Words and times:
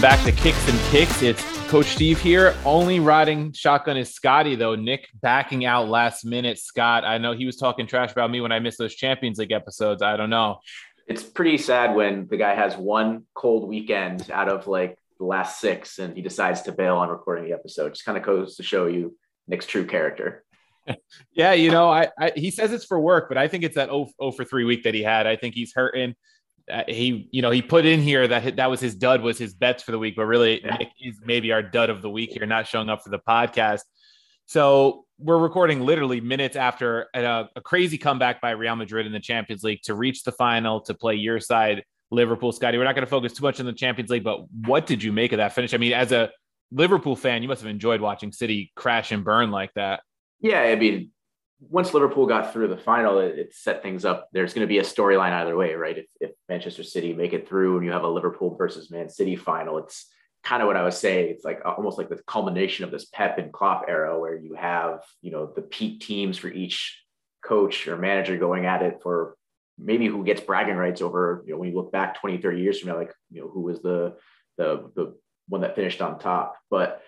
welcome 0.00 0.24
back 0.24 0.34
to 0.34 0.42
Kicks 0.42 0.66
and 0.66 0.78
Kicks. 0.90 1.22
It's 1.22 1.42
Coach 1.68 1.84
Steve 1.84 2.18
here. 2.18 2.56
Only 2.64 3.00
riding 3.00 3.52
shotgun 3.52 3.98
is 3.98 4.14
Scotty, 4.14 4.54
though. 4.54 4.74
Nick 4.74 5.08
backing 5.20 5.66
out 5.66 5.90
last 5.90 6.24
minute. 6.24 6.58
Scott, 6.58 7.04
I 7.04 7.18
know 7.18 7.32
he 7.32 7.44
was 7.44 7.56
talking 7.56 7.86
trash 7.86 8.10
about 8.10 8.30
me 8.30 8.40
when 8.40 8.50
I 8.50 8.60
missed 8.60 8.78
those 8.78 8.94
Champions 8.94 9.38
League 9.38 9.52
episodes. 9.52 10.00
I 10.00 10.16
don't 10.16 10.30
know. 10.30 10.60
It's 11.06 11.22
pretty 11.22 11.58
sad 11.58 11.94
when 11.94 12.28
the 12.28 12.38
guy 12.38 12.54
has 12.54 12.78
one 12.78 13.24
cold 13.34 13.68
weekend 13.68 14.30
out 14.30 14.48
of 14.48 14.66
like 14.66 14.96
the 15.18 15.26
last 15.26 15.60
six 15.60 15.98
and 15.98 16.16
he 16.16 16.22
decides 16.22 16.62
to 16.62 16.72
bail 16.72 16.96
on 16.96 17.10
recording 17.10 17.44
the 17.44 17.52
episode. 17.52 17.90
Just 17.90 18.06
kind 18.06 18.16
of 18.16 18.24
goes 18.24 18.56
to 18.56 18.62
show 18.62 18.86
you 18.86 19.18
Nick's 19.48 19.66
true 19.66 19.84
character. 19.84 20.44
yeah, 21.32 21.52
you 21.52 21.70
know, 21.70 21.90
I, 21.90 22.08
I, 22.18 22.32
he 22.34 22.50
says 22.50 22.72
it's 22.72 22.86
for 22.86 22.98
work, 22.98 23.28
but 23.28 23.36
I 23.36 23.48
think 23.48 23.64
it's 23.64 23.74
that 23.74 23.90
0, 23.90 24.08
0 24.18 24.32
for 24.32 24.46
3 24.46 24.64
week 24.64 24.84
that 24.84 24.94
he 24.94 25.02
had. 25.02 25.26
I 25.26 25.36
think 25.36 25.54
he's 25.54 25.74
hurting 25.74 26.14
Uh, 26.70 26.84
he 26.88 27.28
you 27.32 27.42
know 27.42 27.50
he 27.50 27.62
put 27.62 27.84
in 27.84 28.00
here 28.00 28.26
that 28.28 28.56
that 28.56 28.70
was 28.70 28.80
his 28.80 28.94
dud 28.94 29.22
was 29.22 29.38
his 29.38 29.54
bets 29.54 29.82
for 29.82 29.92
the 29.92 29.98
week 29.98 30.16
but 30.16 30.24
really 30.26 30.64
yeah. 30.64 30.78
is 31.00 31.20
maybe 31.24 31.52
our 31.52 31.62
dud 31.62 31.90
of 31.90 32.02
the 32.02 32.10
week 32.10 32.30
here 32.32 32.46
not 32.46 32.66
showing 32.66 32.88
up 32.88 33.02
for 33.02 33.10
the 33.10 33.18
podcast. 33.18 33.80
So 34.46 35.04
we're 35.18 35.38
recording 35.38 35.80
literally 35.80 36.20
minutes 36.20 36.56
after 36.56 37.08
a, 37.14 37.44
a, 37.54 37.60
crazy 37.60 37.98
comeback 37.98 38.40
by 38.40 38.50
Real 38.50 38.74
Madrid 38.74 39.06
in 39.06 39.12
the 39.12 39.20
Champions 39.20 39.62
League 39.62 39.82
to 39.82 39.94
reach 39.94 40.24
the 40.24 40.32
final 40.32 40.80
to 40.82 40.94
play 40.94 41.14
your 41.14 41.38
side 41.38 41.84
Liverpool. 42.10 42.50
Scotty 42.52 42.78
we're 42.78 42.84
not 42.84 42.94
going 42.94 43.04
to 43.04 43.10
focus 43.10 43.32
too 43.32 43.42
much 43.42 43.60
on 43.60 43.66
the 43.66 43.72
Champions 43.72 44.10
League 44.10 44.24
but 44.24 44.40
what 44.66 44.86
did 44.86 45.02
you 45.02 45.12
make 45.12 45.32
of 45.32 45.38
that 45.38 45.52
finish? 45.52 45.74
I 45.74 45.76
mean 45.76 45.92
as 45.92 46.12
a 46.12 46.30
Liverpool 46.72 47.16
fan 47.16 47.42
you 47.42 47.48
must 47.48 47.62
have 47.62 47.70
enjoyed 47.70 48.00
watching 48.00 48.32
City 48.32 48.72
crash 48.76 49.12
and 49.12 49.24
burn 49.24 49.50
like 49.50 49.72
that. 49.74 50.00
Yeah 50.40 50.60
I 50.60 50.76
mean 50.76 51.10
once 51.60 51.92
Liverpool 51.92 52.26
got 52.26 52.52
through 52.52 52.68
the 52.68 52.76
final, 52.76 53.18
it, 53.18 53.38
it 53.38 53.54
set 53.54 53.82
things 53.82 54.04
up. 54.04 54.28
There's 54.32 54.54
going 54.54 54.66
to 54.66 54.68
be 54.68 54.78
a 54.78 54.82
storyline 54.82 55.32
either 55.32 55.56
way, 55.56 55.74
right? 55.74 55.98
If, 55.98 56.06
if, 56.20 56.30
Manchester 56.48 56.82
City 56.82 57.12
make 57.12 57.32
it 57.32 57.48
through 57.48 57.76
and 57.76 57.86
you 57.86 57.92
have 57.92 58.02
a 58.02 58.08
Liverpool 58.08 58.56
versus 58.56 58.90
Man 58.90 59.08
City 59.08 59.36
final, 59.36 59.78
it's 59.78 60.06
kind 60.42 60.62
of 60.62 60.66
what 60.66 60.76
I 60.76 60.82
was 60.82 60.98
saying. 60.98 61.28
It's 61.30 61.44
like 61.44 61.60
uh, 61.64 61.70
almost 61.70 61.98
like 61.98 62.08
the 62.08 62.20
culmination 62.26 62.84
of 62.84 62.90
this 62.90 63.04
Pep 63.04 63.38
and 63.38 63.52
Klopp 63.52 63.84
era 63.88 64.18
where 64.18 64.36
you 64.36 64.54
have, 64.54 65.02
you 65.22 65.30
know, 65.30 65.52
the 65.54 65.62
peak 65.62 66.00
teams 66.00 66.38
for 66.38 66.48
each 66.48 67.00
coach 67.44 67.86
or 67.86 67.96
manager 67.96 68.36
going 68.36 68.66
at 68.66 68.82
it 68.82 69.00
for 69.02 69.36
maybe 69.78 70.06
who 70.06 70.24
gets 70.24 70.40
bragging 70.40 70.76
rights 70.76 71.02
over, 71.02 71.42
you 71.46 71.52
know, 71.52 71.58
when 71.58 71.68
you 71.68 71.76
look 71.76 71.92
back 71.92 72.20
20, 72.20 72.38
30 72.38 72.60
years 72.60 72.80
from 72.80 72.88
now, 72.88 72.96
like, 72.96 73.14
you 73.30 73.40
know, 73.40 73.48
who 73.48 73.60
was 73.60 73.80
the, 73.82 74.16
the, 74.56 74.90
the 74.96 75.14
one 75.48 75.60
that 75.60 75.76
finished 75.76 76.02
on 76.02 76.18
top. 76.18 76.56
But 76.70 77.02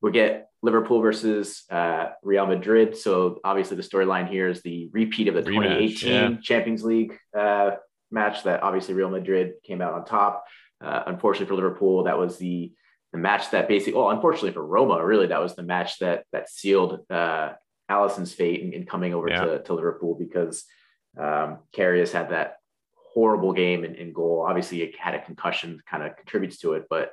we 0.00 0.10
get 0.10 0.48
Liverpool 0.62 1.00
versus 1.00 1.64
uh, 1.70 2.10
Real 2.22 2.46
Madrid. 2.46 2.96
So 2.96 3.40
obviously 3.44 3.76
the 3.76 3.82
storyline 3.82 4.28
here 4.28 4.48
is 4.48 4.62
the 4.62 4.88
repeat 4.92 5.28
of 5.28 5.34
the 5.34 5.42
Rematch, 5.42 6.00
2018 6.00 6.10
yeah. 6.10 6.36
Champions 6.40 6.84
League 6.84 7.18
uh, 7.36 7.72
match 8.10 8.44
that 8.44 8.62
obviously 8.62 8.94
Real 8.94 9.10
Madrid 9.10 9.54
came 9.64 9.82
out 9.82 9.94
on 9.94 10.04
top. 10.04 10.44
Uh, 10.80 11.02
unfortunately 11.06 11.46
for 11.46 11.54
Liverpool, 11.54 12.04
that 12.04 12.18
was 12.18 12.38
the 12.38 12.72
the 13.12 13.18
match 13.18 13.50
that 13.50 13.68
basically, 13.68 13.92
well, 13.92 14.08
unfortunately 14.08 14.52
for 14.52 14.64
Roma, 14.64 15.04
really 15.04 15.26
that 15.26 15.40
was 15.40 15.54
the 15.54 15.62
match 15.62 15.98
that 15.98 16.24
that 16.32 16.48
sealed 16.48 17.00
uh, 17.10 17.52
Alisson's 17.90 18.32
fate 18.32 18.62
in, 18.62 18.72
in 18.72 18.86
coming 18.86 19.12
over 19.12 19.28
yeah. 19.28 19.44
to, 19.44 19.62
to 19.62 19.74
Liverpool 19.74 20.16
because 20.18 20.64
um, 21.18 21.58
Karius 21.76 22.12
had 22.12 22.30
that 22.30 22.56
horrible 22.94 23.52
game 23.52 23.84
in, 23.84 23.96
in 23.96 24.12
goal. 24.12 24.46
Obviously, 24.48 24.82
it 24.82 24.98
had 24.98 25.14
a 25.14 25.22
concussion, 25.22 25.80
kind 25.88 26.02
of 26.02 26.16
contributes 26.16 26.58
to 26.58 26.72
it, 26.72 26.86
but 26.88 27.10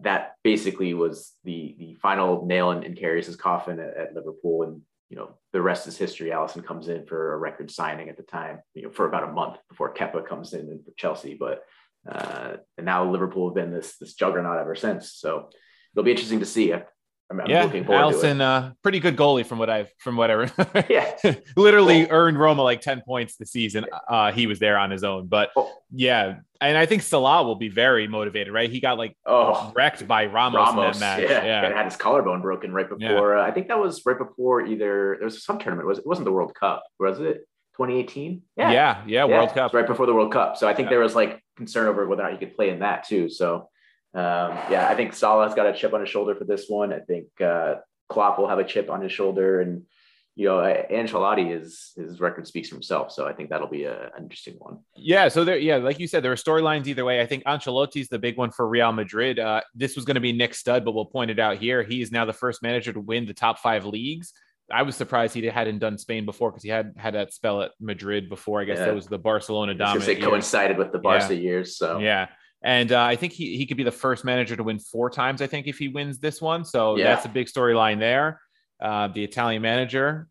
that 0.00 0.34
basically 0.42 0.94
was 0.94 1.32
the 1.44 1.74
the 1.78 1.94
final 1.94 2.46
nail 2.46 2.70
in, 2.70 2.82
in 2.82 3.36
coffin 3.36 3.78
at, 3.80 3.96
at, 3.96 4.14
Liverpool. 4.14 4.62
And 4.62 4.82
you 5.08 5.16
know, 5.16 5.34
the 5.52 5.62
rest 5.62 5.86
is 5.86 5.98
history. 5.98 6.30
Alisson 6.30 6.64
comes 6.64 6.88
in 6.88 7.06
for 7.06 7.34
a 7.34 7.38
record 7.38 7.70
signing 7.70 8.08
at 8.08 8.16
the 8.16 8.22
time, 8.22 8.60
you 8.74 8.82
know, 8.82 8.90
for 8.90 9.06
about 9.06 9.28
a 9.28 9.32
month 9.32 9.58
before 9.68 9.92
Kepa 9.92 10.26
comes 10.26 10.54
in 10.54 10.80
for 10.84 10.92
Chelsea. 10.96 11.34
But 11.34 11.62
uh, 12.10 12.56
and 12.76 12.86
now 12.86 13.10
Liverpool 13.10 13.48
have 13.48 13.54
been 13.54 13.72
this 13.72 13.96
this 13.98 14.14
juggernaut 14.14 14.58
ever 14.58 14.74
since. 14.74 15.12
So 15.12 15.50
it'll 15.94 16.04
be 16.04 16.10
interesting 16.10 16.40
to 16.40 16.46
see. 16.46 16.72
I'm, 17.32 17.40
I'm 17.40 17.50
yeah, 17.50 17.66
Alisson, 17.66 18.40
uh, 18.40 18.72
pretty 18.82 19.00
good 19.00 19.16
goalie 19.16 19.46
from 19.46 19.58
what 19.58 19.70
I've 19.70 19.90
from 19.98 20.16
whatever. 20.16 20.50
yeah, 20.90 21.16
literally 21.56 22.02
well, 22.02 22.08
earned 22.10 22.38
Roma 22.38 22.62
like 22.62 22.82
ten 22.82 23.02
points 23.06 23.36
this 23.36 23.50
season. 23.50 23.86
Uh, 24.06 24.32
he 24.32 24.46
was 24.46 24.58
there 24.58 24.76
on 24.76 24.90
his 24.90 25.02
own, 25.02 25.28
but 25.28 25.50
oh. 25.56 25.72
yeah, 25.90 26.40
and 26.60 26.76
I 26.76 26.84
think 26.84 27.02
Salah 27.02 27.42
will 27.44 27.56
be 27.56 27.70
very 27.70 28.06
motivated, 28.06 28.52
right? 28.52 28.70
He 28.70 28.80
got 28.80 28.98
like 28.98 29.16
oh, 29.24 29.72
wrecked 29.74 30.06
by 30.06 30.26
Ramos, 30.26 30.58
Ramos 30.58 30.96
in 30.96 31.00
that 31.00 31.20
match. 31.20 31.30
Yeah, 31.30 31.44
yeah. 31.44 31.64
and 31.64 31.74
had 31.74 31.86
his 31.86 31.96
collarbone 31.96 32.42
broken 32.42 32.72
right 32.72 32.88
before. 32.88 33.34
Yeah. 33.34 33.40
Uh, 33.40 33.46
I 33.46 33.50
think 33.50 33.68
that 33.68 33.78
was 33.78 34.02
right 34.04 34.18
before 34.18 34.66
either 34.66 35.16
there 35.18 35.24
was 35.24 35.42
some 35.42 35.58
tournament. 35.58 35.88
Was 35.88 35.98
it 35.98 36.06
wasn't 36.06 36.26
the 36.26 36.32
World 36.32 36.54
Cup? 36.54 36.84
Was 36.98 37.18
it 37.18 37.46
2018? 37.78 38.42
Yeah, 38.56 38.70
yeah, 38.70 39.02
yeah 39.06 39.24
World 39.24 39.54
Cup 39.54 39.72
right 39.72 39.86
before 39.86 40.04
the 40.04 40.14
World 40.14 40.32
Cup. 40.32 40.58
So 40.58 40.68
I 40.68 40.74
think 40.74 40.90
there 40.90 41.00
was 41.00 41.14
like 41.14 41.42
concern 41.56 41.88
over 41.88 42.06
whether 42.06 42.22
or 42.22 42.30
not 42.30 42.38
he 42.38 42.44
could 42.44 42.54
play 42.54 42.68
in 42.68 42.80
that 42.80 43.04
too. 43.04 43.30
So 43.30 43.70
um, 44.14 44.58
yeah, 44.70 44.88
I 44.90 44.94
think 44.94 45.14
Salah's 45.14 45.54
got 45.54 45.66
a 45.66 45.72
chip 45.72 45.94
on 45.94 46.00
his 46.00 46.08
shoulder 46.08 46.34
for 46.34 46.44
this 46.44 46.66
one. 46.68 46.92
I 46.92 47.00
think 47.00 47.28
uh, 47.40 47.76
Klopp 48.08 48.38
will 48.38 48.48
have 48.48 48.58
a 48.58 48.64
chip 48.64 48.90
on 48.90 49.00
his 49.00 49.12
shoulder, 49.12 49.60
and 49.60 49.84
you 50.34 50.48
know, 50.48 50.58
Ancelotti 50.90 51.58
is 51.58 51.92
his 51.96 52.20
record 52.20 52.46
speaks 52.46 52.68
for 52.68 52.74
himself. 52.74 53.12
So 53.12 53.26
I 53.26 53.32
think 53.32 53.50
that'll 53.50 53.68
be 53.68 53.84
a, 53.84 54.04
an 54.16 54.22
interesting 54.22 54.54
one. 54.58 54.78
Yeah. 54.96 55.28
So 55.28 55.44
there, 55.44 55.58
yeah, 55.58 55.76
like 55.76 55.98
you 55.98 56.06
said, 56.06 56.22
there 56.22 56.32
are 56.32 56.36
storylines 56.36 56.86
either 56.86 57.04
way. 57.04 57.20
I 57.20 57.26
think 57.26 57.44
Ancelotti's 57.44 58.08
the 58.08 58.18
big 58.18 58.38
one 58.38 58.50
for 58.50 58.66
Real 58.66 58.92
Madrid. 58.92 59.38
Uh, 59.38 59.60
this 59.74 59.94
was 59.94 60.06
going 60.06 60.14
to 60.14 60.20
be 60.20 60.32
Nick 60.32 60.54
Stud, 60.54 60.84
but 60.84 60.92
we'll 60.92 61.04
point 61.04 61.30
it 61.30 61.38
out 61.38 61.58
here. 61.58 61.82
He 61.82 62.00
is 62.00 62.10
now 62.10 62.24
the 62.24 62.32
first 62.32 62.62
manager 62.62 62.92
to 62.94 63.00
win 63.00 63.26
the 63.26 63.34
top 63.34 63.58
five 63.58 63.84
leagues. 63.84 64.32
I 64.72 64.82
was 64.82 64.96
surprised 64.96 65.34
he 65.34 65.44
hadn't 65.44 65.80
done 65.80 65.98
Spain 65.98 66.24
before 66.24 66.50
because 66.50 66.62
he 66.62 66.70
had 66.70 66.94
had 66.96 67.14
that 67.14 67.34
spell 67.34 67.60
at 67.60 67.72
Madrid 67.78 68.30
before. 68.30 68.62
I 68.62 68.64
guess 68.64 68.78
yeah. 68.78 68.86
that 68.86 68.94
was 68.94 69.06
the 69.06 69.18
Barcelona 69.18 69.74
dominant. 69.74 70.08
It 70.08 70.22
coincided 70.22 70.78
with 70.78 70.92
the 70.92 70.98
Barca 70.98 71.34
yeah. 71.34 71.40
years. 71.40 71.76
So 71.76 71.98
yeah. 71.98 72.28
And 72.64 72.92
uh, 72.92 73.02
I 73.02 73.16
think 73.16 73.32
he, 73.32 73.56
he 73.56 73.66
could 73.66 73.76
be 73.76 73.82
the 73.82 73.90
first 73.90 74.24
manager 74.24 74.56
to 74.56 74.62
win 74.62 74.78
four 74.78 75.10
times, 75.10 75.42
I 75.42 75.46
think, 75.46 75.66
if 75.66 75.78
he 75.78 75.88
wins 75.88 76.18
this 76.18 76.40
one. 76.40 76.64
So 76.64 76.96
yeah. 76.96 77.04
that's 77.04 77.26
a 77.26 77.28
big 77.28 77.48
storyline 77.48 77.98
there. 77.98 78.40
Uh, 78.80 79.08
the 79.08 79.24
Italian 79.24 79.62
manager 79.62 80.28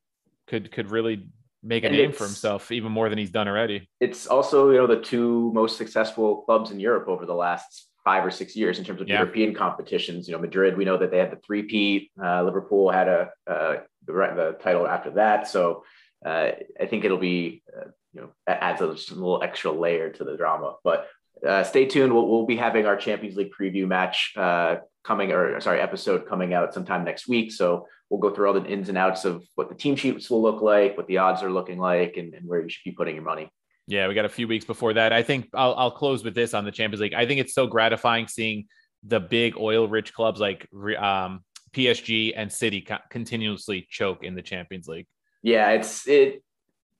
could 0.47 0.71
could 0.71 0.91
really 0.91 1.27
make 1.63 1.83
a 1.83 1.87
and 1.87 1.95
name 1.95 2.11
for 2.11 2.25
himself 2.25 2.71
even 2.71 2.91
more 2.91 3.07
than 3.09 3.17
he's 3.17 3.31
done 3.31 3.47
already. 3.47 3.87
It's 3.99 4.27
also, 4.27 4.71
you 4.71 4.77
know, 4.77 4.87
the 4.87 4.99
two 4.99 5.51
most 5.53 5.77
successful 5.77 6.41
clubs 6.43 6.71
in 6.71 6.79
Europe 6.79 7.07
over 7.07 7.25
the 7.25 7.35
last 7.35 7.87
five 8.03 8.25
or 8.25 8.31
six 8.31 8.55
years 8.55 8.79
in 8.79 8.83
terms 8.83 8.99
of 8.99 9.07
yeah. 9.07 9.19
European 9.19 9.53
competitions. 9.53 10.27
You 10.27 10.33
know, 10.33 10.41
Madrid, 10.41 10.75
we 10.75 10.85
know 10.85 10.97
that 10.97 11.11
they 11.11 11.19
had 11.19 11.31
the 11.31 11.39
three-peat. 11.45 12.11
Uh, 12.21 12.43
Liverpool 12.43 12.89
had 12.89 13.07
a 13.07 13.29
uh, 13.45 13.75
the, 14.07 14.13
the 14.13 14.57
title 14.59 14.87
after 14.87 15.11
that. 15.11 15.47
So 15.47 15.83
uh, 16.25 16.51
I 16.79 16.85
think 16.87 17.05
it'll 17.05 17.17
be, 17.17 17.61
uh, 17.77 17.91
you 18.13 18.21
know, 18.21 18.29
adds 18.47 18.81
a, 18.81 18.85
a 18.85 19.15
little 19.15 19.43
extra 19.43 19.71
layer 19.71 20.09
to 20.09 20.23
the 20.23 20.35
drama. 20.35 20.75
But 20.83 21.07
uh, 21.47 21.63
stay 21.63 21.85
tuned. 21.85 22.13
We'll, 22.13 22.27
we'll, 22.27 22.45
be 22.45 22.55
having 22.55 22.85
our 22.85 22.95
Champions 22.95 23.35
League 23.35 23.51
preview 23.57 23.87
match 23.87 24.33
uh, 24.37 24.77
coming, 25.03 25.31
or 25.31 25.59
sorry, 25.59 25.79
episode 25.81 26.27
coming 26.27 26.53
out 26.53 26.73
sometime 26.73 27.03
next 27.03 27.27
week. 27.27 27.51
So 27.51 27.87
we'll 28.09 28.19
go 28.19 28.29
through 28.29 28.47
all 28.47 28.53
the 28.53 28.65
ins 28.65 28.89
and 28.89 28.97
outs 28.97 29.25
of 29.25 29.43
what 29.55 29.69
the 29.69 29.75
team 29.75 29.95
sheets 29.95 30.29
will 30.29 30.41
look 30.41 30.61
like, 30.61 30.97
what 30.97 31.07
the 31.07 31.17
odds 31.17 31.41
are 31.41 31.51
looking 31.51 31.79
like, 31.79 32.17
and, 32.17 32.33
and 32.33 32.47
where 32.47 32.61
you 32.61 32.69
should 32.69 32.83
be 32.83 32.91
putting 32.91 33.15
your 33.15 33.23
money. 33.23 33.49
Yeah, 33.87 34.07
we 34.07 34.13
got 34.13 34.25
a 34.25 34.29
few 34.29 34.47
weeks 34.47 34.65
before 34.65 34.93
that. 34.93 35.11
I 35.11 35.23
think 35.23 35.49
I'll, 35.53 35.73
I'll 35.75 35.91
close 35.91 36.23
with 36.23 36.35
this 36.35 36.53
on 36.53 36.65
the 36.65 36.71
Champions 36.71 37.01
League. 37.01 37.13
I 37.13 37.25
think 37.25 37.39
it's 37.41 37.53
so 37.53 37.67
gratifying 37.67 38.27
seeing 38.27 38.65
the 39.03 39.19
big 39.19 39.57
oil-rich 39.57 40.13
clubs 40.13 40.39
like 40.39 40.67
um, 40.99 41.43
PSG 41.73 42.33
and 42.35 42.51
City 42.51 42.85
continuously 43.09 43.87
choke 43.89 44.23
in 44.23 44.35
the 44.35 44.41
Champions 44.41 44.87
League. 44.87 45.07
Yeah, 45.41 45.71
it's 45.71 46.07
it. 46.07 46.43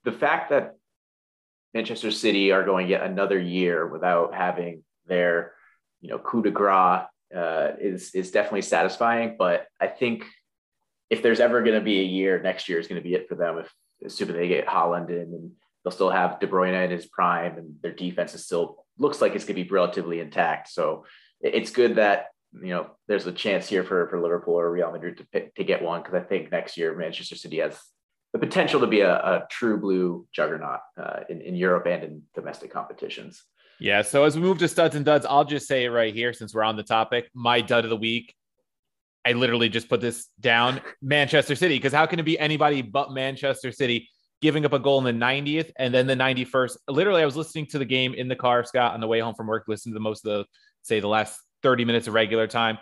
The 0.04 0.12
fact 0.12 0.50
that 0.50 0.76
Manchester 1.74 2.12
City 2.12 2.52
are 2.52 2.64
going 2.64 2.88
yet 2.88 3.04
another 3.04 3.40
year 3.40 3.88
without 3.88 4.34
having 4.34 4.84
their, 5.08 5.54
you 6.02 6.10
know, 6.10 6.20
coup 6.20 6.42
de 6.42 6.52
grace 6.52 7.04
uh, 7.36 7.72
is 7.80 8.14
is 8.14 8.32
definitely 8.32 8.64
satisfying. 8.64 9.36
But 9.38 9.68
I 9.80 9.88
think 9.88 10.26
if 11.10 11.22
there's 11.22 11.40
ever 11.40 11.62
going 11.62 11.78
to 11.78 11.84
be 11.84 12.00
a 12.00 12.04
year, 12.04 12.42
next 12.42 12.68
year 12.70 12.80
is 12.80 12.88
going 12.88 13.02
to 13.02 13.08
be 13.08 13.16
it 13.16 13.28
for 13.30 13.36
them. 13.36 13.58
If 13.58 13.74
assuming 14.06 14.36
they 14.36 14.48
get 14.48 14.68
Haaland 14.68 15.10
in, 15.10 15.34
and 15.34 15.52
they'll 15.84 15.92
still 15.92 16.10
have 16.10 16.40
De 16.40 16.48
Bruyne 16.48 16.86
in 16.86 16.92
his 16.92 17.06
prime, 17.06 17.58
and 17.58 17.76
their 17.82 17.94
defense 17.94 18.34
is 18.34 18.46
still 18.46 18.86
looks 18.98 19.22
like 19.22 19.36
it's 19.36 19.46
going 19.46 19.56
to 19.56 19.64
be 19.64 19.70
relatively 19.70 20.20
intact. 20.20 20.70
So 20.70 21.06
it's 21.40 21.72
good 21.72 21.96
that 21.96 22.28
you 22.54 22.70
know 22.70 22.88
there's 23.08 23.28
a 23.28 23.32
chance 23.32 23.68
here 23.68 23.84
for 23.84 24.08
for 24.10 24.22
Liverpool 24.22 24.56
or 24.56 24.70
Real 24.72 24.92
Madrid 24.92 25.18
to 25.18 25.28
pick, 25.28 25.56
to 25.56 25.64
get 25.64 25.82
one 25.82 26.02
because 26.02 26.16
I 26.16 26.26
think 26.26 26.52
next 26.52 26.78
year 26.78 26.96
Manchester 26.96 27.36
City 27.36 27.60
has 27.60 27.80
the 28.34 28.40
potential 28.40 28.80
to 28.80 28.88
be 28.88 29.02
a, 29.02 29.16
a 29.16 29.48
true 29.50 29.80
blue 29.80 30.28
juggernaut 30.34 30.80
uh, 30.98 31.22
in, 31.30 31.42
in 31.42 31.56
Europe 31.56 31.86
and 31.88 32.04
in 32.04 32.22
domestic 32.34 32.72
competitions. 32.72 33.44
Yeah. 33.80 34.04
So 34.04 34.24
as 34.24 34.36
we 34.36 34.42
move 34.42 34.60
to 34.60 34.68
studs 34.68 34.96
and 34.96 35.04
duds, 35.04 35.26
I'll 35.26 35.44
just 35.44 35.68
say 35.68 35.86
it 35.86 35.90
right 35.90 36.14
here 36.14 36.34
since 36.34 36.54
we're 36.54 36.64
on 36.64 36.76
the 36.76 36.84
topic. 36.84 37.30
My 37.34 37.62
dud 37.62 37.84
of 37.84 37.90
the 37.90 37.98
week. 37.98 38.36
I 39.26 39.34
literally 39.34 39.70
just 39.70 39.90
put 39.90 40.02
this 40.02 40.28
down 40.40 40.82
Manchester 41.02 41.56
City 41.56 41.76
because 41.76 41.94
how 41.94 42.06
can 42.06 42.20
it 42.20 42.24
be 42.24 42.40
anybody 42.40 42.82
but 42.82 43.12
Manchester 43.12 43.72
City 43.72 44.10
giving 44.42 44.66
up 44.66 44.74
a 44.74 44.80
goal 44.80 45.06
in 45.06 45.20
the 45.20 45.26
90th 45.26 45.72
and 45.78 45.94
then 45.94 46.08
the 46.08 46.16
91st? 46.16 46.78
Literally, 46.88 47.22
I 47.22 47.26
was 47.26 47.36
listening 47.36 47.66
to 47.68 47.80
the 47.80 47.86
game 47.86 48.14
in 48.14 48.28
the 48.28 48.36
car, 48.36 48.64
Scott, 48.64 48.94
on 48.94 49.00
the 49.00 49.08
way 49.08 49.20
home 49.20 49.36
from 49.36 49.48
work, 49.48 49.66
listening 49.68 49.94
to 49.94 50.00
the 50.00 50.04
most 50.04 50.26
of 50.26 50.32
the, 50.32 50.46
say, 50.84 51.00
the 51.00 51.08
last 51.08 51.40
30 51.64 51.86
minutes 51.86 52.08
of 52.08 52.14
regular 52.14 52.48
time. 52.48 52.78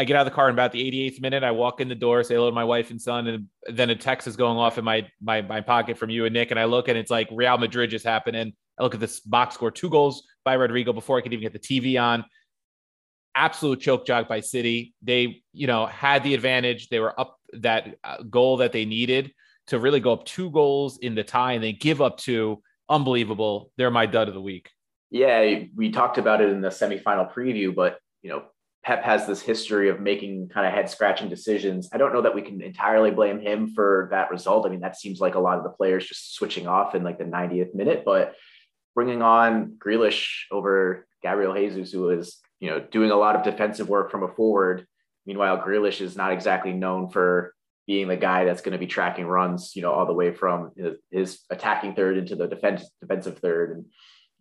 I 0.00 0.04
get 0.04 0.16
out 0.16 0.26
of 0.26 0.32
the 0.32 0.34
car 0.34 0.48
in 0.48 0.54
about 0.54 0.72
the 0.72 0.82
88th 0.82 1.20
minute. 1.20 1.44
I 1.44 1.50
walk 1.50 1.82
in 1.82 1.88
the 1.88 1.94
door, 1.94 2.22
say 2.22 2.34
hello 2.34 2.48
to 2.48 2.54
my 2.54 2.64
wife 2.64 2.90
and 2.90 2.98
son, 2.98 3.26
and 3.26 3.48
then 3.66 3.90
a 3.90 3.94
text 3.94 4.26
is 4.26 4.34
going 4.34 4.56
off 4.56 4.78
in 4.78 4.84
my 4.84 5.06
my 5.20 5.42
my 5.42 5.60
pocket 5.60 5.98
from 5.98 6.08
you 6.08 6.24
and 6.24 6.32
Nick. 6.32 6.50
And 6.50 6.58
I 6.58 6.64
look 6.64 6.88
and 6.88 6.96
it's 6.96 7.10
like 7.10 7.28
Real 7.30 7.58
Madrid 7.58 7.90
just 7.90 8.06
happened. 8.06 8.34
And 8.34 8.54
I 8.78 8.82
look 8.82 8.94
at 8.94 9.00
this 9.00 9.20
box 9.20 9.56
score, 9.56 9.70
two 9.70 9.90
goals 9.90 10.22
by 10.42 10.56
Rodrygo 10.56 10.94
before 10.94 11.18
I 11.18 11.20
could 11.20 11.34
even 11.34 11.42
get 11.42 11.52
the 11.52 11.58
TV 11.58 12.00
on. 12.00 12.24
absolute 13.34 13.80
choke 13.80 14.06
job 14.06 14.26
by 14.26 14.40
City. 14.40 14.94
They, 15.02 15.42
you 15.52 15.66
know, 15.66 15.84
had 15.84 16.24
the 16.24 16.32
advantage. 16.32 16.88
They 16.88 17.00
were 17.00 17.18
up 17.20 17.36
that 17.52 17.96
uh, 18.02 18.22
goal 18.22 18.56
that 18.58 18.72
they 18.72 18.86
needed 18.86 19.32
to 19.66 19.78
really 19.78 20.00
go 20.00 20.14
up 20.14 20.24
two 20.24 20.50
goals 20.50 20.98
in 20.98 21.14
the 21.14 21.24
tie 21.24 21.52
and 21.52 21.62
they 21.62 21.72
give 21.72 22.00
up 22.00 22.16
two. 22.16 22.62
Unbelievable. 22.88 23.70
They're 23.76 23.90
my 23.90 24.06
dud 24.06 24.28
of 24.28 24.34
the 24.34 24.40
week. 24.40 24.70
Yeah, 25.10 25.64
we 25.76 25.90
talked 25.90 26.18
about 26.18 26.40
it 26.40 26.48
in 26.48 26.62
the 26.62 26.68
semifinal 26.68 27.30
preview, 27.32 27.74
but 27.74 27.98
you 28.22 28.30
know, 28.30 28.44
Pep 28.82 29.02
has 29.04 29.26
this 29.26 29.42
history 29.42 29.90
of 29.90 30.00
making 30.00 30.48
kind 30.48 30.66
of 30.66 30.72
head 30.72 30.88
scratching 30.88 31.28
decisions. 31.28 31.90
I 31.92 31.98
don't 31.98 32.14
know 32.14 32.22
that 32.22 32.34
we 32.34 32.40
can 32.40 32.62
entirely 32.62 33.10
blame 33.10 33.38
him 33.38 33.74
for 33.74 34.08
that 34.10 34.30
result. 34.30 34.66
I 34.66 34.70
mean, 34.70 34.80
that 34.80 34.96
seems 34.96 35.20
like 35.20 35.34
a 35.34 35.40
lot 35.40 35.58
of 35.58 35.64
the 35.64 35.70
players 35.70 36.06
just 36.06 36.34
switching 36.34 36.66
off 36.66 36.94
in 36.94 37.04
like 37.04 37.18
the 37.18 37.24
90th 37.24 37.74
minute, 37.74 38.04
but 38.06 38.34
bringing 38.94 39.20
on 39.20 39.76
Grealish 39.78 40.44
over 40.50 41.06
Gabriel 41.22 41.54
Jesus, 41.54 41.92
who 41.92 42.08
is, 42.08 42.38
you 42.58 42.70
know, 42.70 42.80
doing 42.80 43.10
a 43.10 43.16
lot 43.16 43.36
of 43.36 43.42
defensive 43.42 43.88
work 43.88 44.10
from 44.10 44.22
a 44.22 44.28
forward. 44.28 44.86
Meanwhile, 45.26 45.62
Grealish 45.62 46.00
is 46.00 46.16
not 46.16 46.32
exactly 46.32 46.72
known 46.72 47.10
for 47.10 47.54
being 47.86 48.08
the 48.08 48.16
guy 48.16 48.44
that's 48.44 48.62
going 48.62 48.72
to 48.72 48.78
be 48.78 48.86
tracking 48.86 49.26
runs, 49.26 49.74
you 49.74 49.82
know, 49.82 49.92
all 49.92 50.06
the 50.06 50.14
way 50.14 50.32
from 50.32 50.72
his, 51.10 51.40
attacking 51.50 51.94
third 51.94 52.16
into 52.16 52.36
the 52.36 52.46
defense, 52.46 52.88
defensive 53.00 53.38
third. 53.38 53.72
And 53.76 53.84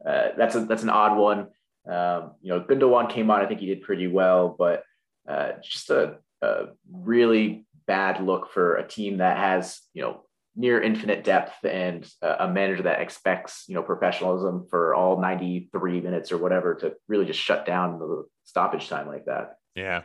uh, 0.08 0.30
that's 0.38 0.56
a, 0.56 0.62
that's 0.62 0.84
an 0.84 0.90
odd 0.90 1.18
one. 1.18 1.48
Um, 1.90 2.32
you 2.42 2.50
know, 2.50 2.62
Gundogan 2.62 3.10
came 3.10 3.32
on. 3.32 3.42
I 3.42 3.48
think 3.48 3.60
he 3.60 3.66
did 3.66 3.82
pretty 3.82 4.08
well, 4.08 4.56
but 4.58 4.84
uh, 5.28 5.54
just 5.64 5.90
a, 5.90 6.18
a 6.42 6.66
really 6.92 7.66
bad 7.88 8.24
look 8.24 8.52
for 8.52 8.76
a 8.76 8.88
team 8.88 9.18
that 9.18 9.38
has 9.38 9.82
you 9.94 10.04
know 10.04 10.24
near 10.56 10.82
infinite 10.82 11.24
depth 11.24 11.64
and 11.64 12.08
a 12.22 12.48
manager 12.48 12.84
that 12.84 13.02
expects 13.02 13.64
you 13.68 13.76
know 13.76 13.82
professionalism 13.82 14.68
for 14.70 14.94
all 14.94 15.20
93 15.20 16.02
minutes 16.02 16.32
or 16.32 16.38
whatever 16.38 16.76
to 16.76 16.94
really 17.08 17.26
just 17.26 17.40
shut 17.40 17.66
down 17.66 17.98
the 17.98 18.26
stoppage 18.44 18.90
time 18.90 19.08
like 19.08 19.26
that. 19.26 19.56
Yeah, 19.76 20.02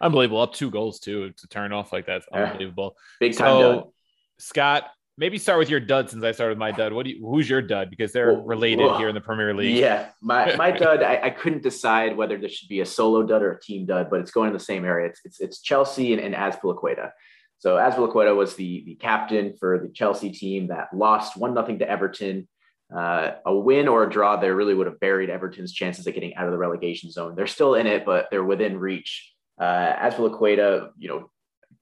unbelievable. 0.00 0.40
Up 0.40 0.52
two 0.52 0.70
goals 0.70 1.00
too 1.00 1.32
to 1.36 1.48
turn 1.48 1.72
off 1.72 1.92
like 1.92 2.06
that's 2.06 2.26
unbelievable. 2.32 2.96
Big 3.18 3.36
time. 3.36 3.46
So, 3.46 3.92
Scott, 4.38 4.84
maybe 5.16 5.38
start 5.38 5.58
with 5.58 5.70
your 5.70 5.80
dud 5.80 6.10
since 6.10 6.24
I 6.24 6.32
started 6.32 6.52
with 6.52 6.58
my 6.58 6.72
dud. 6.72 6.92
What 6.92 7.04
do 7.04 7.12
you, 7.12 7.26
who's 7.26 7.48
your 7.48 7.62
dud? 7.62 7.90
Because 7.90 8.12
they're 8.12 8.32
related 8.32 8.96
here 8.96 9.08
in 9.08 9.14
the 9.14 9.20
Premier 9.20 9.54
League. 9.54 9.76
Yeah, 9.76 10.08
my 10.20 10.54
my 10.56 10.70
dud. 10.70 11.02
I, 11.02 11.20
I, 11.24 11.30
couldn't 11.30 11.62
decide 11.62 12.16
whether 12.16 12.38
this 12.38 12.52
should 12.52 12.68
be 12.68 12.80
a 12.80 12.86
solo 12.86 13.22
dud 13.22 13.42
or 13.42 13.52
a 13.52 13.60
team 13.60 13.86
dud, 13.86 14.08
but 14.10 14.20
it's 14.20 14.30
going 14.30 14.48
in 14.48 14.52
the 14.52 14.60
same 14.60 14.84
area. 14.84 15.08
It's 15.08 15.20
it's, 15.24 15.40
it's 15.40 15.62
Chelsea 15.62 16.12
and, 16.12 16.22
and 16.22 16.34
Azpilicueta. 16.34 17.10
So 17.58 17.76
Azpilicueta 17.76 18.34
was 18.34 18.56
the 18.56 18.84
the 18.84 18.94
captain 18.96 19.54
for 19.58 19.78
the 19.78 19.88
Chelsea 19.88 20.30
team 20.30 20.68
that 20.68 20.88
lost 20.94 21.36
one 21.36 21.54
nothing 21.54 21.78
to 21.78 21.88
Everton. 21.88 22.48
Uh, 22.94 23.32
a 23.46 23.54
win 23.54 23.88
or 23.88 24.04
a 24.04 24.10
draw 24.10 24.36
there 24.36 24.54
really 24.54 24.74
would 24.74 24.86
have 24.86 25.00
buried 25.00 25.30
Everton's 25.30 25.72
chances 25.72 26.06
of 26.06 26.14
getting 26.14 26.34
out 26.36 26.46
of 26.46 26.52
the 26.52 26.58
relegation 26.58 27.10
zone. 27.10 27.34
They're 27.34 27.46
still 27.46 27.74
in 27.74 27.86
it, 27.86 28.04
but 28.04 28.28
they're 28.30 28.44
within 28.44 28.78
reach. 28.78 29.32
Uh, 29.58 29.92
Azpilicueta, 29.94 30.90
you 30.98 31.08
know, 31.08 31.30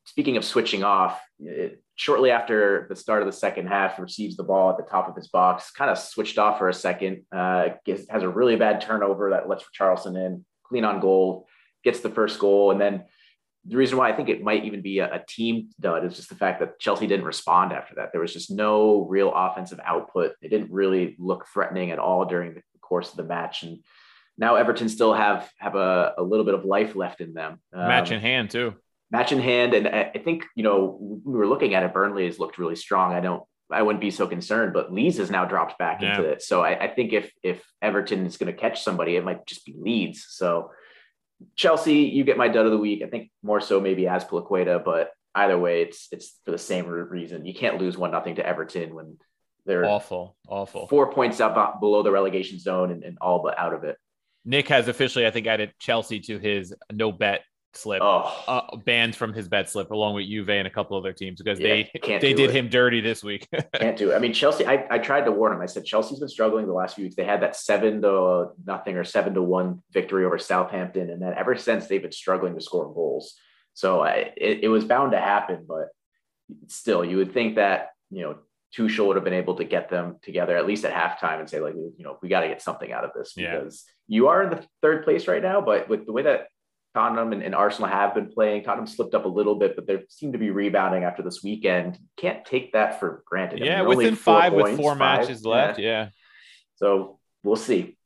speaking 0.05 0.37
of 0.37 0.45
switching 0.45 0.85
off, 0.85 1.21
it, 1.41 1.82
shortly 1.97 2.31
after 2.31 2.87
the 2.89 2.97
start 2.97 3.23
of 3.23 3.27
the 3.27 3.33
second 3.33 3.69
half, 3.69 3.99
receives 3.99 4.37
the 4.37 4.43
ball 4.43 4.71
at 4.71 4.77
the 4.77 4.91
top 4.91 5.09
of 5.09 5.17
his 5.17 5.29
box, 5.29 5.71
kind 5.71 5.91
of 5.91 5.99
switched 5.99 6.39
off 6.39 6.59
for 6.59 6.69
a 6.69 6.75
second, 6.75 7.25
uh, 7.33 7.71
gets, 7.85 8.09
has 8.09 8.23
a 8.23 8.29
really 8.29 8.57
bad 8.57 8.81
turnover 8.81 9.31
that 9.31 9.49
lets 9.49 9.65
Richarlison 9.65 10.17
in, 10.17 10.45
clean 10.65 10.85
on 10.85 11.01
goal, 11.01 11.47
gets 11.85 12.01
the 12.01 12.11
first 12.11 12.39
goal. 12.39 12.71
And 12.71 12.81
then 12.81 13.05
the 13.67 13.77
reason 13.77 13.99
why 13.99 14.11
I 14.11 14.17
think 14.17 14.29
it 14.29 14.43
might 14.43 14.65
even 14.65 14.83
be 14.83 14.99
a, 14.99 15.17
a 15.17 15.25
team 15.29 15.69
dud 15.79 16.05
is 16.05 16.17
just 16.17 16.29
the 16.29 16.35
fact 16.35 16.61
that 16.61 16.81
Chelsea 16.81 17.07
didn't 17.07 17.27
respond 17.27 17.73
after 17.73 17.95
that. 17.97 18.11
There 18.13 18.21
was 18.21 18.33
just 18.33 18.51
no 18.51 19.07
real 19.09 19.33
offensive 19.35 19.81
output. 19.85 20.33
They 20.41 20.49
didn't 20.49 20.73
really 20.73 21.15
look 21.19 21.47
threatening 21.53 21.91
at 21.91 21.99
all 21.99 22.25
during 22.25 22.55
the 22.55 22.63
course 22.81 23.11
of 23.11 23.17
the 23.17 23.25
match. 23.25 23.63
And 23.63 23.79
now 24.37 24.57
Everton 24.57 24.89
still 24.89 25.15
have 25.15 25.49
have 25.59 25.77
a, 25.77 26.15
a 26.19 26.23
little 26.23 26.45
bit 26.45 26.55
of 26.55 26.65
life 26.65 26.97
left 26.97 27.21
in 27.21 27.35
them. 27.35 27.61
Um, 27.73 27.87
match 27.87 28.11
in 28.11 28.21
hand 28.21 28.51
too 28.51 28.75
match 29.13 29.31
in 29.31 29.39
hand. 29.39 29.75
And 29.75 29.87
I 29.87 30.21
think, 30.25 30.47
you 30.57 30.65
know, 30.65 30.99
we 31.01 31.35
were 31.35 31.47
looking 31.47 31.75
at 31.75 31.83
it, 31.85 31.93
Burnley 31.93 32.25
has 32.25 32.39
looked 32.39 32.59
really 32.59 32.75
strong. 32.75 33.13
I 33.13 33.21
don't, 33.21 33.43
I 33.71 33.83
wouldn't 33.83 34.01
be 34.01 34.11
so 34.11 34.27
concerned, 34.27 34.73
but 34.73 34.93
Leeds 34.93 35.19
has 35.19 35.31
now 35.31 35.45
dropped 35.45 35.79
back 35.79 36.01
yeah. 36.01 36.17
into 36.17 36.29
it. 36.29 36.43
So 36.43 36.63
I, 36.63 36.85
I, 36.85 36.89
think 36.89 37.13
if, 37.13 37.31
if 37.43 37.63
Everton 37.81 38.27
is 38.27 38.39
going 38.39 38.53
to 38.53 38.59
catch 38.59 38.83
somebody, 38.83 39.17
it 39.17 39.25
might 39.25 39.47
just 39.47 39.65
be 39.65 39.75
Leeds. 39.79 40.27
So 40.31 40.71
Chelsea, 41.57 42.01
you 42.01 42.25
get 42.25 42.39
my 42.39 42.49
dud 42.49 42.65
of 42.65 42.73
the 42.73 42.79
week. 42.79 43.03
I 43.05 43.09
think 43.09 43.31
more 43.43 43.61
so 43.61 43.81
maybe 43.81 44.05
Azpilicueta, 44.05 44.83
but 44.83 45.11
either 45.35 45.59
way, 45.59 45.83
it's, 45.83 46.09
it's 46.11 46.39
for 46.45 46.51
the 46.51 46.59
same 46.59 46.87
reason. 46.87 47.47
You 47.47 47.55
can't 47.55 47.79
lose 47.79 47.97
one, 47.99 48.11
nothing 48.11 48.37
to 48.37 48.47
Everton 48.47 48.95
when 48.95 49.19
they're 49.65 49.85
awful, 49.85 50.37
awful 50.49 50.89
four 50.89 51.13
points 51.13 51.39
up 51.39 51.57
uh, 51.57 51.79
below 51.79 52.03
the 52.03 52.11
relegation 52.11 52.59
zone 52.59 52.91
and, 52.91 53.05
and 53.05 53.19
all 53.21 53.43
but 53.43 53.59
out 53.59 53.75
of 53.75 53.85
it. 53.85 53.97
Nick 54.45 54.69
has 54.69 54.89
officially, 54.89 55.25
I 55.25 55.31
think, 55.31 55.47
added 55.47 55.73
Chelsea 55.79 56.19
to 56.21 56.39
his 56.39 56.75
no 56.91 57.13
bet 57.13 57.43
slip, 57.77 58.01
oh. 58.03 58.45
uh, 58.47 58.77
banned 58.77 59.17
from 59.17 59.33
his 59.33 59.49
bet 59.49 59.69
slip, 59.69 59.91
along 59.91 60.15
with 60.15 60.27
Juve 60.27 60.51
and 60.51 60.67
a 60.67 60.71
couple 60.71 60.97
other 60.97 61.13
teams 61.13 61.41
because 61.41 61.59
yeah, 61.59 61.69
they 61.69 62.19
they 62.21 62.35
did 62.35 62.51
it. 62.51 62.51
him 62.51 62.69
dirty 62.69 63.01
this 63.01 63.23
week. 63.23 63.49
can't 63.75 63.97
do 63.97 64.11
it. 64.11 64.15
I 64.15 64.19
mean, 64.19 64.33
Chelsea. 64.33 64.67
I, 64.67 64.87
I 64.91 64.99
tried 64.99 65.25
to 65.25 65.33
warn 65.33 65.53
him. 65.53 65.61
I 65.61 65.67
said 65.67 65.85
Chelsea's 65.85 66.21
been 66.21 66.29
struggling 66.29 66.67
the 66.67 66.73
last 66.73 66.97
few 66.97 67.05
weeks. 67.05 67.17
They 67.17 67.25
had 67.25 67.43
that 67.43 67.57
seven 67.57 68.03
to 68.03 68.51
nothing 68.65 68.97
or 68.97 69.05
seven 69.05 69.35
to 69.35 69.43
one 69.43 69.83
victory 69.93 70.25
over 70.25 70.39
Southampton, 70.39 71.11
and 71.11 71.21
then 71.21 71.35
ever 71.35 71.57
since 71.57 71.87
they've 71.87 72.03
been 72.03 72.13
struggling 72.13 72.55
to 72.55 72.61
score 72.61 72.93
goals. 72.93 73.35
So 73.75 74.01
I, 74.01 74.33
it, 74.37 74.61
it 74.65 74.69
was 74.69 74.85
bound 74.85 75.13
to 75.13 75.19
happen, 75.19 75.65
but 75.67 75.89
still, 76.67 77.05
you 77.05 77.17
would 77.17 77.33
think 77.33 77.57
that 77.57 77.91
you 78.11 78.23
know 78.23 78.37
Tuchel 78.77 79.07
would 79.07 79.17
have 79.17 79.25
been 79.25 79.33
able 79.35 79.57
to 79.57 79.65
get 79.65 79.91
them 79.91 80.17
together 80.23 80.57
at 80.57 80.67
least 80.67 80.85
at 80.85 80.93
halftime 80.93 81.41
and 81.41 81.49
say 81.49 81.61
like, 81.61 81.75
you 81.75 82.05
know, 82.05 82.19
we 82.23 82.29
got 82.29 82.41
to 82.41 82.49
get 82.49 82.63
something 82.63 82.91
out 82.91 83.05
of 83.05 83.11
this 83.15 83.35
because 83.35 83.85
yeah. 83.87 84.17
you 84.17 84.29
are 84.29 84.43
in 84.43 84.51
the 84.51 84.65
third 84.81 85.05
place 85.05 85.29
right 85.29 85.43
now, 85.43 85.61
but 85.61 85.89
with 85.89 86.07
the 86.07 86.13
way 86.13 86.23
that 86.23 86.47
Tottenham 86.95 87.33
and, 87.33 87.43
and, 87.43 87.55
Arsenal 87.55 87.89
have 87.89 88.15
been 88.15 88.31
playing. 88.31 88.65
Tottenham 88.65 88.87
slipped 88.87 89.15
up 89.15 89.25
a 89.25 89.29
little 89.29 89.55
bit, 89.55 89.77
but 89.77 89.87
they 89.87 90.01
seem 90.09 90.33
to 90.33 90.39
be 90.39 90.51
rebounding 90.51 91.05
after 91.05 91.23
this 91.23 91.43
weekend. 91.43 91.99
Can't 92.17 92.45
take 92.45 92.73
that 92.73 93.01
for 93.01 93.23
granted. 93.27 93.61
Yeah, 93.61 93.77
I 93.77 93.79
mean, 93.79 93.97
within 93.97 94.17
five 94.17 94.53
points, 94.53 94.71
with 94.73 94.81
four 94.81 94.93
five, 94.93 95.21
matches 95.21 95.45
left. 95.45 95.79
Yeah. 95.79 95.87
yeah. 95.87 96.09
So 96.77 97.19
we'll 97.43 97.57
see. 97.57 97.97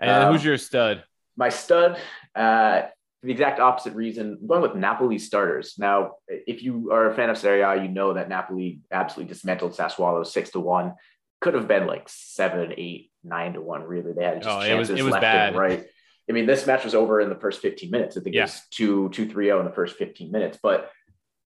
And 0.00 0.10
um, 0.10 0.32
who's 0.32 0.44
your 0.44 0.58
stud? 0.58 1.04
My 1.36 1.48
stud, 1.48 1.98
uh, 2.34 2.82
the 3.22 3.32
exact 3.32 3.58
opposite 3.58 3.94
reason. 3.94 4.38
I'm 4.40 4.46
going 4.46 4.62
with 4.62 4.74
Napoli 4.74 5.18
starters. 5.18 5.74
Now, 5.78 6.12
if 6.28 6.62
you 6.62 6.90
are 6.92 7.10
a 7.10 7.14
fan 7.14 7.30
of 7.30 7.38
Serie 7.38 7.62
A, 7.62 7.82
you 7.82 7.88
know 7.88 8.14
that 8.14 8.28
Napoli 8.28 8.80
absolutely 8.92 9.32
dismantled 9.32 9.72
Sassuolo 9.72 10.26
six 10.26 10.50
to 10.50 10.60
one. 10.60 10.94
Could 11.40 11.54
have 11.54 11.68
been 11.68 11.86
like 11.86 12.08
seven, 12.08 12.74
eight, 12.76 13.10
nine 13.24 13.54
to 13.54 13.60
one. 13.60 13.82
Really, 13.82 14.12
they 14.12 14.24
had 14.24 14.42
just 14.42 14.48
oh, 14.48 14.60
chances 14.60 14.90
it 14.90 14.92
was, 14.92 15.00
it 15.00 15.04
was 15.04 15.12
left 15.12 15.22
bad. 15.22 15.48
and 15.48 15.56
right. 15.56 15.86
I 16.28 16.32
mean, 16.32 16.46
this 16.46 16.66
match 16.66 16.84
was 16.84 16.94
over 16.94 17.20
in 17.20 17.28
the 17.28 17.34
first 17.34 17.60
15 17.60 17.90
minutes. 17.90 18.16
I 18.16 18.20
think 18.20 18.34
yeah. 18.34 18.42
it 18.42 18.44
was 18.44 18.62
2 18.72 19.08
2 19.10 19.28
3 19.28 19.46
0 19.46 19.60
in 19.60 19.64
the 19.64 19.72
first 19.72 19.96
15 19.96 20.30
minutes. 20.30 20.58
But 20.62 20.90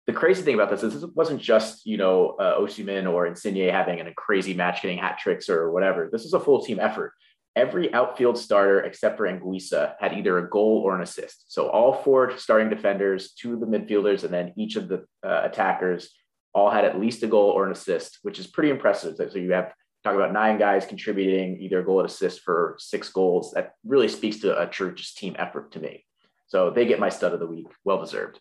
the 0.07 0.13
crazy 0.13 0.43
thing 0.43 0.55
about 0.55 0.71
this 0.71 0.83
is 0.83 1.01
this 1.01 1.11
wasn't 1.15 1.41
just, 1.41 1.87
you 1.87 1.97
know, 1.97 2.31
uh, 2.41 2.59
Osimhen 2.59 3.11
or 3.11 3.27
Insigne 3.27 3.69
having 3.71 4.01
a 4.01 4.15
crazy 4.15 4.55
match, 4.55 4.83
getting 4.83 4.99
hat 4.99 5.19
tricks 5.19 5.49
or 5.49 5.71
whatever. 5.71 6.09
This 6.11 6.25
is 6.25 6.33
a 6.33 6.41
full 6.41 6.63
team 6.63 6.81
effort. 6.81 7.13
Every 7.55 7.93
outfield 7.93 8.39
starter 8.39 8.81
except 8.81 9.19
for 9.19 9.29
Anguissa 9.29 9.95
had 10.01 10.15
either 10.15 10.39
a 10.39 10.49
goal 10.49 10.83
or 10.85 10.97
an 10.97 11.03
assist. 11.03 11.53
So 11.53 11.69
all 11.69 11.93
four 11.93 12.37
starting 12.39 12.71
defenders, 12.71 13.33
two 13.33 13.55
of 13.55 13.61
the 13.61 13.67
midfielders, 13.67 14.25
and 14.25 14.33
then 14.33 14.55
each 14.57 14.77
of 14.77 14.89
the 14.89 15.05
uh, 15.23 15.43
attackers 15.45 16.11
all 16.55 16.71
had 16.71 16.85
at 16.85 16.99
least 16.99 17.23
a 17.23 17.27
goal 17.27 17.51
or 17.51 17.67
an 17.67 17.73
assist, 17.73 18.19
which 18.23 18.39
is 18.39 18.47
pretty 18.47 18.71
impressive. 18.71 19.17
So 19.17 19.39
you 19.39 19.53
have 19.53 19.73
talk 20.05 20.15
about 20.15 20.33
nine 20.33 20.59
guys 20.59 20.85
contributing 20.85 21.59
either 21.61 21.81
a 21.81 21.85
goal 21.85 22.01
and 22.01 22.09
assist 22.09 22.41
for 22.41 22.77
six 22.79 23.09
goals. 23.09 23.53
That 23.53 23.75
really 23.85 24.09
speaks 24.09 24.39
to 24.41 24.61
a 24.61 24.67
true 24.67 24.95
just 24.95 25.17
team 25.19 25.37
effort 25.39 25.73
to 25.73 25.81
me. 25.81 26.05
So 26.49 26.71
they 26.71 26.87
get 26.87 27.01
my 27.01 27.09
stud 27.09 27.33
of 27.33 27.41
the 27.41 27.47
week. 27.47 27.67
Well 27.85 28.01
deserved. 28.01 28.39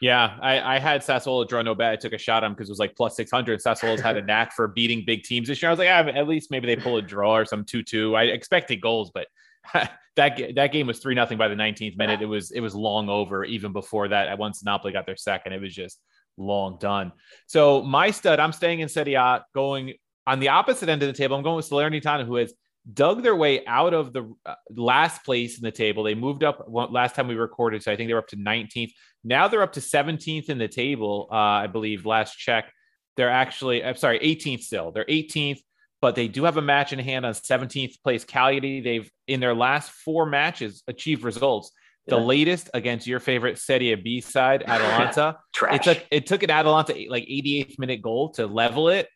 Yeah, 0.00 0.36
I, 0.42 0.76
I 0.76 0.78
had 0.78 1.00
Sassuolo 1.00 1.48
draw 1.48 1.62
no 1.62 1.74
bet. 1.74 1.92
I 1.92 1.96
took 1.96 2.12
a 2.12 2.18
shot 2.18 2.44
on 2.44 2.50
him 2.50 2.54
because 2.54 2.68
it 2.68 2.72
was 2.72 2.78
like 2.78 2.94
plus 2.94 3.16
600. 3.16 3.60
Sassuolo's 3.60 4.00
had 4.00 4.16
a 4.16 4.22
knack 4.26 4.52
for 4.52 4.68
beating 4.68 5.04
big 5.06 5.22
teams 5.22 5.48
this 5.48 5.62
year. 5.62 5.70
I 5.70 5.72
was 5.72 5.78
like, 5.78 5.88
ah, 5.88 6.10
at 6.14 6.28
least 6.28 6.50
maybe 6.50 6.66
they 6.66 6.76
pull 6.76 6.96
a 6.96 7.02
draw 7.02 7.36
or 7.36 7.44
some 7.44 7.64
2 7.64 7.82
2. 7.82 8.14
I 8.14 8.24
expected 8.24 8.80
goals, 8.80 9.12
but 9.14 9.28
that 10.16 10.40
that 10.56 10.72
game 10.72 10.86
was 10.86 10.98
3 10.98 11.14
nothing 11.14 11.38
by 11.38 11.48
the 11.48 11.54
19th 11.54 11.96
minute. 11.96 12.20
It 12.20 12.26
was 12.26 12.50
it 12.50 12.60
was 12.60 12.74
long 12.74 13.08
over 13.08 13.44
even 13.44 13.72
before 13.72 14.08
that. 14.08 14.28
At 14.28 14.38
Once 14.38 14.62
Napoli 14.62 14.92
got 14.92 15.06
their 15.06 15.16
second, 15.16 15.54
it 15.54 15.60
was 15.60 15.74
just 15.74 15.98
long 16.36 16.76
done. 16.78 17.12
So 17.46 17.82
my 17.82 18.10
stud, 18.10 18.40
I'm 18.40 18.52
staying 18.52 18.80
in 18.80 18.88
Serie 18.88 19.14
A, 19.14 19.44
going 19.54 19.94
on 20.26 20.40
the 20.40 20.48
opposite 20.48 20.88
end 20.88 21.02
of 21.02 21.08
the 21.08 21.12
table, 21.12 21.36
I'm 21.36 21.42
going 21.42 21.56
with 21.56 21.68
Salernitana, 21.68 22.24
who 22.24 22.36
has 22.36 22.52
dug 22.92 23.22
their 23.22 23.36
way 23.36 23.64
out 23.66 23.94
of 23.94 24.12
the 24.12 24.34
uh, 24.44 24.54
last 24.70 25.24
place 25.24 25.56
in 25.56 25.64
the 25.64 25.70
table. 25.70 26.02
They 26.02 26.14
moved 26.14 26.44
up 26.44 26.66
last 26.68 27.14
time 27.14 27.28
we 27.28 27.34
recorded, 27.34 27.82
so 27.82 27.92
I 27.92 27.96
think 27.96 28.08
they 28.08 28.14
were 28.14 28.20
up 28.20 28.28
to 28.28 28.36
19th. 28.36 28.92
Now 29.22 29.48
they're 29.48 29.62
up 29.62 29.72
to 29.74 29.80
17th 29.80 30.48
in 30.48 30.58
the 30.58 30.68
table, 30.68 31.28
uh, 31.30 31.34
I 31.34 31.66
believe. 31.66 32.04
Last 32.04 32.36
check, 32.36 32.70
they're 33.16 33.30
actually 33.30 33.84
I'm 33.84 33.96
sorry, 33.96 34.18
18th 34.18 34.62
still. 34.62 34.92
They're 34.92 35.06
18th, 35.06 35.60
but 36.02 36.14
they 36.14 36.28
do 36.28 36.44
have 36.44 36.58
a 36.58 36.62
match 36.62 36.92
in 36.92 36.98
hand 36.98 37.24
on 37.24 37.32
17th 37.32 38.02
place 38.02 38.24
Cagliari. 38.24 38.80
They've 38.80 39.10
in 39.26 39.40
their 39.40 39.54
last 39.54 39.90
four 39.90 40.26
matches 40.26 40.82
achieved 40.86 41.24
results. 41.24 41.70
The 42.06 42.18
yeah. 42.18 42.22
latest 42.22 42.68
against 42.74 43.06
your 43.06 43.18
favorite 43.18 43.58
Serie 43.58 43.94
B 43.94 44.20
side, 44.20 44.62
Atalanta. 44.66 45.38
Trash. 45.54 45.74
It 45.74 45.82
took 45.82 46.06
it 46.10 46.26
took 46.26 46.42
an 46.42 46.50
Atalanta 46.50 46.92
like 47.08 47.24
88th 47.24 47.78
minute 47.78 48.02
goal 48.02 48.28
to 48.32 48.46
level 48.46 48.90
it 48.90 49.08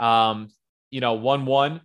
um, 0.00 0.48
you 0.90 1.00
know, 1.00 1.14
one 1.14 1.46
one. 1.46 1.80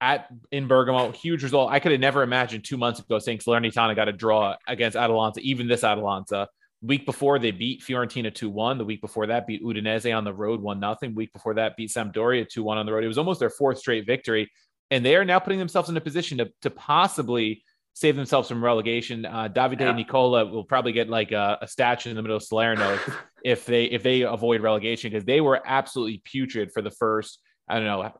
at 0.00 0.28
in 0.50 0.68
Bergamo, 0.68 1.10
huge 1.12 1.42
result. 1.42 1.72
I 1.72 1.80
could 1.80 1.92
have 1.92 2.00
never 2.00 2.22
imagined 2.22 2.64
two 2.64 2.76
months 2.76 3.00
ago 3.00 3.18
saying 3.18 3.38
Salernitana 3.38 3.96
got 3.96 4.08
a 4.08 4.12
draw 4.12 4.54
against 4.66 4.96
Atalanta, 4.96 5.40
even 5.40 5.68
this 5.68 5.84
Atalanta. 5.84 6.48
Week 6.82 7.06
before 7.06 7.38
they 7.38 7.50
beat 7.50 7.82
Fiorentina 7.82 8.30
2-1. 8.30 8.78
The 8.78 8.84
week 8.84 9.00
before 9.00 9.26
that 9.26 9.46
beat 9.46 9.64
Udinese 9.64 10.14
on 10.14 10.24
the 10.24 10.34
road 10.34 10.62
1-0. 10.62 11.14
Week 11.14 11.32
before 11.32 11.54
that 11.54 11.76
beat 11.76 11.90
Sampdoria 11.90 12.46
2-1 12.46 12.76
on 12.76 12.84
the 12.86 12.92
road. 12.92 13.02
It 13.02 13.08
was 13.08 13.18
almost 13.18 13.40
their 13.40 13.50
fourth 13.50 13.78
straight 13.78 14.06
victory. 14.06 14.50
And 14.90 15.04
they 15.04 15.16
are 15.16 15.24
now 15.24 15.38
putting 15.38 15.58
themselves 15.58 15.88
in 15.88 15.96
a 15.96 16.00
position 16.00 16.38
to, 16.38 16.52
to 16.62 16.70
possibly 16.70 17.64
save 17.96 18.14
themselves 18.14 18.46
from 18.46 18.62
relegation. 18.62 19.24
Uh, 19.24 19.48
Davide 19.48 19.80
yeah. 19.80 19.92
Nicola 19.92 20.44
will 20.44 20.64
probably 20.64 20.92
get 20.92 21.08
like 21.08 21.32
a, 21.32 21.56
a, 21.62 21.66
statue 21.66 22.10
in 22.10 22.16
the 22.16 22.20
middle 22.20 22.36
of 22.36 22.42
Salerno 22.42 22.98
if, 23.42 23.64
they 23.66 23.86
if 23.86 24.02
they 24.02 24.20
avoid 24.20 24.60
relegation 24.60 25.10
because 25.10 25.24
they 25.24 25.40
were 25.40 25.62
absolutely 25.64 26.20
putrid 26.22 26.72
for 26.72 26.82
the 26.82 26.90
first 26.90 27.40
I 27.66 27.76
don't 27.76 27.86
know 27.86 28.12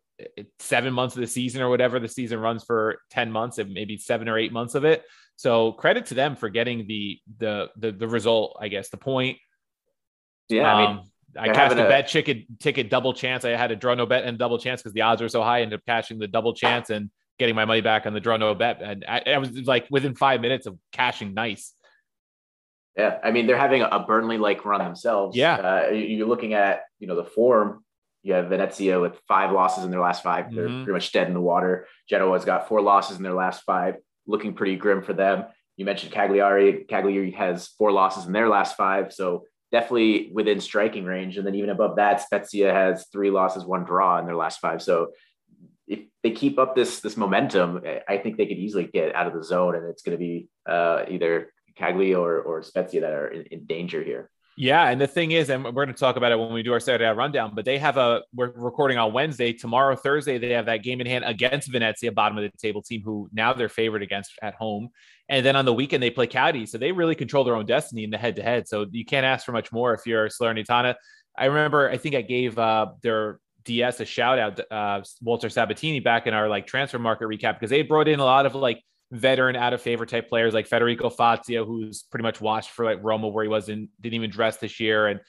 seven 0.61 0.95
months 0.95 1.15
of 1.15 1.21
the 1.21 1.27
season 1.27 1.61
or 1.61 1.69
whatever 1.69 2.01
the 2.01 2.09
season 2.09 2.41
runs 2.41 2.65
for 2.65 3.01
10 3.11 3.31
months 3.31 3.59
and 3.59 3.71
maybe 3.75 3.99
seven 3.99 4.31
or 4.31 4.39
eight 4.39 4.51
months 4.51 4.75
of 4.75 4.87
it 4.87 5.05
so 5.37 5.73
credit 5.73 6.07
to 6.07 6.15
them 6.15 6.37
for 6.37 6.49
getting 6.49 6.87
the 6.87 7.19
the 7.37 7.69
the, 7.77 7.93
the 7.93 8.09
result 8.09 8.57
i 8.59 8.69
guess 8.69 8.89
the 8.89 8.97
point 8.97 9.37
yeah 10.49 10.73
um, 10.73 10.79
i 10.79 10.95
mean 10.95 11.05
I 11.39 11.53
cast 11.53 11.77
a, 11.77 11.85
a 11.85 11.89
bet 11.89 12.09
ticket 12.09 12.59
ticket 12.61 12.89
double 12.89 13.13
chance. 13.13 13.45
I 13.45 13.51
had 13.51 13.71
a 13.71 13.77
draw 13.77 13.95
no 13.95 14.07
bet 14.07 14.25
and 14.25 14.39
double 14.39 14.59
chance 14.59 14.81
because 14.81 14.95
the 14.95 15.03
odds 15.03 15.21
were 15.21 15.29
so 15.29 15.43
high. 15.43 15.59
I 15.59 15.61
ended 15.61 15.81
up 15.81 15.85
cashing 15.85 16.19
the 16.19 16.27
double 16.27 16.55
chance 16.55 16.89
and 16.89 17.11
getting 17.39 17.55
my 17.55 17.65
money 17.65 17.81
back 17.81 18.07
on 18.07 18.15
the 18.15 18.21
draw 18.21 18.37
no 18.37 18.55
bet. 18.55 18.81
And 18.83 19.05
I, 19.07 19.23
I 19.27 19.39
was 19.39 19.51
like 19.53 19.87
within 19.91 20.15
five 20.15 20.41
minutes 20.41 20.67
of 20.67 20.79
cashing 20.93 21.35
nice. 21.35 21.73
Yeah, 22.97 23.19
I 23.23 23.31
mean 23.31 23.47
they're 23.47 23.59
having 23.59 23.83
a 23.83 24.01
Burnley 24.01 24.39
like 24.39 24.65
run 24.65 24.83
themselves. 24.83 25.37
Yeah, 25.37 25.57
uh, 25.57 25.91
you're 25.91 26.27
looking 26.27 26.55
at 26.55 26.83
you 26.99 27.07
know 27.07 27.17
the 27.17 27.25
form 27.25 27.85
you 28.27 28.33
have 28.33 28.49
Venezia 28.49 28.99
with 28.99 29.21
five 29.29 29.53
losses 29.53 29.85
in 29.85 29.93
their 29.93 30.01
last 30.01 30.25
5 30.25 30.51
they 30.51 30.57
They're 30.57 30.67
mm-hmm. 30.67 30.83
pretty 30.83 30.97
much 30.97 31.13
dead 31.13 31.29
in 31.29 31.35
the 31.35 31.41
water. 31.41 31.87
Genoa's 32.11 32.45
got 32.45 32.67
four 32.67 32.81
losses 32.81 33.19
in 33.19 33.23
their 33.23 33.33
last 33.33 33.63
five, 33.63 33.95
looking 34.27 34.55
pretty 34.55 34.75
grim 34.75 35.05
for 35.05 35.13
them. 35.13 35.45
You 35.77 35.85
mentioned 35.85 36.11
Cagliari. 36.11 36.87
Cagliari 36.89 37.31
has 37.33 37.69
four 37.69 37.93
losses 37.93 38.27
in 38.27 38.33
their 38.33 38.49
last 38.49 38.77
five. 38.77 39.13
So 39.13 39.45
definitely 39.71 40.31
within 40.33 40.61
striking 40.61 41.05
range. 41.05 41.37
And 41.37 41.47
then 41.47 41.55
even 41.55 41.71
above 41.71 41.97
that, 41.97 42.21
Spezia 42.21 42.73
has 42.73 43.07
three 43.13 43.31
losses, 43.31 43.65
one 43.65 43.85
draw 43.85 44.19
in 44.19 44.27
their 44.27 44.35
last 44.35 44.59
five. 44.59 44.83
So 44.83 45.13
if 45.87 46.01
they 46.23 46.31
keep 46.33 46.59
up 46.59 46.75
this 46.75 47.01
this 47.01 47.17
momentum, 47.17 47.83
I 48.09 48.19
think 48.19 48.37
they 48.37 48.47
could 48.47 48.59
easily 48.59 48.85
get 48.85 49.15
out 49.15 49.27
of 49.27 49.35
the 49.35 49.45
zone, 49.45 49.75
and 49.77 49.87
it's 49.87 50.03
going 50.03 50.17
to 50.17 50.23
be 50.23 50.49
uh, 50.69 51.05
either 51.09 51.53
Cagliari 51.77 52.15
or, 52.15 52.41
or 52.41 52.63
Spezia 52.63 53.01
that 53.03 53.13
are 53.13 53.29
in, 53.29 53.43
in 53.47 53.67
danger 53.67 54.03
here. 54.03 54.31
Yeah, 54.59 54.89
and 54.89 54.99
the 54.99 55.07
thing 55.07 55.33
is, 55.33 55.51
and 55.51 55.63
we're 55.63 55.71
going 55.73 55.89
to 55.89 55.93
talk 55.93 56.17
about 56.17 56.33
it 56.33 56.39
when 56.39 56.51
we 56.51 56.63
do 56.63 56.73
our 56.73 56.81
Saturday 56.81 57.07
rundown. 57.11 57.53
But 57.55 57.67
they 57.67 57.77
have 57.79 57.99
a 57.99 58.23
we're 58.35 58.53
recording 58.53 58.97
on 58.97 59.13
Wednesday. 59.13 59.53
Tomorrow, 59.53 59.97
Thursday, 59.97 60.39
they 60.39 60.53
have 60.53 60.65
that 60.67 60.83
game 60.83 61.03
in 61.03 61.07
hand 61.07 61.25
against 61.27 61.71
Venezia, 61.71 62.11
bottom 62.11 62.39
of 62.39 62.45
the 62.45 62.57
table 62.57 62.83
team, 62.83 63.03
who 63.05 63.29
now 63.33 63.53
they're 63.53 63.69
favored 63.69 64.03
against 64.03 64.33
at 64.41 64.55
home. 64.55 64.89
And 65.29 65.45
then 65.45 65.57
on 65.57 65.67
the 65.67 65.75
weekend 65.75 66.03
they 66.03 66.11
play 66.11 66.27
Cagliari, 66.27 66.67
so 66.67 66.79
they 66.79 66.91
really 66.91 67.15
control 67.15 67.45
their 67.45 67.55
own 67.55 67.67
destiny 67.67 68.03
in 68.03 68.11
the 68.11 68.17
head 68.17 68.37
to 68.37 68.43
head. 68.43 68.67
So 68.67 68.87
you 68.91 69.05
can't 69.05 69.27
ask 69.27 69.45
for 69.45 69.53
much 69.53 69.73
more 69.73 69.93
if 69.93 70.07
you're 70.07 70.29
Salernitana. 70.29 70.95
I 71.37 71.47
remember, 71.47 71.91
I 71.91 71.99
think 71.99 72.15
I 72.15 72.23
gave 72.23 72.59
uh, 72.59 72.87
their 73.03 73.41
DS 73.67 74.01
a 74.01 74.05
shout 74.05 74.39
out, 74.39 74.61
uh, 74.71 75.03
Walter 75.21 75.51
Sabatini, 75.51 76.01
back 76.01 76.27
in 76.27 76.33
our 76.33 76.49
like 76.49 76.67
transfer 76.67 76.99
market 76.99 77.27
recap 77.27 77.55
because 77.55 77.71
they 77.71 77.83
brought 77.83 78.09
in 78.09 78.21
a 78.21 78.25
lot 78.25 78.47
of 78.47 78.55
like 78.55 78.83
veteran 79.13 79.55
out 79.57 79.73
of 79.73 79.83
favor 79.83 80.07
type 80.07 80.29
players 80.29 80.55
like 80.55 80.67
Federico 80.67 81.11
Fazio, 81.11 81.65
who's 81.65 82.05
pretty 82.05 82.23
much 82.23 82.41
watched 82.41 82.71
for 82.71 82.85
like 82.85 82.99
Roma 83.03 83.29
where 83.29 83.45
he 83.45 83.49
wasn't 83.49 83.91
didn't 84.01 84.15
even 84.15 84.31
dress 84.31 84.57
this 84.57 84.81
year. 84.81 85.09
And 85.09 85.21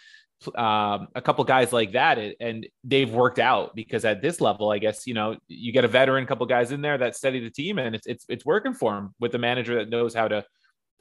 um, 0.56 1.08
a 1.15 1.22
couple 1.22 1.44
guys 1.44 1.74
like 1.74 1.94
that. 1.94 2.20
And 2.39 2.67
they've 2.84 3.10
worked 3.10 3.39
out 3.39 3.75
because 3.75 4.06
at 4.06 4.22
this 4.22 4.39
level, 4.39 4.70
I 4.72 4.77
guess, 4.77 5.08
you 5.08 5.13
know, 5.13 5.36
you 5.48 5.72
get 5.72 5.84
a 5.84 5.88
veteran, 5.88 6.25
couple 6.25 6.46
guys 6.46 6.72
in 6.72 6.82
there 6.82 6.98
that 6.98 7.15
steady 7.15 7.39
the 7.39 7.50
team 7.50 7.79
and 7.79 7.96
it's, 7.96 8.08
it's, 8.08 8.25
it's 8.29 8.46
working 8.46 8.74
for 8.74 8.98
him 8.98 9.15
with 9.20 9.32
the 9.32 9.39
manager 9.39 9.75
that 9.75 9.89
knows 9.89 10.13
how 10.13 10.27
to 10.27 10.46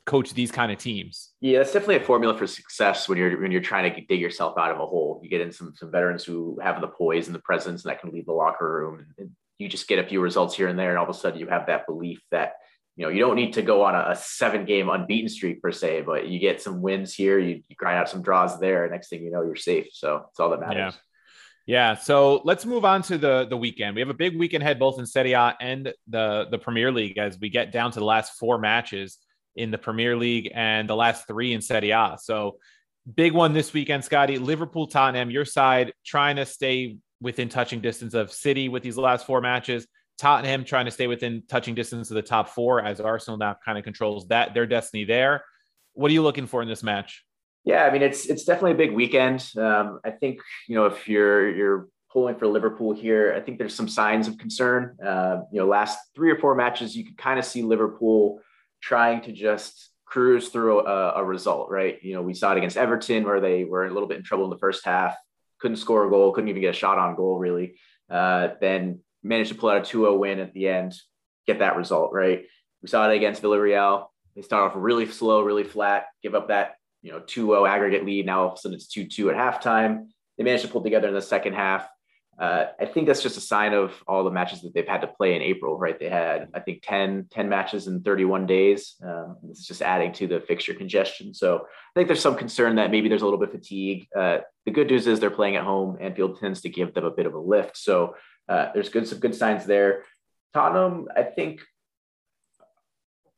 coach 0.06 0.32
these 0.32 0.52
kind 0.52 0.72
of 0.72 0.78
teams. 0.78 1.32
Yeah, 1.40 1.58
that's 1.58 1.72
definitely 1.72 1.96
a 1.96 2.00
formula 2.00 2.36
for 2.38 2.46
success 2.46 3.08
when 3.08 3.18
you're 3.18 3.40
when 3.40 3.50
you're 3.50 3.60
trying 3.60 3.92
to 3.92 4.00
dig 4.00 4.20
yourself 4.20 4.56
out 4.56 4.70
of 4.70 4.80
a 4.80 4.86
hole. 4.86 5.20
You 5.22 5.28
get 5.28 5.40
in 5.40 5.52
some 5.52 5.74
some 5.74 5.90
veterans 5.90 6.24
who 6.24 6.58
have 6.62 6.80
the 6.80 6.88
poise 6.88 7.26
and 7.26 7.34
the 7.34 7.40
presence 7.40 7.84
and 7.84 7.90
that 7.90 8.00
can 8.00 8.10
lead 8.10 8.26
the 8.26 8.32
locker 8.32 8.72
room. 8.72 9.06
And 9.18 9.30
you 9.58 9.68
just 9.68 9.88
get 9.88 9.98
a 9.98 10.08
few 10.08 10.20
results 10.20 10.56
here 10.56 10.68
and 10.68 10.78
there, 10.78 10.90
and 10.90 10.98
all 10.98 11.04
of 11.04 11.14
a 11.14 11.18
sudden 11.18 11.40
you 11.40 11.48
have 11.48 11.66
that 11.66 11.86
belief 11.86 12.20
that 12.30 12.54
you 12.96 13.04
know, 13.04 13.10
you 13.10 13.20
don't 13.20 13.36
need 13.36 13.52
to 13.52 13.62
go 13.62 13.82
on 13.84 13.94
a, 13.94 14.12
a, 14.12 14.16
seven 14.16 14.64
game 14.64 14.88
unbeaten 14.88 15.28
streak 15.28 15.60
per 15.60 15.70
se, 15.70 16.02
but 16.06 16.28
you 16.28 16.38
get 16.38 16.62
some 16.62 16.80
wins 16.80 17.14
here, 17.14 17.38
you, 17.38 17.62
you, 17.68 17.76
grind 17.76 17.98
out 17.98 18.08
some 18.08 18.22
draws 18.22 18.58
there. 18.58 18.88
Next 18.88 19.10
thing 19.10 19.22
you 19.22 19.30
know, 19.30 19.42
you're 19.42 19.54
safe. 19.54 19.88
So 19.92 20.24
it's 20.30 20.40
all 20.40 20.48
that 20.48 20.60
matters. 20.60 20.94
Yeah. 20.94 21.00
Yeah. 21.66 21.94
So 21.96 22.40
let's 22.44 22.64
move 22.64 22.84
on 22.84 23.02
to 23.02 23.18
the 23.18 23.46
the 23.50 23.56
weekend. 23.56 23.96
We 23.96 24.00
have 24.00 24.08
a 24.08 24.14
big 24.14 24.38
weekend 24.38 24.62
ahead, 24.62 24.78
both 24.78 24.98
in 24.98 25.04
Serie 25.04 25.32
A 25.32 25.54
and 25.60 25.92
the 26.06 26.46
the 26.50 26.58
Premier 26.58 26.92
League, 26.92 27.18
as 27.18 27.38
we 27.38 27.50
get 27.50 27.72
down 27.72 27.90
to 27.90 27.98
the 27.98 28.04
last 28.04 28.38
four 28.38 28.56
matches 28.56 29.18
in 29.56 29.70
the 29.70 29.78
Premier 29.78 30.16
League 30.16 30.50
and 30.54 30.88
the 30.88 30.96
last 30.96 31.26
three 31.26 31.52
in 31.52 31.60
Serie 31.60 31.90
A. 31.90 32.16
So 32.20 32.58
big 33.14 33.32
one 33.32 33.52
this 33.52 33.72
weekend, 33.72 34.04
Scotty. 34.04 34.38
Liverpool, 34.38 34.86
Tottenham. 34.86 35.30
Your 35.30 35.44
side 35.44 35.92
trying 36.04 36.36
to 36.36 36.46
stay 36.46 36.98
within 37.20 37.48
touching 37.48 37.80
distance 37.80 38.14
of 38.14 38.32
City 38.32 38.68
with 38.68 38.82
these 38.82 38.96
last 38.96 39.26
four 39.26 39.40
matches. 39.40 39.86
Tottenham 40.18 40.64
trying 40.64 40.86
to 40.86 40.90
stay 40.90 41.06
within 41.06 41.42
touching 41.48 41.74
distance 41.74 42.10
of 42.10 42.14
the 42.14 42.22
top 42.22 42.48
four 42.48 42.82
as 42.82 43.00
Arsenal 43.00 43.36
now 43.36 43.56
kind 43.64 43.76
of 43.76 43.84
controls 43.84 44.28
that 44.28 44.54
their 44.54 44.66
destiny 44.66 45.04
there. 45.04 45.44
What 45.92 46.10
are 46.10 46.14
you 46.14 46.22
looking 46.22 46.46
for 46.46 46.62
in 46.62 46.68
this 46.68 46.82
match? 46.82 47.24
Yeah, 47.64 47.84
I 47.84 47.90
mean 47.90 48.02
it's 48.02 48.26
it's 48.26 48.44
definitely 48.44 48.72
a 48.72 48.76
big 48.76 48.92
weekend. 48.92 49.50
Um, 49.58 50.00
I 50.04 50.10
think 50.10 50.40
you 50.68 50.76
know 50.76 50.86
if 50.86 51.08
you're 51.08 51.54
you're 51.54 51.88
pulling 52.12 52.36
for 52.36 52.46
Liverpool 52.46 52.94
here, 52.94 53.34
I 53.36 53.40
think 53.40 53.58
there's 53.58 53.74
some 53.74 53.88
signs 53.88 54.28
of 54.28 54.38
concern. 54.38 54.96
Uh, 55.04 55.42
you 55.52 55.60
know, 55.60 55.66
last 55.66 55.98
three 56.14 56.30
or 56.30 56.38
four 56.38 56.54
matches, 56.54 56.96
you 56.96 57.04
could 57.04 57.18
kind 57.18 57.38
of 57.38 57.44
see 57.44 57.62
Liverpool 57.62 58.40
trying 58.80 59.22
to 59.22 59.32
just 59.32 59.90
cruise 60.04 60.48
through 60.48 60.86
a, 60.86 61.14
a 61.16 61.24
result, 61.24 61.70
right? 61.70 62.02
You 62.02 62.14
know, 62.14 62.22
we 62.22 62.34
saw 62.34 62.52
it 62.52 62.58
against 62.58 62.76
Everton 62.76 63.24
where 63.24 63.40
they 63.40 63.64
were 63.64 63.86
a 63.86 63.92
little 63.92 64.08
bit 64.08 64.18
in 64.18 64.22
trouble 64.22 64.44
in 64.44 64.50
the 64.50 64.58
first 64.58 64.84
half, 64.84 65.16
couldn't 65.58 65.76
score 65.78 66.06
a 66.06 66.10
goal, 66.10 66.32
couldn't 66.32 66.48
even 66.48 66.62
get 66.62 66.74
a 66.74 66.78
shot 66.78 66.98
on 66.98 67.16
goal 67.16 67.38
really. 67.38 67.78
Uh, 68.08 68.50
then 68.60 69.00
managed 69.22 69.52
to 69.52 69.58
pull 69.58 69.68
out 69.68 69.78
a 69.78 69.80
2-0 69.80 70.18
win 70.18 70.38
at 70.38 70.54
the 70.54 70.68
end, 70.68 70.94
get 71.46 71.58
that 71.58 71.76
result, 71.76 72.12
right? 72.12 72.46
We 72.82 72.88
saw 72.88 73.10
it 73.10 73.16
against 73.16 73.42
Villarreal. 73.42 74.06
They 74.36 74.42
start 74.42 74.70
off 74.70 74.76
really 74.76 75.06
slow, 75.06 75.42
really 75.42 75.64
flat, 75.64 76.06
give 76.22 76.34
up 76.34 76.48
that, 76.48 76.76
you 77.02 77.10
know, 77.10 77.20
2-0 77.20 77.68
aggregate 77.68 78.04
lead. 78.04 78.26
Now 78.26 78.42
all 78.42 78.48
of 78.48 78.54
a 78.54 78.56
sudden 78.58 78.76
it's 78.76 78.94
2-2 78.94 79.34
at 79.34 79.62
halftime. 79.62 80.06
They 80.38 80.44
managed 80.44 80.64
to 80.64 80.70
pull 80.70 80.82
together 80.82 81.08
in 81.08 81.14
the 81.14 81.22
second 81.22 81.54
half. 81.54 81.88
Uh, 82.38 82.66
I 82.78 82.84
think 82.84 83.06
that's 83.06 83.22
just 83.22 83.38
a 83.38 83.40
sign 83.40 83.72
of 83.72 83.94
all 84.06 84.22
the 84.22 84.30
matches 84.30 84.60
that 84.62 84.74
they've 84.74 84.86
had 84.86 85.00
to 85.00 85.06
play 85.06 85.34
in 85.34 85.42
April, 85.42 85.78
right? 85.78 85.98
They 85.98 86.10
had, 86.10 86.48
I 86.52 86.60
think, 86.60 86.82
10, 86.82 87.28
10 87.30 87.48
matches 87.48 87.86
in 87.86 88.02
31 88.02 88.46
days. 88.46 88.96
Um, 89.02 89.36
it's 89.48 89.66
just 89.66 89.80
adding 89.80 90.12
to 90.14 90.26
the 90.26 90.40
fixture 90.40 90.74
congestion. 90.74 91.32
So 91.32 91.56
I 91.56 91.92
think 91.94 92.08
there's 92.08 92.20
some 92.20 92.36
concern 92.36 92.76
that 92.76 92.90
maybe 92.90 93.08
there's 93.08 93.22
a 93.22 93.24
little 93.24 93.40
bit 93.40 93.48
of 93.48 93.54
fatigue. 93.54 94.08
Uh, 94.14 94.38
the 94.66 94.70
good 94.70 94.90
news 94.90 95.06
is 95.06 95.18
they're 95.18 95.30
playing 95.30 95.56
at 95.56 95.64
home. 95.64 95.96
Anfield 96.00 96.38
tends 96.38 96.60
to 96.62 96.68
give 96.68 96.92
them 96.92 97.04
a 97.04 97.10
bit 97.10 97.26
of 97.26 97.34
a 97.34 97.38
lift. 97.38 97.78
So 97.78 98.16
uh, 98.48 98.68
there's 98.74 98.90
good 98.90 99.08
some 99.08 99.18
good 99.18 99.34
signs 99.34 99.64
there. 99.64 100.04
Tottenham, 100.52 101.08
I 101.16 101.22
think 101.22 101.60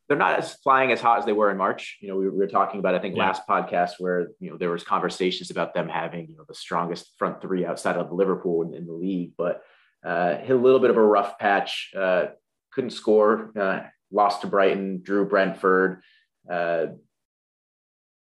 they're 0.09 0.17
not 0.17 0.39
as 0.39 0.55
flying 0.55 0.91
as 0.91 0.99
hot 0.99 1.19
as 1.19 1.25
they 1.25 1.33
were 1.33 1.51
in 1.51 1.57
March. 1.57 1.99
You 2.01 2.09
know, 2.09 2.15
we, 2.17 2.27
we 2.27 2.37
were 2.37 2.47
talking 2.47 2.79
about 2.79 2.95
I 2.95 2.99
think 2.99 3.15
yeah. 3.15 3.27
last 3.27 3.43
podcast 3.47 3.91
where 3.99 4.29
you 4.39 4.49
know 4.49 4.57
there 4.57 4.71
was 4.71 4.83
conversations 4.83 5.51
about 5.51 5.75
them 5.75 5.87
having 5.87 6.27
you 6.27 6.35
know 6.35 6.45
the 6.47 6.55
strongest 6.55 7.13
front 7.17 7.41
three 7.41 7.63
outside 7.63 7.95
of 7.95 8.11
Liverpool 8.11 8.63
in, 8.63 8.73
in 8.73 8.87
the 8.87 8.93
league, 8.93 9.33
but 9.37 9.61
uh, 10.03 10.37
hit 10.37 10.55
a 10.55 10.59
little 10.59 10.79
bit 10.79 10.89
of 10.89 10.97
a 10.97 11.01
rough 11.01 11.37
patch. 11.37 11.91
Uh, 11.95 12.25
couldn't 12.73 12.89
score. 12.89 13.51
Uh, 13.57 13.81
lost 14.11 14.41
to 14.41 14.47
Brighton. 14.47 15.01
Drew 15.03 15.25
Brentford. 15.25 16.01
Uh, 16.51 16.87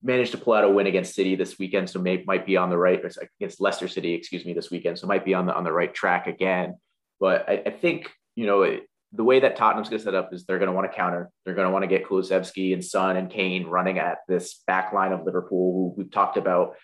managed 0.02 0.32
to 0.32 0.38
pull 0.38 0.54
out 0.54 0.64
a 0.64 0.68
win 0.68 0.86
against 0.86 1.14
City 1.14 1.36
this 1.36 1.58
weekend, 1.58 1.90
so 1.90 2.00
may, 2.00 2.22
might 2.26 2.46
be 2.46 2.56
on 2.56 2.70
the 2.70 2.78
right 2.78 3.00
against 3.38 3.60
Leicester 3.60 3.88
City, 3.88 4.14
excuse 4.14 4.44
me, 4.44 4.52
this 4.52 4.70
weekend, 4.70 4.98
so 4.98 5.06
might 5.06 5.24
be 5.24 5.34
on 5.34 5.46
the 5.46 5.54
on 5.54 5.64
the 5.64 5.72
right 5.72 5.94
track 5.94 6.26
again. 6.26 6.76
But 7.20 7.48
I, 7.48 7.62
I 7.66 7.70
think 7.70 8.10
you 8.34 8.46
know 8.46 8.62
it, 8.62 8.87
the 9.12 9.24
way 9.24 9.40
that 9.40 9.56
Tottenham's 9.56 9.88
going 9.88 9.98
to 9.98 10.04
set 10.04 10.14
up 10.14 10.32
is 10.34 10.44
they're 10.44 10.58
going 10.58 10.68
to 10.68 10.74
want 10.74 10.90
to 10.90 10.96
counter. 10.96 11.30
They're 11.44 11.54
going 11.54 11.66
to 11.66 11.72
want 11.72 11.82
to 11.82 11.88
get 11.88 12.06
Kulusevski 12.06 12.74
and 12.74 12.84
Son 12.84 13.16
and 13.16 13.30
Kane 13.30 13.66
running 13.66 13.98
at 13.98 14.18
this 14.28 14.62
back 14.66 14.92
line 14.92 15.12
of 15.12 15.24
Liverpool, 15.24 15.72
who 15.72 15.94
we've 15.96 16.10
talked 16.10 16.36
about. 16.36 16.76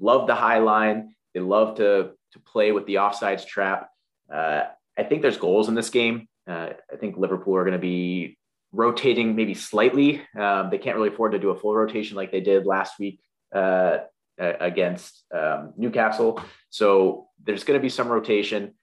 Love 0.00 0.26
the 0.26 0.34
high 0.34 0.58
line. 0.58 1.14
They 1.34 1.40
love 1.40 1.76
to 1.76 2.12
to 2.32 2.38
play 2.40 2.72
with 2.72 2.86
the 2.86 2.96
offsides 2.96 3.46
trap. 3.46 3.88
Uh, 4.32 4.64
I 4.96 5.02
think 5.02 5.22
there's 5.22 5.38
goals 5.38 5.68
in 5.68 5.74
this 5.74 5.90
game. 5.90 6.28
Uh, 6.46 6.70
I 6.92 6.96
think 6.96 7.16
Liverpool 7.16 7.56
are 7.56 7.64
going 7.64 7.72
to 7.72 7.78
be 7.78 8.36
rotating 8.72 9.34
maybe 9.34 9.54
slightly. 9.54 10.22
Um, 10.38 10.68
they 10.70 10.78
can't 10.78 10.96
really 10.96 11.08
afford 11.08 11.32
to 11.32 11.38
do 11.38 11.50
a 11.50 11.58
full 11.58 11.74
rotation 11.74 12.16
like 12.16 12.30
they 12.30 12.40
did 12.40 12.66
last 12.66 12.98
week 12.98 13.20
uh, 13.54 13.98
against 14.38 15.24
um, 15.34 15.72
Newcastle. 15.76 16.40
So 16.70 17.28
there's 17.42 17.64
going 17.64 17.78
to 17.78 17.82
be 17.82 17.88
some 17.88 18.08
rotation. 18.08 18.74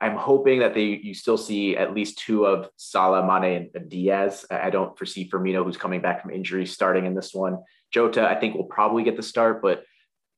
I'm 0.00 0.16
hoping 0.16 0.60
that 0.60 0.74
they 0.74 1.00
you 1.02 1.14
still 1.14 1.38
see 1.38 1.76
at 1.76 1.94
least 1.94 2.18
two 2.18 2.44
of 2.44 2.68
Salah, 2.76 3.26
Mane, 3.26 3.70
and 3.74 3.88
Diaz. 3.88 4.44
I 4.50 4.70
don't 4.70 4.96
foresee 4.96 5.28
Firmino, 5.28 5.64
who's 5.64 5.76
coming 5.76 6.02
back 6.02 6.22
from 6.22 6.32
injury, 6.32 6.66
starting 6.66 7.06
in 7.06 7.14
this 7.14 7.32
one. 7.32 7.58
Jota, 7.92 8.28
I 8.28 8.34
think 8.34 8.54
will 8.54 8.64
probably 8.64 9.04
get 9.04 9.16
the 9.16 9.22
start, 9.22 9.62
but 9.62 9.84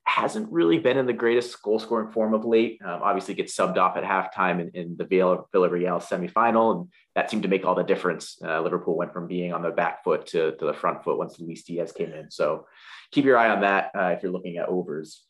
hasn't 0.08 0.50
really 0.50 0.78
been 0.78 0.96
in 0.96 1.04
the 1.04 1.12
greatest 1.12 1.60
goal 1.62 1.78
scoring 1.78 2.10
form 2.10 2.32
of 2.32 2.44
late. 2.44 2.80
Um, 2.82 3.00
obviously, 3.02 3.34
gets 3.34 3.54
subbed 3.54 3.76
off 3.76 3.96
at 3.96 4.04
halftime 4.04 4.60
in, 4.60 4.70
in 4.74 4.96
the 4.96 5.04
Villarreal 5.04 6.02
semifinal, 6.02 6.76
and 6.76 6.88
that 7.14 7.30
seemed 7.30 7.42
to 7.42 7.48
make 7.48 7.66
all 7.66 7.74
the 7.74 7.82
difference. 7.82 8.40
Uh, 8.42 8.60
Liverpool 8.62 8.96
went 8.96 9.12
from 9.12 9.26
being 9.26 9.52
on 9.52 9.62
the 9.62 9.70
back 9.70 10.02
foot 10.04 10.26
to, 10.28 10.56
to 10.56 10.64
the 10.64 10.72
front 10.72 11.04
foot 11.04 11.18
once 11.18 11.38
Luis 11.38 11.62
Diaz 11.64 11.92
came 11.92 12.12
in. 12.12 12.30
So 12.30 12.66
keep 13.10 13.26
your 13.26 13.36
eye 13.36 13.50
on 13.50 13.60
that 13.60 13.90
uh, 13.94 14.14
if 14.16 14.22
you're 14.22 14.32
looking 14.32 14.56
at 14.56 14.68
overs. 14.68 15.24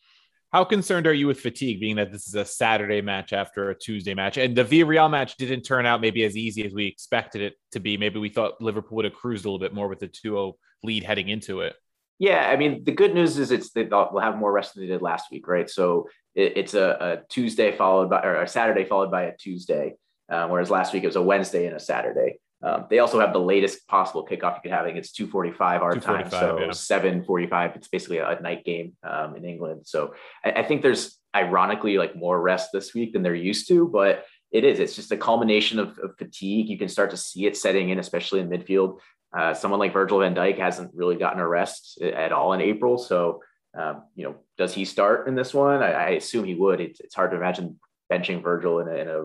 How 0.53 0.65
concerned 0.65 1.07
are 1.07 1.13
you 1.13 1.27
with 1.27 1.41
fatigue, 1.41 1.79
being 1.79 1.97
that 1.97 2.11
this 2.11 2.27
is 2.27 2.35
a 2.35 2.45
Saturday 2.45 3.03
match 3.03 3.35
after 3.35 3.69
a 3.69 3.79
Tuesday 3.79 4.15
match, 4.15 4.39
and 4.39 4.57
the 4.57 4.65
Villarreal 4.65 5.11
match 5.11 5.37
didn't 5.37 5.63
turn 5.63 5.85
out 5.85 6.01
maybe 6.01 6.25
as 6.25 6.39
easy 6.39 6.65
as 6.65 6.73
we 6.73 6.87
expected 6.87 7.43
it 7.43 7.55
to 7.73 7.81
be? 7.81 7.99
Maybe 7.99 8.19
we 8.19 8.31
thought 8.31 8.61
Liverpool 8.61 8.97
would 8.97 9.05
have 9.05 9.15
cruised 9.15 9.45
a 9.45 9.49
little 9.49 9.59
bit 9.59 9.75
more 9.75 9.89
with 9.89 9.99
the 9.99 10.09
2-0 10.09 10.55
lead 10.83 11.05
heading 11.05 11.29
into 11.29 11.61
it. 11.61 11.75
Yeah, 12.19 12.49
I 12.49 12.57
mean, 12.57 12.83
the 12.83 12.93
good 12.93 13.15
news 13.15 13.39
is 13.39 13.51
it's 13.51 13.71
they'll 13.73 14.19
have 14.21 14.39
more 14.39 14.51
rest 14.51 14.75
than 14.75 14.85
they 14.85 14.89
did 14.89 15.03
last 15.03 15.31
week, 15.31 15.47
right? 15.47 15.69
So 15.69 16.09
it, 16.35 16.55
it's 16.57 16.75
a, 16.75 16.97
a, 17.01 17.29
Tuesday 17.29 17.77
followed 17.77 18.09
by 18.09 18.23
or 18.23 18.43
a 18.43 18.49
Saturday 18.49 18.85
followed 18.85 19.11
by 19.11 19.25
a 19.25 19.37
Tuesday, 19.37 19.97
uh, 20.31 20.49
whereas 20.49 20.71
last 20.71 20.95
week 20.95 21.05
it 21.05 21.09
was 21.09 21.17
a 21.17 21.23
Wednesday 21.23 21.67
and 21.67 21.77
a 21.77 21.81
Saturday. 21.81 22.39
Um, 22.63 22.87
they 22.91 22.99
also 22.99 23.21
have 23.21 23.33
the 23.33 23.41
latest 23.41 23.87
possible 23.87 24.27
kickoff 24.27 24.57
you 24.57 24.63
could 24.63 24.73
have. 24.73 24.85
I 24.85 24.89
think 24.89 24.99
it's 24.99 25.13
2:45 25.13 25.81
our 25.81 25.95
time, 25.95 26.29
so 26.31 26.59
yeah. 26.59 26.67
7:45. 26.69 27.77
It's 27.77 27.89
basically 27.89 28.19
a, 28.19 28.39
night 28.41 28.65
game 28.65 28.97
um, 29.05 29.37
in 29.37 29.45
England. 29.45 29.83
So 29.85 30.15
I, 30.45 30.53
I 30.53 30.63
think 30.65 30.83
there's 30.83 31.19
ironically 31.35 31.99
like 31.99 32.17
more 32.17 32.41
rest 32.41 32.71
this 32.73 32.95
week 32.95 33.13
than 33.13 33.23
they're 33.23 33.35
used 33.35 33.69
to, 33.69 33.89
but 33.89 34.25
it 34.51 34.65
is. 34.65 34.81
It's 34.81 34.97
just 34.97 35.13
a 35.13 35.17
culmination 35.17 35.79
of, 35.79 35.99
of, 35.99 36.17
fatigue. 36.17 36.69
You 36.69 36.79
can 36.79 36.89
start 36.89 37.11
to 37.11 37.17
see 37.17 37.47
it 37.47 37.57
setting 37.57 37.91
in, 37.91 37.99
especially 37.99 38.41
in 38.41 38.49
midfield. 38.49 38.99
Uh, 39.37 39.53
someone 39.53 39.79
like 39.79 39.93
Virgil 39.93 40.21
van 40.21 40.35
Dijk 40.35 40.59
hasn't 40.59 40.91
really 40.95 41.17
gotten 41.17 41.41
a 41.41 41.47
rest 41.47 42.01
at 42.01 42.33
all 42.33 42.55
in 42.55 42.63
April. 42.63 42.97
So, 42.97 43.43
um, 43.79 44.05
you 44.15 44.25
know, 44.25 44.37
does 44.57 44.73
he 44.73 44.87
start 44.87 45.29
in 45.29 45.35
this 45.35 45.53
one? 45.53 45.83
I, 45.83 45.93
I 45.93 46.09
assume 46.11 46.45
he 46.45 46.55
would. 46.55 46.81
It's, 46.81 47.01
it's, 47.01 47.15
hard 47.15 47.33
to 47.33 47.37
imagine 47.37 47.79
benching 48.11 48.43
Virgil 48.43 48.81
in 48.81 48.89
a, 48.89 48.95
in 48.95 49.09
a, 49.09 49.23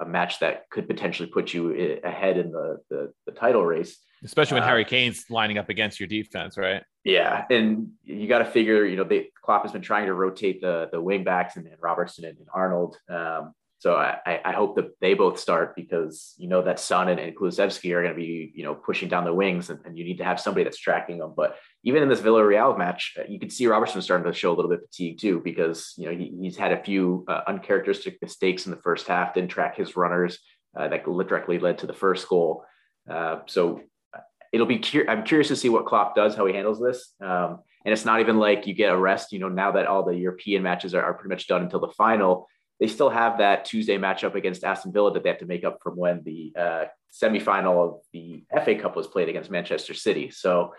a, 0.00 0.06
match 0.06 0.40
that 0.40 0.68
could 0.70 0.86
potentially 0.86 1.28
put 1.28 1.52
you 1.52 2.00
ahead 2.04 2.38
in 2.38 2.50
the, 2.52 2.78
the, 2.90 3.12
the 3.26 3.32
title 3.32 3.64
race. 3.64 3.98
Especially 4.24 4.54
when 4.54 4.64
uh, 4.64 4.66
Harry 4.66 4.84
Kane's 4.84 5.24
lining 5.30 5.58
up 5.58 5.68
against 5.68 6.00
your 6.00 6.08
defense, 6.08 6.58
right? 6.58 6.82
Yeah, 7.04 7.44
and 7.50 7.90
you 8.02 8.26
got 8.26 8.40
to 8.40 8.44
figure, 8.44 8.84
you 8.84 8.96
know, 8.96 9.04
they 9.04 9.30
Klopp 9.42 9.62
has 9.62 9.72
been 9.72 9.82
trying 9.82 10.06
to 10.06 10.14
rotate 10.14 10.60
the 10.60 10.88
the 10.92 11.00
wing 11.00 11.24
backs 11.24 11.56
and, 11.56 11.66
and 11.66 11.76
Robertson 11.80 12.24
and, 12.24 12.36
and 12.36 12.48
Arnold. 12.52 12.96
Um, 13.08 13.54
so 13.80 13.94
I, 13.94 14.40
I 14.44 14.52
hope 14.52 14.74
that 14.74 14.98
they 15.00 15.14
both 15.14 15.38
start 15.38 15.76
because 15.76 16.34
you 16.36 16.48
know 16.48 16.62
that 16.62 16.80
Son 16.80 17.08
and, 17.08 17.20
and 17.20 17.36
Kulusevski 17.36 17.94
are 17.94 18.02
going 18.02 18.14
to 18.14 18.20
be 18.20 18.52
you 18.54 18.64
know 18.64 18.74
pushing 18.74 19.08
down 19.08 19.24
the 19.24 19.32
wings 19.32 19.70
and, 19.70 19.78
and, 19.84 19.96
you 19.96 20.04
need 20.04 20.18
to 20.18 20.24
have 20.24 20.40
somebody 20.40 20.64
that's 20.64 20.80
tracking 20.80 21.18
them. 21.18 21.32
But 21.36 21.56
even 21.84 22.02
in 22.02 22.08
this 22.08 22.20
Villarreal 22.20 22.76
match, 22.76 23.14
uh, 23.18 23.22
you 23.28 23.38
could 23.38 23.52
see 23.52 23.68
Robertson 23.68 24.02
starting 24.02 24.30
to 24.30 24.36
show 24.36 24.52
a 24.52 24.56
little 24.56 24.70
bit 24.70 24.80
fatigue 24.80 25.20
too 25.20 25.40
because 25.44 25.94
you 25.96 26.06
know 26.06 26.16
he, 26.16 26.36
he's 26.40 26.56
had 26.56 26.72
a 26.72 26.82
few 26.82 27.24
uh, 27.28 27.42
uncharacteristic 27.46 28.18
mistakes 28.20 28.66
in 28.66 28.72
the 28.72 28.82
first 28.82 29.06
half, 29.06 29.34
didn't 29.34 29.50
track 29.50 29.76
his 29.76 29.96
runners 29.96 30.40
uh, 30.76 30.88
that 30.88 31.04
directly 31.04 31.60
led 31.60 31.78
to 31.78 31.86
the 31.86 31.92
first 31.92 32.28
goal. 32.28 32.64
Uh, 33.08 33.40
so 33.46 33.80
uh, 34.12 34.20
it'll 34.52 34.66
be 34.66 34.80
cur- 34.80 35.06
I'm 35.08 35.22
curious 35.22 35.48
to 35.48 35.56
see 35.56 35.68
what 35.68 35.86
Klopp 35.86 36.16
does, 36.16 36.34
how 36.34 36.46
he 36.46 36.52
handles 36.52 36.80
this. 36.80 37.14
Um, 37.20 37.60
and 37.84 37.92
it's 37.92 38.04
not 38.04 38.18
even 38.18 38.38
like 38.38 38.66
you 38.66 38.74
get 38.74 38.92
a 38.92 38.98
rest. 38.98 39.32
You 39.32 39.38
know 39.38 39.48
now 39.48 39.70
that 39.70 39.86
all 39.86 40.04
the 40.04 40.16
European 40.16 40.64
matches 40.64 40.94
are, 40.94 41.02
are 41.02 41.14
pretty 41.14 41.32
much 41.32 41.46
done 41.46 41.62
until 41.62 41.78
the 41.78 41.92
final 41.96 42.48
they 42.80 42.86
still 42.86 43.10
have 43.10 43.38
that 43.38 43.64
Tuesday 43.64 43.98
matchup 43.98 44.34
against 44.34 44.64
Aston 44.64 44.92
Villa 44.92 45.12
that 45.12 45.22
they 45.22 45.28
have 45.28 45.38
to 45.38 45.46
make 45.46 45.64
up 45.64 45.78
from 45.82 45.96
when 45.96 46.22
the 46.24 46.52
uh, 46.56 46.84
semifinal 47.12 47.88
of 47.88 48.00
the 48.12 48.44
FA 48.64 48.76
Cup 48.76 48.96
was 48.96 49.06
played 49.06 49.28
against 49.28 49.50
Manchester 49.50 49.94
City. 49.94 50.30
So 50.30 50.74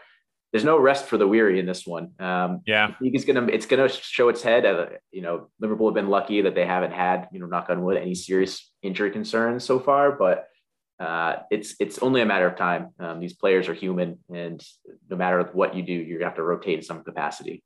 there's 0.51 0.63
no 0.63 0.79
rest 0.79 1.05
for 1.05 1.17
the 1.17 1.27
weary 1.27 1.59
in 1.59 1.65
this 1.65 1.85
one. 1.85 2.11
Um, 2.19 2.61
yeah, 2.65 2.93
it's 3.01 3.25
gonna 3.25 3.45
it's 3.47 3.65
gonna 3.65 3.89
show 3.89 4.29
its 4.29 4.41
head. 4.41 4.65
Uh, 4.65 4.87
you 5.11 5.21
know, 5.21 5.49
Liverpool 5.59 5.89
have 5.89 5.95
been 5.95 6.09
lucky 6.09 6.41
that 6.41 6.55
they 6.55 6.65
haven't 6.65 6.91
had 6.91 7.27
you 7.31 7.39
know 7.39 7.45
knock 7.45 7.69
on 7.69 7.83
wood 7.83 7.97
any 7.97 8.15
serious 8.15 8.71
injury 8.81 9.11
concerns 9.11 9.63
so 9.63 9.79
far, 9.79 10.11
but 10.11 10.47
uh, 10.99 11.37
it's 11.51 11.75
it's 11.79 11.99
only 11.99 12.21
a 12.21 12.25
matter 12.25 12.47
of 12.47 12.55
time. 12.55 12.89
Um, 12.99 13.19
these 13.19 13.33
players 13.33 13.67
are 13.67 13.73
human, 13.75 14.19
and 14.33 14.63
no 15.09 15.17
matter 15.17 15.47
what 15.53 15.75
you 15.75 15.83
do, 15.83 15.93
you're 15.93 16.17
gonna 16.17 16.29
have 16.29 16.37
to 16.37 16.43
rotate 16.43 16.79
in 16.79 16.83
some 16.83 17.03
capacity. 17.03 17.63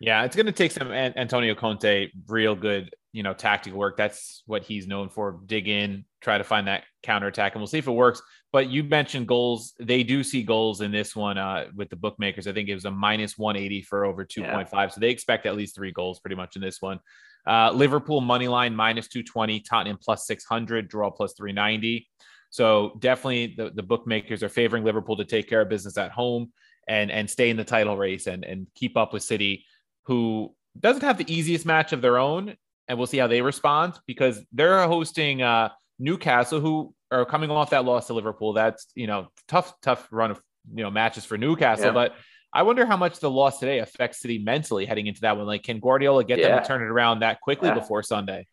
Yeah, 0.00 0.24
it's 0.24 0.36
going 0.36 0.46
to 0.46 0.52
take 0.52 0.72
some 0.72 0.90
Antonio 0.90 1.54
Conte 1.54 2.08
real 2.26 2.54
good, 2.54 2.94
you 3.12 3.22
know, 3.22 3.34
tactical 3.34 3.78
work. 3.78 3.96
That's 3.96 4.42
what 4.46 4.62
he's 4.62 4.86
known 4.86 5.08
for. 5.08 5.40
Dig 5.46 5.68
in, 5.68 6.04
try 6.20 6.38
to 6.38 6.44
find 6.44 6.66
that 6.66 6.84
counter 7.02 7.26
attack, 7.26 7.54
and 7.54 7.60
we'll 7.60 7.66
see 7.66 7.78
if 7.78 7.86
it 7.86 7.92
works. 7.92 8.20
But 8.52 8.68
you 8.68 8.84
mentioned 8.84 9.28
goals; 9.28 9.74
they 9.80 10.02
do 10.02 10.22
see 10.22 10.42
goals 10.42 10.80
in 10.80 10.90
this 10.90 11.16
one 11.16 11.38
uh, 11.38 11.66
with 11.74 11.90
the 11.90 11.96
bookmakers. 11.96 12.46
I 12.46 12.52
think 12.52 12.68
it 12.68 12.74
was 12.74 12.84
a 12.84 12.90
minus 12.90 13.38
one 13.38 13.56
eighty 13.56 13.82
for 13.82 14.04
over 14.04 14.24
two 14.24 14.42
point 14.42 14.68
five, 14.68 14.92
so 14.92 15.00
they 15.00 15.10
expect 15.10 15.46
at 15.46 15.56
least 15.56 15.74
three 15.74 15.92
goals 15.92 16.20
pretty 16.20 16.36
much 16.36 16.56
in 16.56 16.62
this 16.62 16.80
one. 16.80 17.00
Uh, 17.46 17.70
Liverpool 17.72 18.20
money 18.20 18.48
line 18.48 18.74
minus 18.74 19.08
two 19.08 19.22
twenty, 19.22 19.60
Tottenham 19.60 19.98
plus 20.00 20.26
six 20.26 20.44
hundred, 20.44 20.88
draw 20.88 21.10
plus 21.10 21.34
three 21.34 21.52
ninety. 21.52 22.08
So 22.50 22.96
definitely 22.98 23.54
the, 23.56 23.70
the 23.70 23.82
bookmakers 23.82 24.42
are 24.42 24.48
favoring 24.48 24.84
Liverpool 24.84 25.16
to 25.16 25.24
take 25.24 25.48
care 25.48 25.60
of 25.60 25.68
business 25.68 25.98
at 25.98 26.10
home 26.10 26.52
and 26.88 27.10
and 27.10 27.28
stay 27.28 27.50
in 27.50 27.56
the 27.56 27.64
title 27.64 27.96
race 27.96 28.26
and 28.26 28.44
and 28.44 28.66
keep 28.74 28.96
up 28.96 29.12
with 29.12 29.22
City, 29.22 29.64
who 30.04 30.54
doesn't 30.78 31.02
have 31.02 31.18
the 31.18 31.32
easiest 31.32 31.66
match 31.66 31.92
of 31.92 32.00
their 32.00 32.18
own. 32.18 32.54
And 32.88 32.96
we'll 32.96 33.06
see 33.06 33.18
how 33.18 33.26
they 33.26 33.42
respond 33.42 33.94
because 34.06 34.40
they're 34.52 34.86
hosting 34.86 35.42
uh, 35.42 35.70
Newcastle, 35.98 36.60
who 36.60 36.94
are 37.10 37.26
coming 37.26 37.50
off 37.50 37.70
that 37.70 37.84
loss 37.84 38.06
to 38.06 38.14
Liverpool. 38.14 38.54
That's 38.54 38.86
you 38.94 39.06
know 39.06 39.28
tough 39.46 39.74
tough 39.82 40.08
run 40.10 40.30
of 40.30 40.40
you 40.74 40.82
know 40.82 40.90
matches 40.90 41.24
for 41.24 41.38
Newcastle, 41.38 41.86
yeah. 41.86 41.92
but. 41.92 42.14
I 42.50 42.62
wonder 42.62 42.86
how 42.86 42.96
much 42.96 43.20
the 43.20 43.28
loss 43.28 43.58
today 43.60 43.80
affects 43.80 44.20
City 44.20 44.38
mentally 44.38 44.86
heading 44.86 45.06
into 45.06 45.20
that 45.20 45.36
one. 45.36 45.44
Like, 45.44 45.64
can 45.64 45.80
Guardiola 45.80 46.24
get 46.24 46.38
yeah. 46.38 46.48
them 46.48 46.62
to 46.62 46.66
turn 46.66 46.80
it 46.80 46.86
around 46.86 47.20
that 47.20 47.42
quickly 47.42 47.68
yeah. 47.68 47.74
before 47.74 48.02
Sunday? 48.02 48.46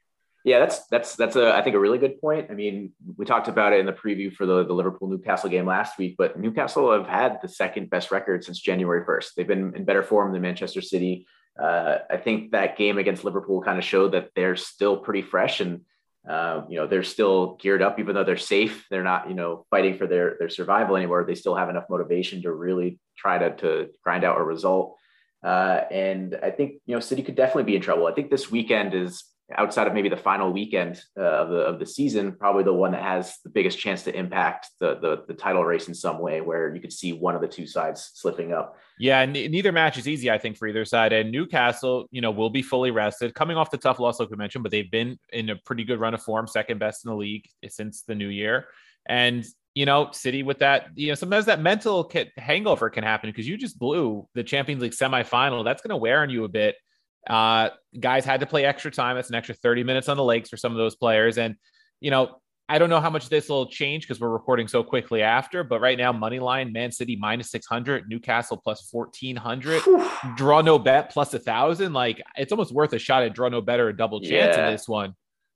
Yeah, 0.46 0.60
that's 0.60 0.86
that's 0.86 1.16
that's 1.16 1.36
a 1.36 1.56
I 1.56 1.64
think 1.64 1.76
a 1.76 1.80
really 1.80 1.98
good 1.98 2.22
point. 2.22 2.52
I 2.52 2.54
mean, 2.54 2.92
we 3.18 3.26
talked 3.26 3.48
about 3.48 3.74
it 3.74 3.80
in 3.80 3.88
the 3.88 3.94
preview 3.94 4.32
for 4.32 4.46
the, 4.46 4.64
the 4.64 4.74
Liverpool 4.74 5.08
Newcastle 5.10 5.50
game 5.50 5.66
last 5.66 5.98
week, 5.98 6.16
but 6.20 6.40
Newcastle 6.40 6.92
have 6.92 7.08
had 7.08 7.40
the 7.42 7.48
second 7.48 7.90
best 7.90 8.12
record 8.12 8.44
since 8.44 8.60
January 8.60 9.04
1st. 9.04 9.30
They've 9.36 9.48
been 9.48 9.76
in 9.76 9.86
better 9.86 10.04
form 10.04 10.34
than 10.34 10.44
Manchester 10.44 10.82
City. 10.82 11.26
Uh, 11.60 12.00
I 12.10 12.18
think 12.18 12.52
that 12.52 12.78
game 12.78 12.98
against 12.98 13.24
Liverpool 13.24 13.62
kind 13.62 13.78
of 13.78 13.84
showed 13.84 14.12
that 14.14 14.32
they're 14.36 14.56
still 14.56 14.98
pretty 14.98 15.22
fresh 15.22 15.62
and 15.62 15.82
uh, 16.28 16.64
you 16.68 16.78
know 16.78 16.88
they're 16.88 17.04
still 17.04 17.56
geared 17.62 17.84
up, 17.84 18.00
even 18.00 18.16
though 18.16 18.24
they're 18.24 18.38
safe. 18.38 18.88
They're 18.90 19.04
not 19.04 19.30
you 19.30 19.36
know 19.36 19.66
fighting 19.70 19.98
for 19.98 20.08
their 20.08 20.38
their 20.40 20.50
survival 20.50 20.96
anymore. 20.96 21.24
They 21.24 21.36
still 21.36 21.56
have 21.56 21.70
enough 21.70 21.86
motivation 21.90 22.42
to 22.42 22.52
really 22.52 23.00
try 23.16 23.38
to 23.38 23.56
to 23.58 23.90
grind 24.04 24.24
out 24.24 24.40
a 24.40 24.44
result. 24.44 24.98
Uh, 25.44 25.82
and 25.92 26.38
I 26.42 26.50
think 26.50 26.82
you 26.88 26.96
know 26.96 27.00
City 27.00 27.22
could 27.22 27.36
definitely 27.36 27.64
be 27.66 27.76
in 27.76 27.82
trouble. 27.82 28.08
I 28.08 28.14
think 28.14 28.32
this 28.32 28.50
weekend 28.50 28.96
is 28.96 29.24
outside 29.54 29.88
of 29.88 29.94
maybe 29.94 30.10
the 30.10 30.18
final 30.18 30.52
weekend 30.52 31.02
uh, 31.18 31.22
of 31.22 31.50
the 31.50 31.58
of 31.58 31.80
the 31.80 31.86
season, 31.86 32.32
probably 32.32 32.64
the 32.64 32.74
one 32.74 32.92
that 32.92 33.04
has 33.04 33.38
the 33.44 33.50
biggest 33.50 33.78
chance 33.78 34.04
to 34.04 34.16
impact 34.16 34.70
the, 34.80 34.96
the, 34.96 35.24
the 35.28 35.34
title 35.34 35.64
race 35.64 35.88
in 35.88 35.94
some 35.94 36.20
way, 36.20 36.42
where 36.42 36.74
you 36.74 36.82
could 36.82 36.94
see 36.94 37.14
one 37.14 37.36
of 37.36 37.42
the 37.42 37.48
two 37.48 37.68
sides 37.68 38.12
slipping 38.16 38.54
up. 38.54 38.78
Yeah, 39.00 39.22
and 39.22 39.34
neither 39.34 39.72
match 39.72 39.98
is 39.98 40.08
easy, 40.08 40.32
I 40.32 40.38
think, 40.38 40.58
for 40.58 40.68
either 40.68 40.86
side. 40.86 41.14
And 41.14 41.32
Newcastle, 41.32 42.08
you 42.12 42.22
know, 42.22 42.32
will 42.32 42.50
be 42.50 42.62
fully 42.62 42.92
rested, 42.92 43.36
coming 43.36 43.58
off 43.58 43.72
the 43.72 43.78
tough 43.78 44.00
loss, 44.00 44.20
like 44.20 44.30
we 44.30 44.38
mentioned, 44.38 44.64
but 44.64 44.72
they've 44.72 44.90
been 44.90 45.20
in 45.32 45.50
a 45.50 45.56
pretty 45.56 45.84
good 45.84 46.00
run 46.00 46.14
of 46.14 46.24
form, 46.24 46.48
second 46.48 46.80
best 46.80 47.06
in 47.06 47.12
the 47.12 47.18
league 47.18 47.48
since 47.68 48.02
the 48.04 48.16
new 48.16 48.30
year. 48.30 48.66
And 49.08 49.46
you 49.76 49.86
know, 49.86 50.10
City 50.14 50.42
with 50.42 50.60
that, 50.60 50.88
you 50.96 51.10
know, 51.10 51.16
sometimes 51.16 51.46
that 51.46 51.60
mental 51.60 52.10
hangover 52.38 52.90
can 52.90 53.04
happen 53.04 53.30
because 53.30 53.46
you 53.46 53.58
just 53.58 53.78
blew 53.78 54.26
the 54.34 54.44
Champions 54.44 54.82
League 54.82 54.94
semifinal. 54.94 55.66
That's 55.66 55.82
going 55.82 55.90
to 55.90 55.98
wear 55.98 56.22
on 56.22 56.30
you 56.30 56.46
a 56.46 56.48
bit. 56.48 56.78
Uh, 57.28 57.70
guys 58.00 58.26
had 58.26 58.40
to 58.42 58.46
play 58.46 58.66
extra 58.66 58.92
time. 58.92 59.16
That's 59.16 59.30
an 59.30 59.36
extra 59.36 59.56
30 59.56 59.84
minutes 59.84 60.10
on 60.10 60.18
the 60.18 60.24
lakes 60.24 60.50
for 60.50 60.58
some 60.58 60.72
of 60.72 60.78
those 60.78 60.96
players. 60.96 61.38
And, 61.38 61.56
you 62.00 62.12
know, 62.12 62.42
I 62.68 62.80
don't 62.80 62.90
know 62.90 63.00
how 63.00 63.12
much 63.12 63.30
this 63.30 63.48
will 63.48 63.68
change 63.68 64.08
because 64.08 64.20
we're 64.20 64.30
recording 64.30 64.68
so 64.68 64.84
quickly 64.84 65.22
after, 65.22 65.64
but 65.64 65.82
right 65.82 65.98
now, 65.98 66.12
money 66.12 66.40
line, 66.40 66.74
Man 66.74 66.92
City 66.92 67.16
minus 67.16 67.52
600, 67.52 68.10
Newcastle 68.10 68.58
plus 68.58 68.88
1400, 68.92 69.84
draw 70.36 70.62
no 70.62 70.80
bet 70.80 71.12
plus 71.12 71.34
a 71.36 71.40
thousand. 71.40 71.94
Like 71.94 72.24
it's 72.36 72.52
almost 72.52 72.74
worth 72.74 72.94
a 72.94 73.00
shot 73.00 73.22
at 73.22 73.36
draw 73.36 73.50
no 73.50 73.62
bet 73.62 73.80
or 73.80 73.90
a 73.90 73.96
double 73.96 74.20
chance 74.20 74.58
yeah. 74.58 74.66
in 74.66 74.72
this 74.74 74.88
one. 74.88 75.14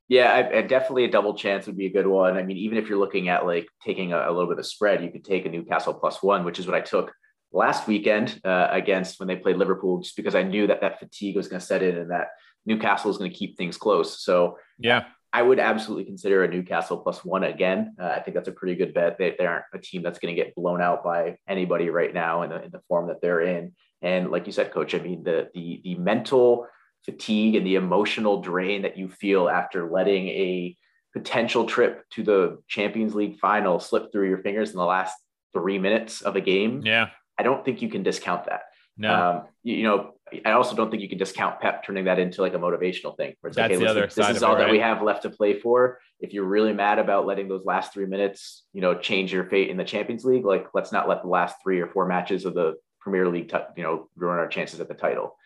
Yeah, 0.07 0.31
I, 0.31 0.59
I 0.59 0.61
definitely 0.61 1.05
a 1.05 1.11
double 1.11 1.33
chance 1.33 1.65
would 1.65 1.77
be 1.77 1.87
a 1.87 1.91
good 1.91 2.07
one. 2.07 2.37
I 2.37 2.43
mean, 2.43 2.57
even 2.57 2.77
if 2.77 2.87
you're 2.89 2.99
looking 2.99 3.29
at 3.29 3.45
like 3.45 3.67
taking 3.83 4.13
a, 4.13 4.29
a 4.29 4.31
little 4.31 4.47
bit 4.47 4.59
of 4.59 4.65
spread, 4.65 5.03
you 5.03 5.11
could 5.11 5.25
take 5.25 5.45
a 5.45 5.49
Newcastle 5.49 5.93
plus 5.95 6.21
one, 6.21 6.43
which 6.43 6.59
is 6.59 6.67
what 6.67 6.75
I 6.75 6.81
took 6.81 7.11
last 7.51 7.87
weekend 7.87 8.39
uh, 8.43 8.67
against 8.71 9.19
when 9.19 9.27
they 9.27 9.35
played 9.35 9.57
Liverpool, 9.57 10.01
just 10.01 10.15
because 10.15 10.35
I 10.35 10.43
knew 10.43 10.67
that 10.67 10.81
that 10.81 10.99
fatigue 10.99 11.35
was 11.35 11.47
going 11.47 11.59
to 11.59 11.65
set 11.65 11.83
in 11.83 11.97
and 11.97 12.11
that 12.11 12.29
Newcastle 12.65 13.11
is 13.11 13.17
going 13.17 13.31
to 13.31 13.37
keep 13.37 13.57
things 13.57 13.77
close. 13.77 14.23
So 14.23 14.57
yeah, 14.77 15.05
I 15.31 15.41
would 15.41 15.59
absolutely 15.59 16.05
consider 16.05 16.43
a 16.43 16.47
Newcastle 16.47 16.97
plus 16.97 17.23
one 17.23 17.43
again. 17.43 17.95
Uh, 18.01 18.07
I 18.07 18.19
think 18.19 18.35
that's 18.35 18.47
a 18.47 18.53
pretty 18.53 18.75
good 18.75 18.93
bet. 18.93 19.17
They, 19.17 19.35
they 19.37 19.45
aren't 19.45 19.65
a 19.73 19.79
team 19.79 20.01
that's 20.01 20.19
going 20.19 20.35
to 20.35 20.41
get 20.41 20.55
blown 20.55 20.81
out 20.81 21.03
by 21.03 21.37
anybody 21.47 21.89
right 21.89 22.13
now 22.13 22.41
in 22.41 22.49
the, 22.49 22.63
in 22.63 22.71
the 22.71 22.81
form 22.87 23.07
that 23.07 23.21
they're 23.21 23.41
in. 23.41 23.73
And 24.01 24.31
like 24.31 24.47
you 24.47 24.51
said, 24.51 24.71
coach, 24.71 24.95
I 24.95 24.99
mean, 24.99 25.23
the, 25.23 25.49
the, 25.53 25.81
the 25.83 25.95
mental 25.95 26.65
fatigue 27.05 27.55
and 27.55 27.65
the 27.65 27.75
emotional 27.75 28.41
drain 28.41 28.81
that 28.81 28.97
you 28.97 29.07
feel 29.07 29.49
after 29.49 29.91
letting 29.91 30.27
a 30.29 30.75
potential 31.13 31.65
trip 31.65 32.09
to 32.11 32.23
the 32.23 32.57
Champions 32.67 33.13
League 33.13 33.39
final 33.39 33.79
slip 33.79 34.11
through 34.11 34.29
your 34.29 34.39
fingers 34.39 34.71
in 34.71 34.77
the 34.77 34.85
last 34.85 35.15
three 35.53 35.77
minutes 35.77 36.21
of 36.21 36.35
a 36.35 36.41
game. 36.41 36.81
Yeah. 36.83 37.09
I 37.39 37.43
don't 37.43 37.63
think 37.63 37.81
you 37.81 37.89
can 37.89 38.03
discount 38.03 38.45
that. 38.45 38.63
No. 38.97 39.13
Um, 39.13 39.43
you, 39.63 39.77
you, 39.77 39.83
know, 39.83 40.11
I 40.45 40.51
also 40.51 40.75
don't 40.75 40.91
think 40.91 41.01
you 41.01 41.07
can 41.07 41.17
discount 41.17 41.61
Pep 41.61 41.85
turning 41.85 42.03
that 42.03 42.19
into 42.19 42.41
like 42.41 42.53
a 42.53 42.59
motivational 42.59 43.15
thing. 43.15 43.33
Where 43.39 43.47
it's 43.47 43.55
That's 43.55 43.71
like, 43.71 43.71
hey, 43.71 43.77
the 43.77 43.93
listen, 44.01 44.23
this 44.23 44.35
is 44.35 44.43
all 44.43 44.55
it, 44.55 44.57
that 44.59 44.65
right? 44.65 44.71
we 44.71 44.79
have 44.79 45.01
left 45.01 45.23
to 45.23 45.29
play 45.29 45.57
for. 45.57 45.99
If 46.19 46.33
you're 46.33 46.45
really 46.45 46.73
mad 46.73 46.99
about 46.99 47.25
letting 47.25 47.47
those 47.47 47.63
last 47.65 47.93
three 47.93 48.05
minutes, 48.05 48.65
you 48.73 48.81
know, 48.81 48.93
change 48.93 49.31
your 49.31 49.45
fate 49.45 49.69
in 49.69 49.77
the 49.77 49.85
Champions 49.85 50.25
League, 50.25 50.43
like 50.43 50.67
let's 50.73 50.91
not 50.91 51.07
let 51.07 51.21
the 51.21 51.29
last 51.29 51.55
three 51.63 51.79
or 51.79 51.87
four 51.87 52.07
matches 52.07 52.43
of 52.43 52.53
the 52.53 52.75
Premier 52.99 53.29
League, 53.29 53.49
t- 53.49 53.57
you 53.77 53.83
know, 53.83 54.09
ruin 54.17 54.37
our 54.37 54.47
chances 54.49 54.81
at 54.81 54.89
the 54.89 54.93
title. 54.93 55.37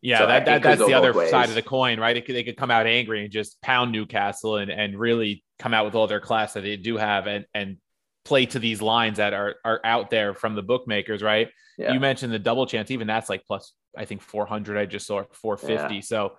Yeah, 0.00 0.18
so 0.18 0.26
that, 0.26 0.46
that 0.46 0.62
that's 0.62 0.84
the 0.84 0.94
other 0.94 1.12
ways. 1.12 1.30
side 1.30 1.48
of 1.48 1.54
the 1.54 1.62
coin, 1.62 2.00
right? 2.00 2.16
It 2.16 2.26
they 2.26 2.42
could 2.42 2.56
come 2.56 2.72
out 2.72 2.86
angry 2.86 3.22
and 3.22 3.30
just 3.30 3.60
pound 3.62 3.92
Newcastle 3.92 4.56
and, 4.56 4.68
and 4.68 4.98
really 4.98 5.44
come 5.60 5.74
out 5.74 5.84
with 5.84 5.94
all 5.94 6.08
their 6.08 6.18
class 6.18 6.54
that 6.54 6.62
they 6.62 6.76
do 6.76 6.96
have 6.96 7.28
and 7.28 7.44
and 7.54 7.76
play 8.24 8.46
to 8.46 8.58
these 8.58 8.80
lines 8.80 9.18
that 9.18 9.34
are 9.34 9.56
are 9.64 9.80
out 9.84 10.10
there 10.10 10.34
from 10.34 10.54
the 10.54 10.62
bookmakers, 10.62 11.22
right? 11.22 11.48
Yeah. 11.78 11.92
You 11.92 12.00
mentioned 12.00 12.32
the 12.32 12.38
double 12.38 12.66
chance, 12.66 12.90
even 12.90 13.06
that's 13.06 13.28
like 13.28 13.44
plus 13.46 13.72
I 13.96 14.04
think 14.04 14.22
400. 14.22 14.78
I 14.78 14.86
just 14.86 15.06
saw 15.06 15.22
450. 15.32 15.94
Yeah. 15.94 16.00
So, 16.00 16.36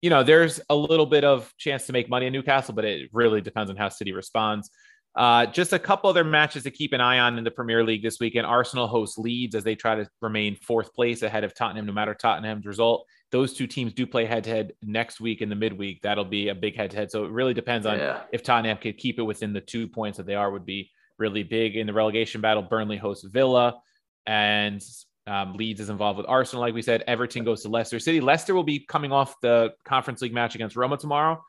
you 0.00 0.10
know, 0.10 0.22
there's 0.22 0.60
a 0.70 0.76
little 0.76 1.06
bit 1.06 1.24
of 1.24 1.52
chance 1.58 1.86
to 1.86 1.92
make 1.92 2.08
money 2.08 2.26
in 2.26 2.32
Newcastle, 2.32 2.74
but 2.74 2.84
it 2.84 3.10
really 3.12 3.40
depends 3.40 3.70
on 3.70 3.76
how 3.76 3.88
City 3.88 4.12
responds. 4.12 4.70
Uh, 5.16 5.46
just 5.46 5.72
a 5.72 5.78
couple 5.78 6.10
other 6.10 6.24
matches 6.24 6.64
to 6.64 6.70
keep 6.70 6.92
an 6.92 7.00
eye 7.00 7.18
on 7.18 7.38
in 7.38 7.44
the 7.44 7.50
Premier 7.50 7.82
League 7.82 8.02
this 8.02 8.20
weekend. 8.20 8.46
Arsenal 8.46 8.86
hosts 8.86 9.16
Leeds 9.16 9.54
as 9.54 9.64
they 9.64 9.74
try 9.74 9.94
to 9.94 10.06
remain 10.20 10.54
fourth 10.56 10.92
place 10.92 11.22
ahead 11.22 11.42
of 11.42 11.54
Tottenham, 11.54 11.86
no 11.86 11.92
matter 11.92 12.14
Tottenham's 12.14 12.66
result. 12.66 13.06
Those 13.32 13.54
two 13.54 13.66
teams 13.66 13.94
do 13.94 14.06
play 14.06 14.26
head 14.26 14.44
to 14.44 14.50
head 14.50 14.72
next 14.82 15.18
week 15.18 15.40
in 15.40 15.48
the 15.48 15.56
midweek. 15.56 16.02
That'll 16.02 16.26
be 16.26 16.48
a 16.48 16.54
big 16.54 16.76
head 16.76 16.90
to 16.90 16.96
head. 16.98 17.10
So 17.10 17.24
it 17.24 17.30
really 17.30 17.54
depends 17.54 17.86
on 17.86 17.98
yeah. 17.98 18.24
if 18.30 18.42
Tottenham 18.42 18.76
could 18.76 18.98
keep 18.98 19.18
it 19.18 19.22
within 19.22 19.54
the 19.54 19.60
two 19.62 19.88
points 19.88 20.18
that 20.18 20.26
they 20.26 20.34
are, 20.34 20.50
would 20.50 20.66
be 20.66 20.90
really 21.18 21.42
big 21.42 21.76
in 21.76 21.86
the 21.86 21.92
relegation 21.92 22.40
battle. 22.40 22.62
Burnley 22.62 22.96
hosts 22.96 23.24
Villa, 23.24 23.80
and 24.26 24.82
um, 25.26 25.54
Leeds 25.54 25.80
is 25.80 25.90
involved 25.90 26.18
with 26.18 26.26
Arsenal. 26.28 26.60
Like 26.60 26.74
we 26.74 26.82
said, 26.82 27.02
Everton 27.06 27.44
goes 27.44 27.62
to 27.62 27.68
Leicester 27.68 27.98
City. 27.98 28.20
Leicester 28.20 28.54
will 28.54 28.64
be 28.64 28.80
coming 28.80 29.12
off 29.12 29.34
the 29.40 29.72
Conference 29.84 30.22
League 30.22 30.34
match 30.34 30.54
against 30.54 30.76
Roma 30.76 30.96
tomorrow. 30.96 31.42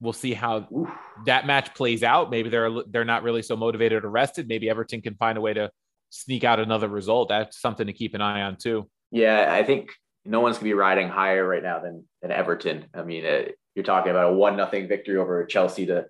We'll 0.00 0.12
see 0.12 0.32
how 0.32 0.66
Oof. 0.74 0.88
that 1.26 1.46
match 1.46 1.74
plays 1.74 2.02
out. 2.02 2.30
Maybe 2.30 2.48
they're 2.48 2.70
they're 2.88 3.04
not 3.04 3.22
really 3.22 3.42
so 3.42 3.56
motivated 3.56 4.04
or 4.04 4.10
rested. 4.10 4.48
Maybe 4.48 4.70
Everton 4.70 5.02
can 5.02 5.14
find 5.14 5.36
a 5.36 5.40
way 5.40 5.52
to 5.52 5.70
sneak 6.08 6.42
out 6.42 6.58
another 6.58 6.88
result. 6.88 7.28
That's 7.28 7.60
something 7.60 7.86
to 7.86 7.92
keep 7.92 8.14
an 8.14 8.20
eye 8.20 8.42
on 8.42 8.56
too. 8.56 8.88
Yeah, 9.10 9.52
I 9.52 9.62
think 9.62 9.90
no 10.24 10.40
one's 10.40 10.56
gonna 10.56 10.64
be 10.64 10.74
riding 10.74 11.08
higher 11.08 11.46
right 11.46 11.62
now 11.62 11.80
than 11.80 12.04
than 12.22 12.30
Everton. 12.30 12.86
I 12.94 13.02
mean, 13.02 13.26
uh, 13.26 13.42
you're 13.74 13.84
talking 13.84 14.10
about 14.10 14.32
a 14.32 14.34
one 14.34 14.56
nothing 14.56 14.88
victory 14.88 15.16
over 15.16 15.44
Chelsea 15.44 15.86
to 15.86 16.06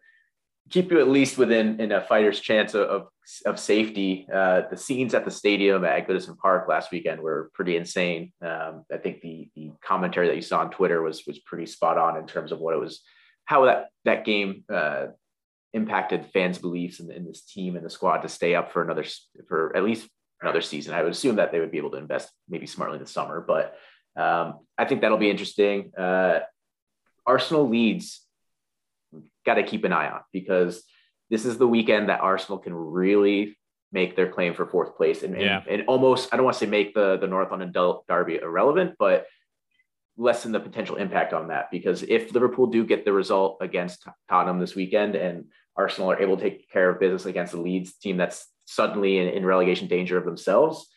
keep 0.71 0.91
you 0.91 1.01
at 1.01 1.09
least 1.09 1.37
within 1.37 1.81
in 1.81 1.93
a 1.93 2.01
fighter's 2.01 2.41
chance 2.41 2.75
of 2.75 3.09
of, 3.47 3.61
safety. 3.61 4.27
Uh, 4.33 4.63
the 4.71 4.77
scenes 4.77 5.15
at 5.15 5.25
the 5.25 5.31
stadium 5.31 5.85
at 5.85 6.09
Goodison 6.09 6.37
Park 6.37 6.69
last 6.69 6.91
weekend 6.91 7.21
were 7.21 7.51
pretty 7.55 7.77
insane. 7.77 8.33
Um, 8.43 8.85
I 8.93 8.97
think 8.97 9.21
the 9.21 9.49
the 9.55 9.73
commentary 9.83 10.29
that 10.29 10.37
you 10.37 10.43
saw 10.43 10.61
on 10.61 10.71
Twitter 10.71 11.03
was 11.03 11.27
was 11.27 11.39
pretty 11.41 11.67
spot 11.67 11.99
on 11.99 12.17
in 12.17 12.27
terms 12.27 12.53
of 12.53 12.59
what 12.59 12.75
it 12.75 12.81
was 12.81 13.03
how 13.45 13.67
that 13.67 13.89
that 14.05 14.25
game 14.25 14.65
uh, 14.73 15.07
impacted 15.73 16.27
fans' 16.33 16.59
beliefs 16.59 17.01
in, 17.01 17.11
in, 17.11 17.25
this 17.25 17.43
team 17.43 17.77
and 17.77 17.85
the 17.85 17.91
squad 17.91 18.19
to 18.19 18.29
stay 18.29 18.55
up 18.55 18.73
for 18.73 18.83
another 18.83 19.05
for 19.49 19.77
at 19.77 19.85
least 19.85 20.09
another 20.41 20.61
season. 20.61 20.95
I 20.95 21.03
would 21.03 21.13
assume 21.13 21.37
that 21.37 21.53
they 21.53 21.61
would 21.61 21.71
be 21.71 21.79
able 21.79 21.91
to 21.93 21.99
invest 21.99 22.31
maybe 22.49 22.67
smartly 22.67 22.99
this 22.99 23.13
summer, 23.13 23.41
but 23.41 23.77
um, 24.17 24.61
I 24.77 24.85
think 24.87 25.01
that'll 25.01 25.19
be 25.19 25.31
interesting. 25.31 25.93
Uh, 25.97 26.41
Arsenal 27.27 27.69
Leeds 27.69 28.27
got 29.47 29.55
to 29.55 29.63
keep 29.63 29.85
an 29.85 29.93
eye 29.93 30.11
on 30.11 30.21
because 30.33 30.83
this 31.31 31.45
is 31.45 31.59
the 31.59 31.69
weekend 31.69 32.09
that 32.09 32.21
Arsenal 32.21 32.59
can 32.59 32.75
really 32.75 33.57
make 33.93 34.15
their 34.17 34.31
claim 34.31 34.55
for 34.55 34.67
fourth 34.67 34.97
place 34.97 35.23
and, 35.23 35.41
yeah. 35.41 35.63
and, 35.69 35.81
and, 35.81 35.89
almost 35.89 36.33
I 36.33 36.37
don't 36.37 36.45
want 36.45 36.55
to 36.55 36.65
say 36.65 36.71
make 36.71 36.95
the 36.95 37.17
the 37.17 37.27
North 37.27 37.51
London 37.51 37.73
Derby 38.09 38.37
irrelevant, 38.37 38.95
but 38.99 39.27
lessen 40.17 40.53
the 40.53 40.61
potential 40.61 40.97
impact 40.97 41.33
on 41.33 41.49
that 41.49 41.71
because 41.71 42.03
if 42.03 42.33
Liverpool 42.33 42.67
do 42.67 42.85
get 42.85 43.05
the 43.05 43.13
result 43.13 43.59
against 43.61 44.07
Tottenham 44.29 44.61
this 44.61 44.75
weekend 44.75 45.15
and 45.17 45.47
Arsenal 45.77 46.11
are 46.11 46.21
able 46.21 46.37
to 46.37 46.43
take 46.43 46.71
care 46.71 46.91
of 46.91 47.01
business 47.01 47.27
against 47.27 47.53
the 47.53 47.61
Leeds 47.61 47.95
team 47.95 48.17
that's 48.17 48.47
suddenly 48.67 49.19
in, 49.19 49.29
in 49.29 49.47
relegation 49.47 49.89
danger 49.89 50.17
of 50.17 50.25
themselves, 50.25 50.89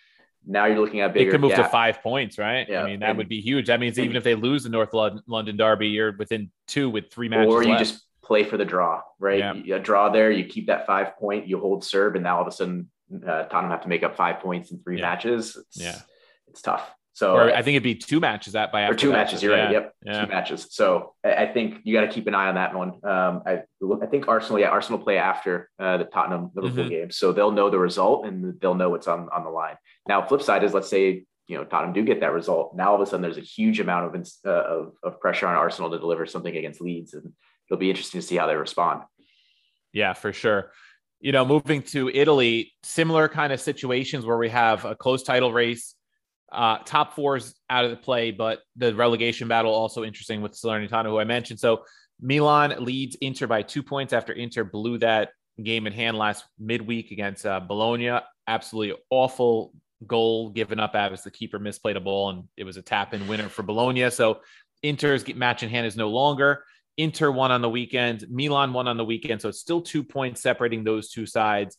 now 0.46 0.66
you're 0.66 0.80
looking 0.80 1.02
at 1.02 1.14
bigger. 1.14 1.30
It 1.30 1.32
could 1.32 1.42
move 1.42 1.52
gap. 1.52 1.66
to 1.66 1.72
five 1.72 2.02
points, 2.02 2.38
right? 2.38 2.68
Yeah. 2.68 2.84
I 2.84 2.86
mean, 2.86 3.00
that 3.00 3.10
and, 3.10 3.18
would 3.18 3.30
be 3.30 3.42
huge. 3.42 3.68
That 3.68 3.80
means 3.80 3.98
even 3.98 4.16
if 4.16 4.24
they 4.24 4.36
lose 4.36 4.64
the 4.64 4.70
North 4.70 4.94
London 4.94 5.58
Derby, 5.58 5.88
you're 5.88 6.16
within 6.18 6.52
two 6.68 6.90
with 6.90 7.12
three 7.12 7.30
matches. 7.30 7.54
Or 7.54 7.64
you 7.64 7.70
left. 7.70 7.84
just 7.84 8.04
play 8.24 8.44
for 8.44 8.58
the 8.58 8.66
draw, 8.66 9.02
right? 9.20 9.40
Yeah. 9.40 9.54
You, 9.54 9.64
you 9.64 9.80
draw 9.80 10.10
there, 10.10 10.32
you 10.32 10.46
keep 10.46 10.68
that 10.68 10.86
five 10.86 11.18
point, 11.18 11.48
you 11.48 11.60
hold 11.60 11.84
serve, 11.84 12.16
and 12.16 12.24
now 12.24 12.38
all 12.38 12.42
of 12.42 12.48
a 12.48 12.52
sudden 12.52 12.90
uh, 13.14 13.44
Tottenham 13.44 13.72
have 13.72 13.82
to 13.82 13.90
make 13.90 14.04
up 14.04 14.16
five 14.16 14.40
points 14.40 14.72
in 14.72 14.80
three 14.80 14.98
yeah. 14.98 15.10
matches. 15.10 15.58
It's, 15.58 15.82
yeah, 15.82 16.00
it's 16.48 16.62
tough. 16.62 16.90
So 17.16 17.36
or 17.36 17.54
I 17.54 17.62
think 17.62 17.76
it'd 17.76 17.84
be 17.84 17.94
two 17.94 18.20
matches 18.20 18.54
that 18.54 18.72
by 18.72 18.88
or 18.88 18.96
two 18.96 19.12
matches. 19.12 19.44
You're 19.44 19.56
yeah. 19.56 19.64
right. 19.64 19.72
Yep, 19.72 19.96
yeah. 20.04 20.26
two 20.26 20.32
matches. 20.32 20.68
So 20.72 21.14
I 21.24 21.46
think 21.46 21.82
you 21.84 21.94
got 21.94 22.02
to 22.02 22.08
keep 22.08 22.26
an 22.26 22.34
eye 22.34 22.48
on 22.48 22.56
that 22.56 22.74
one. 22.74 22.94
Um, 23.04 23.44
I 23.46 23.62
I 24.02 24.06
think 24.08 24.28
Arsenal, 24.28 24.60
yeah, 24.60 24.70
Arsenal 24.70 25.00
play 25.00 25.18
after 25.20 25.70
uh, 25.78 25.98
the 25.98 26.06
Tottenham 26.06 26.50
Liverpool 26.56 26.86
mm-hmm. 26.86 26.90
game, 26.90 27.12
so 27.12 27.32
they'll 27.32 27.52
know 27.52 27.70
the 27.70 27.78
result 27.78 28.26
and 28.26 28.60
they'll 28.60 28.74
know 28.74 28.90
what's 28.90 29.08
on 29.08 29.30
on 29.32 29.44
the 29.44 29.52
line. 29.52 29.76
Now, 30.08 30.26
flip 30.26 30.42
side 30.42 30.64
is 30.64 30.74
let's 30.74 30.90
say 30.90 31.26
you 31.48 31.58
know 31.58 31.64
Tottenham 31.66 31.94
do 31.94 32.04
get 32.04 32.22
that 32.22 32.34
result. 32.34 32.76
Now 32.76 32.90
all 32.90 32.96
of 32.96 33.02
a 33.02 33.06
sudden 33.06 33.22
there's 33.22 33.38
a 33.38 33.42
huge 33.42 33.80
amount 33.80 34.16
of 34.16 34.28
uh, 34.46 34.50
of, 34.50 34.94
of 35.04 35.20
pressure 35.20 35.46
on 35.46 35.54
Arsenal 35.54 35.92
to 35.92 36.00
deliver 36.00 36.26
something 36.26 36.56
against 36.58 36.82
Leeds, 36.82 37.14
and 37.14 37.32
it'll 37.70 37.80
be 37.80 37.90
interesting 37.90 38.22
to 38.22 38.28
see 38.28 38.36
how 38.36 38.48
they 38.48 38.56
respond. 38.56 39.02
Yeah, 39.92 40.14
for 40.14 40.34
sure. 40.34 40.72
You 41.20 41.32
know, 41.32 41.46
moving 41.46 41.82
to 41.84 42.10
Italy, 42.10 42.74
similar 42.84 43.30
kind 43.30 43.54
of 43.54 43.62
situations 43.62 44.26
where 44.26 44.38
we 44.38 44.50
have 44.50 44.84
a 44.86 44.96
close 44.96 45.24
title 45.24 45.54
race 45.54 45.96
uh, 46.54 46.78
top 46.86 47.16
fours 47.16 47.56
out 47.70 47.84
of 47.84 47.92
the 47.92 47.98
play, 47.98 48.32
but 48.32 48.60
the 48.76 48.94
relegation 48.94 49.48
battle 49.48 49.74
also 49.74 50.04
interesting 50.04 50.42
with 50.42 50.54
Salernitana, 50.54 51.06
who 51.06 51.20
I 51.20 51.24
mentioned. 51.24 51.60
So 51.60 51.84
Milan 52.22 52.76
leads 52.80 53.16
Inter 53.16 53.48
by 53.48 53.64
two 53.64 53.82
points 53.82 54.14
after 54.14 54.34
Inter 54.34 54.64
blew 54.64 55.00
that 55.00 55.30
game 55.62 55.88
in 55.88 55.94
hand 55.94 56.18
last 56.18 56.46
midweek 56.60 57.12
against 57.12 57.46
uh, 57.46 57.60
Bologna. 57.60 58.20
Absolutely 58.48 58.96
awful 59.10 59.74
goal 60.06 60.50
given 60.50 60.80
up 60.80 60.96
as 60.96 61.24
the 61.24 61.32
keeper 61.32 61.60
misplayed 61.60 61.96
a 61.96 62.00
ball 62.00 62.30
and 62.30 62.44
it 62.58 62.66
was 62.66 62.78
a 62.78 62.82
tap 62.82 63.14
in 63.14 63.28
winner 63.28 63.50
for 63.50 63.64
Bologna. 63.64 64.10
So 64.12 64.42
Inter's 64.84 65.28
match 65.36 65.64
in 65.64 65.70
hand 65.70 65.88
is 65.88 65.96
no 65.96 66.10
longer. 66.10 66.66
Inter 66.98 67.32
won 67.32 67.52
on 67.52 67.62
the 67.62 67.70
weekend. 67.70 68.26
Milan 68.30 68.74
won 68.74 68.88
on 68.88 68.98
the 68.98 69.06
weekend. 69.06 69.42
So 69.42 69.50
it's 69.50 69.60
still 69.60 69.82
two 69.82 70.04
points 70.04 70.42
separating 70.42 70.84
those 70.84 71.10
two 71.10 71.26
sides. 71.26 71.78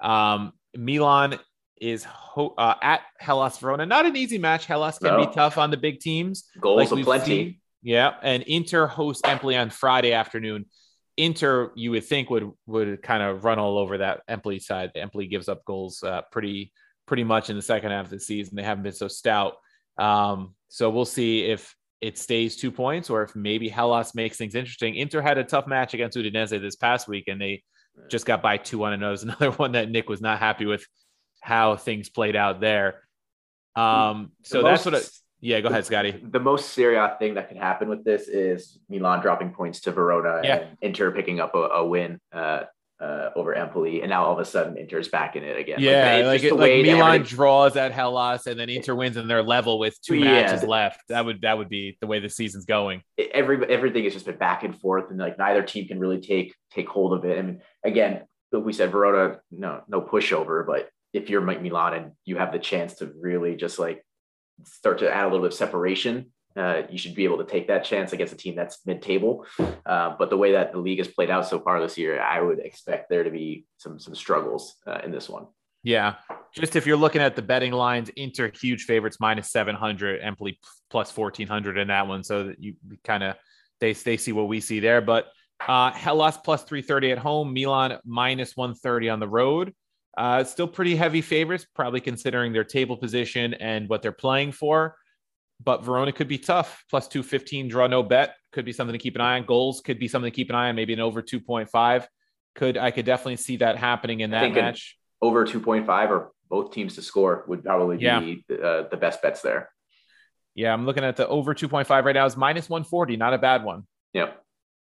Um, 0.00 0.52
Milan 0.76 1.38
is 1.80 2.04
ho- 2.04 2.54
uh, 2.56 2.74
at 2.82 3.02
Hellas 3.18 3.58
Verona. 3.58 3.86
Not 3.86 4.06
an 4.06 4.16
easy 4.16 4.38
match. 4.38 4.66
Hellas 4.66 4.98
can 4.98 5.16
no. 5.16 5.26
be 5.26 5.32
tough 5.32 5.58
on 5.58 5.70
the 5.70 5.76
big 5.76 6.00
teams. 6.00 6.44
Goals 6.60 6.90
like 6.90 7.04
plenty. 7.04 7.24
Seen. 7.26 7.60
Yeah, 7.82 8.14
and 8.22 8.42
Inter 8.42 8.86
hosts 8.86 9.22
Empoli 9.24 9.56
on 9.56 9.70
Friday 9.70 10.12
afternoon. 10.12 10.66
Inter, 11.16 11.70
you 11.76 11.92
would 11.92 12.04
think 12.04 12.28
would 12.30 12.50
would 12.66 13.02
kind 13.02 13.22
of 13.22 13.44
run 13.44 13.58
all 13.58 13.78
over 13.78 13.98
that 13.98 14.22
Empoli 14.28 14.58
side. 14.58 14.90
Empoli 14.96 15.26
gives 15.26 15.48
up 15.48 15.64
goals 15.64 16.02
uh, 16.02 16.22
pretty 16.32 16.72
pretty 17.06 17.24
much 17.24 17.48
in 17.48 17.56
the 17.56 17.62
second 17.62 17.92
half 17.92 18.06
of 18.06 18.10
the 18.10 18.20
season. 18.20 18.56
They 18.56 18.62
haven't 18.62 18.84
been 18.84 18.92
so 18.92 19.08
stout. 19.08 19.54
Um, 19.98 20.54
so 20.68 20.90
we'll 20.90 21.04
see 21.04 21.44
if 21.44 21.74
it 22.00 22.18
stays 22.18 22.56
two 22.56 22.70
points 22.70 23.10
or 23.10 23.22
if 23.22 23.34
maybe 23.34 23.68
Hellas 23.68 24.14
makes 24.14 24.36
things 24.36 24.54
interesting. 24.54 24.94
Inter 24.96 25.20
had 25.20 25.38
a 25.38 25.44
tough 25.44 25.66
match 25.66 25.94
against 25.94 26.16
Udinese 26.16 26.60
this 26.60 26.76
past 26.76 27.08
week, 27.08 27.28
and 27.28 27.40
they 27.40 27.62
just 28.08 28.26
got 28.26 28.42
by 28.42 28.56
two 28.56 28.78
one. 28.78 28.92
And 28.92 29.02
it 29.02 29.08
was 29.08 29.22
another 29.24 29.50
one 29.52 29.72
that 29.72 29.90
Nick 29.90 30.08
was 30.08 30.20
not 30.20 30.38
happy 30.38 30.66
with 30.66 30.86
how 31.40 31.76
things 31.76 32.08
played 32.08 32.36
out 32.36 32.60
there. 32.60 33.02
Um, 33.74 34.32
so 34.42 34.62
most, 34.62 34.84
that's 34.84 34.84
what. 34.84 34.94
I, 34.94 35.06
yeah, 35.40 35.60
go 35.60 35.68
ahead, 35.68 35.84
Scotty. 35.84 36.18
The 36.30 36.40
most 36.40 36.70
serious 36.70 37.12
thing 37.18 37.34
that 37.34 37.48
can 37.48 37.58
happen 37.58 37.88
with 37.88 38.04
this 38.04 38.26
is 38.26 38.78
Milan 38.88 39.20
dropping 39.20 39.50
points 39.50 39.80
to 39.82 39.92
Verona 39.92 40.40
yeah. 40.42 40.56
and 40.56 40.78
Inter 40.80 41.10
picking 41.10 41.40
up 41.40 41.54
a, 41.54 41.58
a 41.58 41.86
win 41.86 42.18
uh, 42.32 42.62
uh, 43.00 43.30
over 43.36 43.54
Empoli, 43.54 44.00
and 44.00 44.10
now 44.10 44.24
all 44.24 44.32
of 44.32 44.38
a 44.38 44.44
sudden 44.44 44.76
Inter's 44.76 45.08
back 45.08 45.36
in 45.36 45.44
it 45.44 45.58
again. 45.58 45.78
Yeah, 45.80 46.22
like, 46.24 46.42
like, 46.42 46.52
like 46.52 46.82
Milan 46.82 47.22
draws 47.22 47.76
at 47.76 47.92
Hellas, 47.92 48.46
and 48.46 48.58
then 48.58 48.70
Inter 48.70 48.94
wins, 48.94 49.16
and 49.16 49.28
they're 49.28 49.42
level 49.42 49.78
with 49.78 50.00
two 50.00 50.16
yeah, 50.16 50.24
matches 50.24 50.62
left. 50.62 51.00
That 51.08 51.24
would 51.24 51.42
that 51.42 51.58
would 51.58 51.68
be 51.68 51.98
the 52.00 52.06
way 52.06 52.20
the 52.20 52.30
season's 52.30 52.64
going. 52.64 53.02
Every 53.18 53.64
everything 53.68 54.04
has 54.04 54.14
just 54.14 54.26
been 54.26 54.38
back 54.38 54.62
and 54.64 54.78
forth, 54.78 55.10
and 55.10 55.18
like 55.18 55.38
neither 55.38 55.62
team 55.62 55.86
can 55.86 55.98
really 55.98 56.20
take 56.20 56.54
take 56.72 56.88
hold 56.88 57.12
of 57.12 57.24
it. 57.24 57.38
I 57.38 57.42
mean, 57.42 57.60
again, 57.84 58.22
we 58.52 58.72
said 58.72 58.92
Verona, 58.92 59.40
no 59.50 59.82
no 59.88 60.00
pushover, 60.00 60.66
but 60.66 60.88
if 61.12 61.30
you're 61.30 61.40
Mike 61.40 61.62
Milan 61.62 61.94
and 61.94 62.12
you 62.24 62.36
have 62.36 62.52
the 62.52 62.58
chance 62.58 62.94
to 62.96 63.12
really 63.20 63.56
just 63.56 63.78
like 63.78 64.04
start 64.64 64.98
to 64.98 65.12
add 65.12 65.24
a 65.24 65.28
little 65.28 65.40
bit 65.40 65.52
of 65.52 65.54
separation, 65.54 66.32
uh, 66.56 66.82
you 66.90 66.98
should 66.98 67.14
be 67.14 67.24
able 67.24 67.38
to 67.38 67.44
take 67.44 67.68
that 67.68 67.84
chance 67.84 68.12
against 68.12 68.32
a 68.32 68.36
team 68.36 68.54
that's 68.54 68.84
mid-table. 68.86 69.46
Uh, 69.84 70.14
but 70.18 70.30
the 70.30 70.36
way 70.36 70.52
that 70.52 70.72
the 70.72 70.78
league 70.78 70.98
has 70.98 71.08
played 71.08 71.30
out 71.30 71.46
so 71.46 71.60
far 71.60 71.80
this 71.80 71.98
year, 71.98 72.20
I 72.20 72.40
would 72.40 72.58
expect 72.58 73.08
there 73.08 73.24
to 73.24 73.30
be 73.30 73.66
some 73.78 73.98
some 73.98 74.14
struggles 74.14 74.76
uh, 74.86 75.00
in 75.04 75.10
this 75.10 75.28
one. 75.28 75.46
Yeah, 75.82 76.14
just 76.52 76.74
if 76.74 76.86
you're 76.86 76.96
looking 76.96 77.22
at 77.22 77.36
the 77.36 77.42
betting 77.42 77.72
lines, 77.72 78.08
Inter 78.16 78.50
huge 78.50 78.84
favorites 78.84 79.18
minus 79.20 79.50
seven 79.52 79.76
hundred, 79.76 80.20
Empoli 80.20 80.58
plus 80.90 81.10
fourteen 81.10 81.46
hundred 81.46 81.78
in 81.78 81.88
that 81.88 82.08
one, 82.08 82.24
so 82.24 82.44
that 82.44 82.60
you 82.60 82.74
kind 83.04 83.22
of 83.22 83.36
they 83.80 83.92
they 83.92 84.16
see 84.16 84.32
what 84.32 84.48
we 84.48 84.60
see 84.60 84.80
there. 84.80 85.00
But 85.00 85.28
uh, 85.68 85.92
Hellas 85.92 86.38
plus 86.38 86.64
three 86.64 86.82
thirty 86.82 87.12
at 87.12 87.18
home, 87.18 87.54
Milan 87.54 87.98
minus 88.04 88.56
one 88.56 88.74
thirty 88.74 89.08
on 89.08 89.20
the 89.20 89.28
road. 89.28 89.74
Uh, 90.18 90.42
still 90.42 90.66
pretty 90.66 90.96
heavy 90.96 91.20
favorites, 91.20 91.66
probably 91.74 92.00
considering 92.00 92.52
their 92.52 92.64
table 92.64 92.96
position 92.96 93.54
and 93.54 93.88
what 93.88 94.00
they're 94.00 94.12
playing 94.12 94.50
for. 94.50 94.96
But 95.62 95.84
Verona 95.84 96.12
could 96.12 96.28
be 96.28 96.38
tough. 96.38 96.84
Plus 96.90 97.08
215 97.08 97.68
draw 97.68 97.86
no 97.86 98.02
bet 98.02 98.34
could 98.52 98.64
be 98.64 98.72
something 98.72 98.92
to 98.92 98.98
keep 98.98 99.14
an 99.14 99.20
eye 99.20 99.38
on. 99.38 99.46
Goals 99.46 99.80
could 99.80 99.98
be 99.98 100.08
something 100.08 100.30
to 100.30 100.34
keep 100.34 100.50
an 100.50 100.56
eye 100.56 100.68
on. 100.68 100.76
Maybe 100.76 100.92
an 100.92 101.00
over 101.00 101.22
2.5 101.22 102.06
could 102.56 102.76
I 102.76 102.90
could 102.90 103.04
definitely 103.04 103.36
see 103.36 103.58
that 103.58 103.76
happening 103.76 104.20
in 104.20 104.30
that 104.30 104.52
match. 104.52 104.96
Over 105.22 105.46
2.5 105.46 106.10
or 106.10 106.32
both 106.48 106.72
teams 106.72 106.94
to 106.96 107.02
score 107.02 107.44
would 107.48 107.64
probably 107.64 107.98
yeah. 107.98 108.20
be 108.20 108.44
uh, 108.50 108.84
the 108.90 108.96
best 108.96 109.22
bets 109.22 109.42
there. 109.42 109.70
Yeah, 110.54 110.72
I'm 110.72 110.86
looking 110.86 111.04
at 111.04 111.16
the 111.16 111.28
over 111.28 111.54
2.5 111.54 111.88
right 112.04 112.14
now 112.14 112.24
is 112.24 112.36
minus 112.36 112.68
140. 112.68 113.16
Not 113.16 113.34
a 113.34 113.38
bad 113.38 113.62
one. 113.62 113.86
Yeah. 114.12 114.32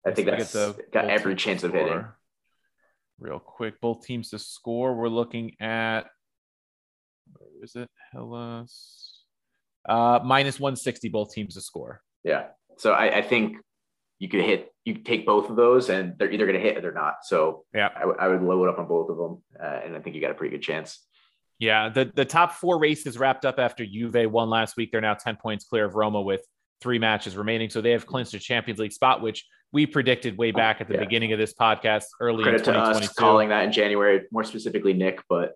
I 0.05 0.11
think 0.11 0.29
that's 0.29 0.53
got 0.91 1.09
every 1.09 1.35
chance 1.35 1.63
of 1.63 1.73
hitting. 1.73 2.05
Real 3.19 3.39
quick, 3.39 3.81
both 3.81 4.05
teams 4.05 4.29
to 4.29 4.39
score. 4.39 4.95
We're 4.95 5.09
looking 5.09 5.55
at 5.59 6.03
where 7.33 7.63
is 7.63 7.75
it? 7.75 7.89
Hellas. 8.13 9.08
Uh, 9.89 10.19
minus 10.23 10.59
160, 10.59 11.09
both 11.09 11.33
teams 11.33 11.55
to 11.55 11.61
score. 11.61 12.01
Yeah. 12.23 12.47
So 12.77 12.93
I, 12.93 13.17
I 13.17 13.21
think 13.21 13.57
you 14.19 14.29
could 14.29 14.41
hit, 14.41 14.71
you 14.85 14.93
could 14.93 15.05
take 15.05 15.25
both 15.25 15.49
of 15.49 15.55
those 15.55 15.89
and 15.89 16.13
they're 16.17 16.31
either 16.31 16.45
going 16.45 16.57
to 16.57 16.63
hit 16.63 16.77
or 16.77 16.81
they're 16.81 16.91
not. 16.91 17.15
So 17.23 17.65
yeah, 17.73 17.89
I, 17.95 18.01
w- 18.01 18.17
I 18.19 18.27
would 18.27 18.43
load 18.43 18.69
up 18.69 18.77
on 18.77 18.87
both 18.87 19.09
of 19.09 19.17
them. 19.17 19.41
Uh, 19.59 19.85
and 19.85 19.95
I 19.95 19.99
think 19.99 20.15
you 20.15 20.21
got 20.21 20.31
a 20.31 20.35
pretty 20.35 20.55
good 20.55 20.63
chance. 20.63 21.05
Yeah. 21.57 21.89
The, 21.89 22.11
the 22.13 22.25
top 22.25 22.53
four 22.53 22.79
races 22.79 23.17
wrapped 23.17 23.45
up 23.45 23.57
after 23.57 23.85
Juve 23.85 24.31
won 24.31 24.49
last 24.49 24.77
week. 24.77 24.91
They're 24.91 25.01
now 25.01 25.15
10 25.15 25.37
points 25.37 25.65
clear 25.65 25.85
of 25.85 25.95
Roma 25.95 26.21
with 26.21 26.41
three 26.81 26.99
matches 26.99 27.35
remaining. 27.35 27.69
So 27.69 27.81
they 27.81 27.91
have 27.91 28.05
clinched 28.05 28.33
a 28.33 28.39
Champions 28.39 28.79
League 28.79 28.93
spot, 28.93 29.21
which 29.21 29.45
we 29.71 29.85
predicted 29.85 30.37
way 30.37 30.51
back 30.51 30.81
at 30.81 30.87
the 30.87 30.95
yeah. 30.95 31.01
beginning 31.01 31.33
of 31.33 31.39
this 31.39 31.53
podcast 31.53 32.05
early 32.19 32.43
credit 32.43 32.63
to 32.65 32.77
us 32.77 33.13
calling 33.13 33.49
that 33.49 33.65
in 33.65 33.71
January, 33.71 34.21
more 34.31 34.43
specifically 34.43 34.93
Nick, 34.93 35.21
but 35.29 35.53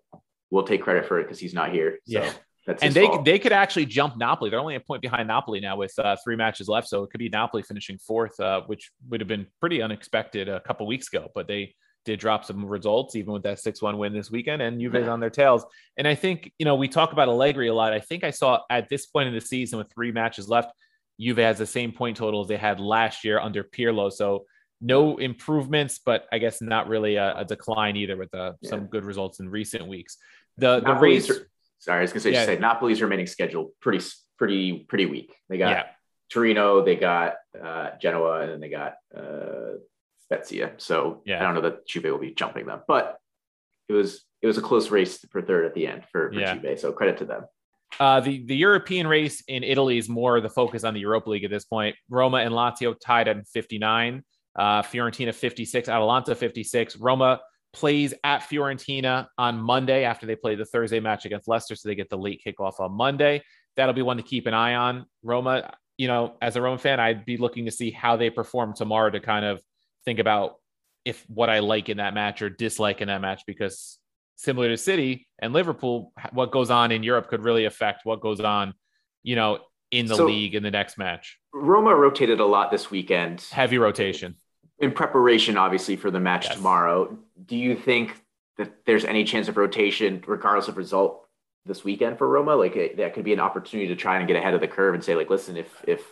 we'll 0.50 0.64
take 0.64 0.82
credit 0.82 1.06
for 1.06 1.20
it 1.20 1.24
because 1.24 1.38
he's 1.38 1.54
not 1.54 1.72
here. 1.72 1.98
So. 2.06 2.20
Yeah. 2.20 2.32
And 2.66 2.94
they 2.94 3.06
fault. 3.06 3.24
they 3.24 3.38
could 3.38 3.52
actually 3.52 3.86
jump 3.86 4.16
Napoli. 4.16 4.50
They're 4.50 4.60
only 4.60 4.76
a 4.76 4.80
point 4.80 5.02
behind 5.02 5.28
Napoli 5.28 5.60
now 5.60 5.76
with 5.76 5.92
uh, 5.98 6.16
three 6.24 6.36
matches 6.36 6.68
left, 6.68 6.88
so 6.88 7.02
it 7.02 7.10
could 7.10 7.18
be 7.18 7.28
Napoli 7.28 7.62
finishing 7.62 7.98
fourth, 7.98 8.38
uh, 8.40 8.62
which 8.66 8.90
would 9.10 9.20
have 9.20 9.28
been 9.28 9.46
pretty 9.60 9.82
unexpected 9.82 10.48
a 10.48 10.60
couple 10.60 10.86
weeks 10.86 11.08
ago. 11.08 11.30
But 11.34 11.46
they 11.46 11.74
did 12.04 12.20
drop 12.20 12.44
some 12.44 12.64
results, 12.64 13.16
even 13.16 13.32
with 13.32 13.42
that 13.44 13.58
six-one 13.60 13.98
win 13.98 14.12
this 14.12 14.30
weekend, 14.30 14.62
and 14.62 14.80
Juve's 14.80 15.06
yeah. 15.06 15.08
on 15.08 15.20
their 15.20 15.30
tails. 15.30 15.64
And 15.96 16.08
I 16.08 16.14
think 16.14 16.52
you 16.58 16.64
know 16.64 16.74
we 16.74 16.88
talk 16.88 17.12
about 17.12 17.28
Allegri 17.28 17.68
a 17.68 17.74
lot. 17.74 17.92
I 17.92 18.00
think 18.00 18.24
I 18.24 18.30
saw 18.30 18.60
at 18.70 18.88
this 18.88 19.06
point 19.06 19.28
in 19.28 19.34
the 19.34 19.40
season 19.40 19.78
with 19.78 19.92
three 19.92 20.12
matches 20.12 20.48
left, 20.48 20.72
Juve 21.20 21.38
has 21.38 21.58
the 21.58 21.66
same 21.66 21.92
point 21.92 22.16
total 22.16 22.42
as 22.42 22.48
they 22.48 22.56
had 22.56 22.80
last 22.80 23.24
year 23.24 23.38
under 23.38 23.62
Pirlo. 23.62 24.12
So 24.12 24.46
no 24.80 25.16
improvements, 25.16 25.98
but 26.04 26.26
I 26.32 26.38
guess 26.38 26.60
not 26.60 26.88
really 26.88 27.16
a, 27.16 27.38
a 27.38 27.44
decline 27.44 27.96
either 27.96 28.16
with 28.16 28.34
uh, 28.34 28.52
yeah. 28.60 28.70
some 28.70 28.86
good 28.86 29.04
results 29.04 29.40
in 29.40 29.48
recent 29.48 29.86
weeks. 29.86 30.16
The 30.58 30.80
the 30.80 30.94
race. 30.94 31.30
Sorry, 31.84 31.98
I 31.98 32.02
was 32.02 32.12
gonna 32.12 32.22
say, 32.22 32.32
yeah. 32.32 32.46
say 32.46 32.56
Napoli's 32.58 33.02
remaining 33.02 33.26
schedule 33.26 33.72
pretty 33.82 34.02
pretty 34.38 34.86
pretty 34.88 35.04
weak. 35.04 35.36
They 35.50 35.58
got 35.58 35.70
yeah. 35.70 35.84
Torino, 36.30 36.82
they 36.82 36.96
got 36.96 37.34
uh, 37.62 37.90
Genoa, 38.00 38.40
and 38.40 38.52
then 38.52 38.60
they 38.60 38.70
got 38.70 38.94
uh, 39.14 39.76
Spezia. 40.22 40.72
So 40.78 41.20
yeah. 41.26 41.40
I 41.40 41.42
don't 41.42 41.54
know 41.54 41.60
that 41.68 41.86
Juve 41.86 42.04
will 42.04 42.16
be 42.16 42.32
jumping 42.32 42.64
them, 42.64 42.80
but 42.88 43.18
it 43.90 43.92
was 43.92 44.24
it 44.40 44.46
was 44.46 44.56
a 44.56 44.62
close 44.62 44.90
race 44.90 45.22
for 45.30 45.42
third 45.42 45.66
at 45.66 45.74
the 45.74 45.86
end 45.86 46.04
for, 46.10 46.32
for 46.32 46.40
yeah. 46.40 46.54
Juve. 46.54 46.80
So 46.80 46.90
credit 46.90 47.18
to 47.18 47.26
them. 47.26 47.44
Uh, 48.00 48.20
the 48.20 48.42
the 48.46 48.56
European 48.56 49.06
race 49.06 49.42
in 49.46 49.62
Italy 49.62 49.98
is 49.98 50.08
more 50.08 50.40
the 50.40 50.48
focus 50.48 50.84
on 50.84 50.94
the 50.94 51.00
Europa 51.00 51.28
League 51.28 51.44
at 51.44 51.50
this 51.50 51.66
point. 51.66 51.96
Roma 52.08 52.38
and 52.38 52.54
Lazio 52.54 52.94
tied 52.98 53.28
at 53.28 53.46
59, 53.48 54.24
uh, 54.56 54.82
Fiorentina 54.82 55.34
56, 55.34 55.90
Atalanta 55.90 56.34
56. 56.34 56.96
Roma 56.96 57.40
plays 57.74 58.14
at 58.24 58.42
Fiorentina 58.42 59.26
on 59.36 59.58
Monday 59.58 60.04
after 60.04 60.26
they 60.26 60.36
play 60.36 60.54
the 60.54 60.64
Thursday 60.64 61.00
match 61.00 61.26
against 61.26 61.48
Leicester, 61.48 61.74
so 61.74 61.88
they 61.88 61.94
get 61.94 62.08
the 62.08 62.18
late 62.18 62.42
kickoff 62.46 62.80
on 62.80 62.92
Monday. 62.92 63.42
That'll 63.76 63.94
be 63.94 64.02
one 64.02 64.16
to 64.16 64.22
keep 64.22 64.46
an 64.46 64.54
eye 64.54 64.74
on. 64.74 65.06
Roma, 65.22 65.74
you 65.98 66.08
know, 66.08 66.36
as 66.40 66.56
a 66.56 66.62
Roma 66.62 66.78
fan, 66.78 67.00
I'd 67.00 67.24
be 67.24 67.36
looking 67.36 67.66
to 67.66 67.70
see 67.70 67.90
how 67.90 68.16
they 68.16 68.30
perform 68.30 68.74
tomorrow 68.74 69.10
to 69.10 69.20
kind 69.20 69.44
of 69.44 69.60
think 70.04 70.18
about 70.18 70.56
if 71.04 71.24
what 71.28 71.50
I 71.50 71.58
like 71.58 71.88
in 71.88 71.98
that 71.98 72.14
match 72.14 72.40
or 72.40 72.48
dislike 72.48 73.00
in 73.00 73.08
that 73.08 73.20
match 73.20 73.42
because 73.46 73.98
similar 74.36 74.68
to 74.68 74.76
City 74.76 75.28
and 75.38 75.52
Liverpool, 75.52 76.12
what 76.32 76.50
goes 76.50 76.70
on 76.70 76.92
in 76.92 77.02
Europe 77.02 77.28
could 77.28 77.44
really 77.44 77.66
affect 77.66 78.04
what 78.04 78.20
goes 78.20 78.40
on, 78.40 78.74
you 79.22 79.36
know, 79.36 79.58
in 79.90 80.06
the 80.06 80.16
so, 80.16 80.24
league 80.24 80.54
in 80.54 80.62
the 80.62 80.70
next 80.70 80.98
match. 80.98 81.38
Roma 81.52 81.94
rotated 81.94 82.40
a 82.40 82.46
lot 82.46 82.70
this 82.70 82.90
weekend. 82.90 83.46
Heavy 83.52 83.78
rotation. 83.78 84.36
In 84.78 84.92
preparation, 84.92 85.56
obviously, 85.56 85.96
for 85.96 86.10
the 86.10 86.20
match 86.20 86.46
yes. 86.46 86.56
tomorrow. 86.56 87.16
Do 87.46 87.56
you 87.56 87.76
think 87.76 88.20
that 88.58 88.84
there's 88.86 89.04
any 89.04 89.24
chance 89.24 89.48
of 89.48 89.56
rotation, 89.56 90.22
regardless 90.26 90.68
of 90.68 90.76
result, 90.76 91.26
this 91.64 91.84
weekend 91.84 92.18
for 92.18 92.28
Roma? 92.28 92.56
Like 92.56 92.76
it, 92.76 92.96
that 92.96 93.14
could 93.14 93.24
be 93.24 93.32
an 93.32 93.40
opportunity 93.40 93.88
to 93.88 93.96
try 93.96 94.18
and 94.18 94.26
get 94.26 94.36
ahead 94.36 94.54
of 94.54 94.60
the 94.60 94.68
curve 94.68 94.94
and 94.94 95.04
say, 95.04 95.14
like, 95.14 95.30
listen, 95.30 95.56
if 95.56 95.84
if 95.86 96.04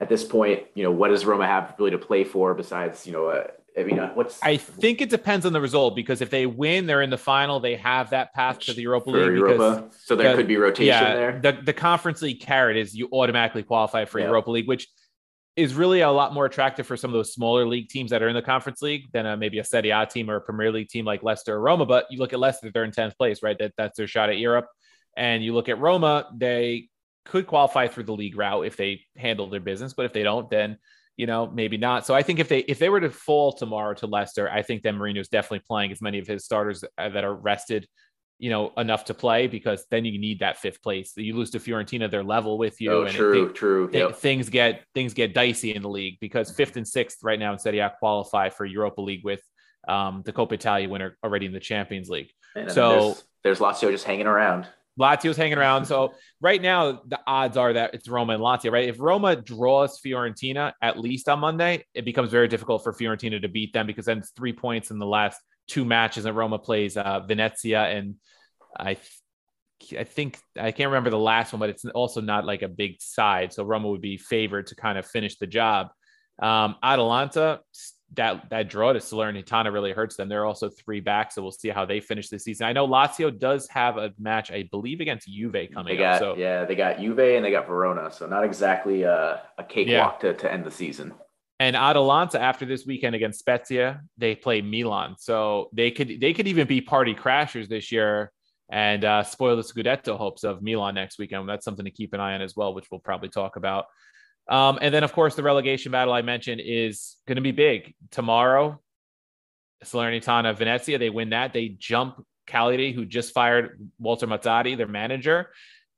at 0.00 0.08
this 0.08 0.24
point, 0.24 0.64
you 0.74 0.82
know, 0.82 0.90
what 0.90 1.08
does 1.08 1.24
Roma 1.24 1.46
have 1.46 1.74
really 1.78 1.90
to 1.92 1.98
play 1.98 2.22
for 2.22 2.54
besides, 2.54 3.06
you 3.06 3.12
know, 3.12 3.44
I 3.78 3.82
mean, 3.82 3.98
uh, 3.98 4.10
what's? 4.14 4.42
I 4.42 4.56
think 4.56 5.02
it 5.02 5.10
depends 5.10 5.44
on 5.44 5.52
the 5.52 5.60
result 5.60 5.94
because 5.94 6.22
if 6.22 6.30
they 6.30 6.46
win, 6.46 6.86
they're 6.86 7.02
in 7.02 7.10
the 7.10 7.18
final. 7.18 7.60
They 7.60 7.76
have 7.76 8.10
that 8.10 8.32
path 8.32 8.58
to 8.60 8.72
the 8.72 8.82
Europa 8.82 9.10
League. 9.10 9.36
Europa. 9.36 9.82
Because, 9.82 9.98
so 10.02 10.16
there 10.16 10.30
the, 10.30 10.36
could 10.36 10.48
be 10.48 10.56
rotation 10.56 10.86
yeah, 10.86 11.14
there. 11.14 11.40
The 11.42 11.60
the 11.62 11.72
Conference 11.74 12.22
League 12.22 12.40
carrot 12.40 12.78
is 12.78 12.94
you 12.94 13.08
automatically 13.12 13.62
qualify 13.62 14.06
for 14.06 14.18
yeah. 14.18 14.26
Europa 14.26 14.50
League, 14.50 14.66
which 14.66 14.88
is 15.56 15.74
really 15.74 16.02
a 16.02 16.10
lot 16.10 16.34
more 16.34 16.44
attractive 16.44 16.86
for 16.86 16.96
some 16.96 17.10
of 17.10 17.14
those 17.14 17.32
smaller 17.32 17.66
league 17.66 17.88
teams 17.88 18.10
that 18.10 18.22
are 18.22 18.28
in 18.28 18.34
the 18.34 18.42
Conference 18.42 18.82
League 18.82 19.10
than 19.12 19.24
a, 19.24 19.36
maybe 19.36 19.58
a 19.58 19.64
Serie 19.64 19.90
A 19.90 20.04
team 20.04 20.28
or 20.28 20.36
a 20.36 20.40
Premier 20.40 20.70
League 20.70 20.88
team 20.88 21.06
like 21.06 21.22
Leicester 21.22 21.54
or 21.54 21.60
Roma. 21.60 21.86
But 21.86 22.06
you 22.10 22.18
look 22.18 22.34
at 22.34 22.38
Leicester, 22.38 22.70
they're 22.70 22.84
in 22.84 22.92
tenth 22.92 23.16
place, 23.16 23.42
right? 23.42 23.58
That 23.58 23.72
that's 23.78 23.96
their 23.96 24.06
shot 24.06 24.28
at 24.28 24.38
Europe. 24.38 24.66
And 25.16 25.42
you 25.42 25.54
look 25.54 25.70
at 25.70 25.78
Roma, 25.78 26.28
they 26.36 26.88
could 27.24 27.46
qualify 27.46 27.88
through 27.88 28.04
the 28.04 28.12
league 28.12 28.36
route 28.36 28.66
if 28.66 28.76
they 28.76 29.00
handle 29.16 29.48
their 29.48 29.60
business, 29.60 29.94
but 29.94 30.04
if 30.04 30.12
they 30.12 30.22
don't, 30.22 30.48
then 30.50 30.78
you 31.16 31.26
know, 31.26 31.46
maybe 31.46 31.78
not. 31.78 32.04
So 32.04 32.14
I 32.14 32.22
think 32.22 32.38
if 32.38 32.48
they 32.48 32.58
if 32.60 32.78
they 32.78 32.90
were 32.90 33.00
to 33.00 33.10
fall 33.10 33.52
tomorrow 33.52 33.94
to 33.94 34.06
Leicester, 34.06 34.50
I 34.50 34.62
think 34.62 34.82
then 34.82 34.96
Mourinho 34.96 35.20
is 35.20 35.28
definitely 35.28 35.64
playing 35.66 35.90
as 35.90 36.02
many 36.02 36.18
of 36.18 36.26
his 36.26 36.44
starters 36.44 36.84
uh, 36.98 37.08
that 37.08 37.24
are 37.24 37.34
rested, 37.34 37.88
you 38.38 38.50
know, 38.50 38.72
enough 38.76 39.06
to 39.06 39.14
play 39.14 39.46
because 39.46 39.86
then 39.90 40.04
you 40.04 40.18
need 40.18 40.40
that 40.40 40.58
fifth 40.58 40.82
place. 40.82 41.12
You 41.16 41.34
lose 41.34 41.50
to 41.52 41.58
Fiorentina, 41.58 42.10
they're 42.10 42.22
level 42.22 42.58
with 42.58 42.80
you. 42.80 42.92
Oh, 42.92 43.02
and 43.02 43.14
true, 43.14 43.52
true. 43.52 43.90
Th- 43.90 44.08
yep. 44.08 44.16
Things 44.16 44.48
get 44.50 44.84
things 44.94 45.14
get 45.14 45.32
dicey 45.32 45.74
in 45.74 45.82
the 45.82 45.88
league 45.88 46.18
because 46.20 46.50
fifth 46.50 46.76
and 46.76 46.86
sixth 46.86 47.18
right 47.22 47.38
now 47.38 47.52
in 47.52 47.58
Serie 47.58 47.78
A 47.78 47.92
qualify 47.98 48.50
for 48.50 48.66
Europa 48.66 49.00
League 49.00 49.24
with 49.24 49.42
um, 49.88 50.22
the 50.26 50.32
Coppa 50.32 50.52
Italia 50.52 50.88
winner 50.88 51.16
already 51.24 51.46
in 51.46 51.52
the 51.52 51.60
Champions 51.60 52.10
League. 52.10 52.30
And 52.54 52.70
so 52.70 52.90
there's, 52.90 53.24
there's 53.42 53.58
Lazio 53.60 53.90
just 53.90 54.04
hanging 54.04 54.26
around. 54.26 54.66
Lazio's 54.98 55.36
hanging 55.36 55.58
around. 55.58 55.84
So 55.84 56.14
right 56.40 56.60
now, 56.60 57.02
the 57.06 57.20
odds 57.26 57.56
are 57.56 57.72
that 57.74 57.94
it's 57.94 58.08
Roma 58.08 58.32
and 58.32 58.42
Lazio, 58.42 58.72
right? 58.72 58.88
If 58.88 58.98
Roma 58.98 59.36
draws 59.36 60.00
Fiorentina 60.00 60.72
at 60.80 60.98
least 60.98 61.28
on 61.28 61.40
Monday, 61.40 61.84
it 61.94 62.04
becomes 62.04 62.30
very 62.30 62.48
difficult 62.48 62.82
for 62.82 62.92
Fiorentina 62.92 63.40
to 63.42 63.48
beat 63.48 63.72
them 63.72 63.86
because 63.86 64.06
then 64.06 64.18
it's 64.18 64.30
three 64.30 64.54
points 64.54 64.90
in 64.90 64.98
the 64.98 65.06
last 65.06 65.38
two 65.66 65.84
matches 65.84 66.24
that 66.24 66.32
Roma 66.32 66.58
plays 66.58 66.96
uh, 66.96 67.20
Venezia 67.20 67.82
and 67.84 68.16
I. 68.78 68.96
I 69.96 70.04
think 70.04 70.38
I 70.58 70.72
can't 70.72 70.88
remember 70.88 71.10
the 71.10 71.18
last 71.18 71.52
one, 71.52 71.60
but 71.60 71.68
it's 71.68 71.84
also 71.84 72.22
not 72.22 72.46
like 72.46 72.62
a 72.62 72.68
big 72.68 72.96
side. 72.98 73.52
So 73.52 73.62
Roma 73.62 73.90
would 73.90 74.00
be 74.00 74.16
favored 74.16 74.68
to 74.68 74.74
kind 74.74 74.96
of 74.96 75.06
finish 75.06 75.36
the 75.36 75.46
job. 75.46 75.88
Um, 76.40 76.76
Atalanta 76.82 77.60
that 78.14 78.48
that 78.50 78.68
draw 78.68 78.92
to 78.92 79.00
Salernitana 79.00 79.72
really 79.72 79.92
hurts 79.92 80.16
them. 80.16 80.28
They're 80.28 80.44
also 80.44 80.68
three 80.68 81.00
back, 81.00 81.32
so 81.32 81.42
we'll 81.42 81.50
see 81.50 81.68
how 81.68 81.84
they 81.84 82.00
finish 82.00 82.28
this 82.28 82.44
season. 82.44 82.66
I 82.66 82.72
know 82.72 82.86
Lazio 82.86 83.36
does 83.36 83.68
have 83.68 83.96
a 83.96 84.12
match, 84.18 84.50
I 84.50 84.68
believe, 84.70 85.00
against 85.00 85.28
Juve 85.28 85.68
coming 85.74 85.98
got, 85.98 86.14
up. 86.14 86.18
So 86.20 86.36
yeah, 86.36 86.64
they 86.64 86.76
got 86.76 87.00
Juve 87.00 87.18
and 87.18 87.44
they 87.44 87.50
got 87.50 87.66
Verona, 87.66 88.12
so 88.12 88.26
not 88.26 88.44
exactly 88.44 89.02
a, 89.02 89.42
a 89.58 89.64
cakewalk 89.64 90.20
yeah. 90.22 90.32
to, 90.32 90.38
to 90.38 90.52
end 90.52 90.64
the 90.64 90.70
season. 90.70 91.14
And 91.58 91.74
Atalanta 91.74 92.40
after 92.40 92.66
this 92.66 92.84
weekend 92.84 93.14
against 93.14 93.38
Spezia, 93.38 94.02
they 94.18 94.34
play 94.34 94.60
Milan, 94.60 95.16
so 95.18 95.70
they 95.72 95.90
could 95.90 96.20
they 96.20 96.34
could 96.34 96.48
even 96.48 96.66
be 96.66 96.80
party 96.82 97.14
crashers 97.14 97.68
this 97.68 97.90
year 97.90 98.30
and 98.68 99.04
uh, 99.04 99.22
spoil 99.22 99.56
the 99.56 99.62
Scudetto 99.62 100.18
hopes 100.18 100.44
of 100.44 100.62
Milan 100.62 100.94
next 100.94 101.18
weekend. 101.18 101.48
That's 101.48 101.64
something 101.64 101.84
to 101.84 101.90
keep 101.90 102.12
an 102.12 102.20
eye 102.20 102.34
on 102.34 102.42
as 102.42 102.56
well, 102.56 102.74
which 102.74 102.90
we'll 102.90 103.00
probably 103.00 103.28
talk 103.28 103.56
about. 103.56 103.86
Um, 104.48 104.78
and 104.80 104.92
then, 104.92 105.04
of 105.04 105.12
course, 105.12 105.34
the 105.34 105.42
relegation 105.42 105.92
battle 105.92 106.12
I 106.12 106.22
mentioned 106.22 106.60
is 106.64 107.16
going 107.26 107.36
to 107.36 107.42
be 107.42 107.52
big 107.52 107.94
tomorrow. 108.10 108.80
Salernitana, 109.84 110.56
Venezia, 110.56 110.98
they 110.98 111.10
win 111.10 111.30
that. 111.30 111.52
They 111.52 111.68
jump 111.68 112.24
Cagliari, 112.46 112.92
who 112.92 113.04
just 113.04 113.34
fired 113.34 113.78
Walter 113.98 114.26
Mazzarri, 114.26 114.76
their 114.76 114.86
manager. 114.86 115.50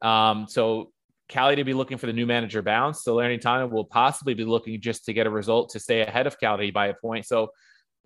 Um, 0.02 0.46
so 0.48 0.92
Cagliari 1.28 1.56
to 1.56 1.64
be 1.64 1.74
looking 1.74 1.98
for 1.98 2.06
the 2.06 2.12
new 2.12 2.26
manager 2.26 2.62
bounce. 2.62 3.02
So 3.02 3.16
Salernitana 3.16 3.70
will 3.70 3.84
possibly 3.84 4.34
be 4.34 4.44
looking 4.44 4.80
just 4.80 5.04
to 5.06 5.12
get 5.12 5.26
a 5.26 5.30
result 5.30 5.70
to 5.70 5.80
stay 5.80 6.00
ahead 6.00 6.26
of 6.26 6.40
Cagliari 6.40 6.70
by 6.70 6.86
a 6.88 6.94
point. 6.94 7.26
So 7.26 7.50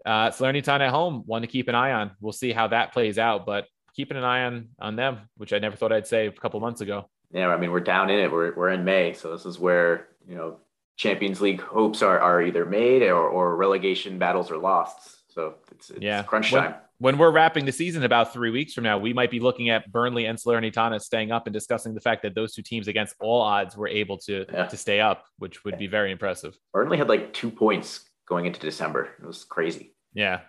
uh, 0.05 0.31
Salernitana 0.31 0.81
at 0.81 0.91
home, 0.91 1.23
one 1.27 1.43
to 1.43 1.49
keep 1.49 1.69
an 1.69 1.75
eye 1.75 1.93
on. 1.93 2.13
We'll 2.21 2.33
see 2.33 2.53
how 2.53 2.69
that 2.69 2.93
plays 2.93 3.19
out, 3.19 3.47
but 3.47 3.67
keeping 3.95 4.17
an 4.17 4.25
eye 4.25 4.45
on 4.45 4.69
on 4.81 4.97
them, 4.97 5.29
which 5.37 5.53
I 5.53 5.59
never 5.59 5.77
thought 5.77 5.93
I'd 5.93 6.07
say 6.07 6.27
a 6.27 6.33
couple 6.33 6.59
months 6.61 6.81
ago. 6.81 7.09
Yeah, 7.33 7.49
I 7.49 7.57
mean 7.57 7.71
we're 7.71 7.81
down 7.81 8.11
in 8.11 8.19
it. 8.19 8.31
We're 8.31 8.55
we're 8.55 8.71
in 8.71 8.85
May, 8.85 9.15
so 9.15 9.33
this 9.33 9.47
is 9.47 9.59
where 9.59 10.09
you 10.27 10.35
know 10.35 10.59
Champions 10.97 11.41
League 11.41 11.61
hopes 11.61 12.03
are, 12.03 12.19
are 12.19 12.43
either 12.43 12.65
made 12.65 13.03
or, 13.03 13.29
or 13.29 13.57
relegation 13.57 14.19
battles 14.19 14.51
are 14.51 14.59
lost. 14.59 15.33
So 15.33 15.55
it's, 15.71 15.91
it's 15.91 16.03
yeah. 16.03 16.23
crunch 16.23 16.51
time. 16.51 16.63
when 16.63 16.75
we're 17.03 17.33
wrapping 17.33 17.65
the 17.65 17.73
season 17.73 18.05
about 18.05 18.33
three 18.33 18.51
weeks 18.51 18.75
from 18.75 18.85
now, 18.85 18.97
we 18.97 19.12
might 19.12 19.31
be 19.31 19.41
looking 19.41 19.71
at 19.71 19.91
Burnley 19.91 20.27
and 20.27 20.38
Salernitana 20.38 21.01
staying 21.01 21.33
up 21.33 21.49
and 21.49 21.53
discussing 21.53 21.95
the 21.95 22.01
fact 22.01 22.23
that 22.23 22.37
those 22.37 22.55
two 22.55 22.62
teams 22.62 22.87
against 22.87 23.17
all 23.21 23.41
odds 23.41 23.77
were 23.77 23.88
able 23.88 24.19
to 24.19 24.47
yeah. 24.53 24.67
to 24.67 24.77
stay 24.77 25.01
up, 25.01 25.25
which 25.38 25.65
would 25.65 25.79
be 25.79 25.88
very 25.88 26.12
impressive. 26.12 26.57
Burnley 26.73 26.99
had 26.99 27.09
like 27.09 27.33
two 27.33 27.51
points 27.51 28.09
going 28.29 28.47
into 28.47 28.61
December. 28.61 29.11
It 29.21 29.27
was 29.27 29.43
crazy. 29.43 29.97
Yeah. 30.15 30.43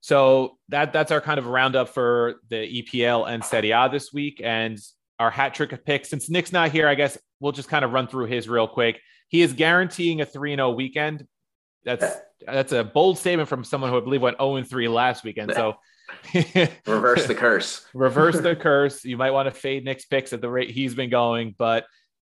So 0.00 0.58
that 0.68 0.92
that's 0.92 1.10
our 1.10 1.20
kind 1.20 1.38
of 1.38 1.46
roundup 1.46 1.88
for 1.88 2.36
the 2.48 2.82
EPL 2.82 3.28
and 3.28 3.44
Serie 3.44 3.72
A 3.72 3.88
this 3.90 4.12
week, 4.12 4.40
and 4.42 4.78
our 5.18 5.30
hat 5.30 5.54
trick 5.54 5.72
of 5.72 5.84
picks. 5.84 6.10
Since 6.10 6.30
Nick's 6.30 6.52
not 6.52 6.70
here, 6.70 6.86
I 6.86 6.94
guess 6.94 7.18
we'll 7.40 7.52
just 7.52 7.68
kind 7.68 7.84
of 7.84 7.92
run 7.92 8.06
through 8.06 8.26
his 8.26 8.48
real 8.48 8.68
quick. 8.68 9.00
He 9.28 9.42
is 9.42 9.52
guaranteeing 9.52 10.20
a 10.20 10.26
three 10.26 10.52
and 10.52 10.58
zero 10.58 10.70
weekend. 10.70 11.26
That's 11.84 12.16
that's 12.46 12.72
a 12.72 12.84
bold 12.84 13.18
statement 13.18 13.48
from 13.48 13.64
someone 13.64 13.90
who 13.90 13.96
I 13.96 14.00
believe 14.00 14.22
went 14.22 14.38
0 14.38 14.62
3 14.62 14.88
last 14.88 15.24
weekend. 15.24 15.52
So 15.54 15.76
reverse 16.86 17.26
the 17.26 17.34
curse. 17.34 17.86
reverse 17.94 18.40
the 18.40 18.56
curse. 18.56 19.04
You 19.04 19.16
might 19.16 19.30
want 19.30 19.46
to 19.46 19.50
fade 19.50 19.84
Nick's 19.84 20.04
picks 20.04 20.32
at 20.32 20.40
the 20.40 20.50
rate 20.50 20.70
he's 20.70 20.94
been 20.94 21.10
going. 21.10 21.54
But 21.56 21.84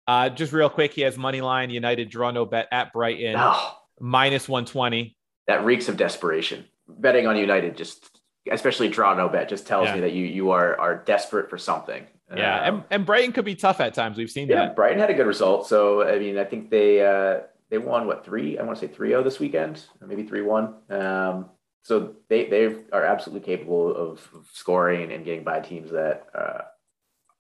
uh, 0.08 0.30
just 0.30 0.54
real 0.54 0.70
quick, 0.70 0.94
he 0.94 1.02
has 1.02 1.18
money 1.18 1.42
line 1.42 1.70
United 1.70 2.10
draw 2.10 2.32
no 2.32 2.46
bet 2.46 2.68
at 2.72 2.94
Brighton 2.94 3.36
oh, 3.38 3.74
minus 4.00 4.48
120. 4.48 5.16
That 5.48 5.66
reeks 5.66 5.90
of 5.90 5.98
desperation. 5.98 6.66
Betting 6.88 7.28
on 7.28 7.38
United 7.38 7.78
just 7.78 8.20
especially 8.52 8.90
draw 8.90 9.16
no 9.16 9.28
bet 9.28 9.50
just 9.50 9.66
tells 9.66 9.88
yeah. 9.88 9.96
me 9.96 10.02
that 10.02 10.14
you 10.14 10.26
you 10.26 10.52
are 10.52 10.80
are 10.80 10.96
desperate 10.96 11.50
for 11.50 11.58
something. 11.58 12.06
Yeah, 12.36 12.62
um, 12.62 12.76
and, 12.76 12.84
and 12.92 13.06
Brighton 13.06 13.34
could 13.34 13.46
be 13.46 13.56
tough 13.56 13.80
at 13.80 13.94
times. 13.94 14.18
We've 14.18 14.30
seen 14.30 14.48
yeah, 14.48 14.68
that. 14.68 14.76
Brighton 14.76 15.00
had 15.00 15.10
a 15.10 15.14
good 15.14 15.28
result. 15.28 15.68
So 15.68 16.04
I 16.04 16.20
mean, 16.20 16.38
I 16.38 16.44
think 16.44 16.70
they 16.70 17.06
uh 17.06 17.42
they 17.70 17.78
won 17.78 18.08
what 18.08 18.26
three? 18.26 18.58
I 18.58 18.64
want 18.64 18.80
to 18.80 18.88
say 18.88 18.94
3-0 18.94 19.24
this 19.24 19.40
weekend, 19.40 19.84
or 20.02 20.08
maybe 20.08 20.24
3-1. 20.24 20.92
Um, 20.92 21.50
so 21.82 22.16
they 22.30 22.46
they 22.50 22.76
are 22.92 23.04
absolutely 23.04 23.46
capable 23.46 23.96
of, 23.96 24.28
scoring 24.52 25.12
and 25.12 25.24
getting 25.24 25.44
by 25.44 25.60
teams 25.60 25.92
that 25.92 26.26
uh, 26.34 26.62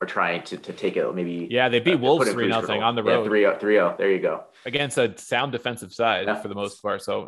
are 0.01 0.07
trying 0.07 0.43
to, 0.43 0.57
to 0.57 0.73
take 0.73 0.97
it 0.97 1.15
maybe. 1.15 1.47
Yeah, 1.49 1.69
they 1.69 1.79
beat 1.79 1.95
uh, 1.95 1.99
Wolves 1.99 2.31
three 2.31 2.47
nothing 2.47 2.83
on 2.83 2.95
the 2.95 3.03
road. 3.03 3.23
Yeah, 3.31 3.57
3 3.57 3.73
0 3.73 3.95
There 3.97 4.11
you 4.11 4.19
go. 4.19 4.43
Against 4.65 4.97
a 4.97 5.17
sound 5.17 5.51
defensive 5.51 5.93
side 5.93 6.27
yeah. 6.27 6.35
for 6.41 6.47
the 6.47 6.55
most 6.55 6.79
part. 6.81 7.01
So 7.01 7.27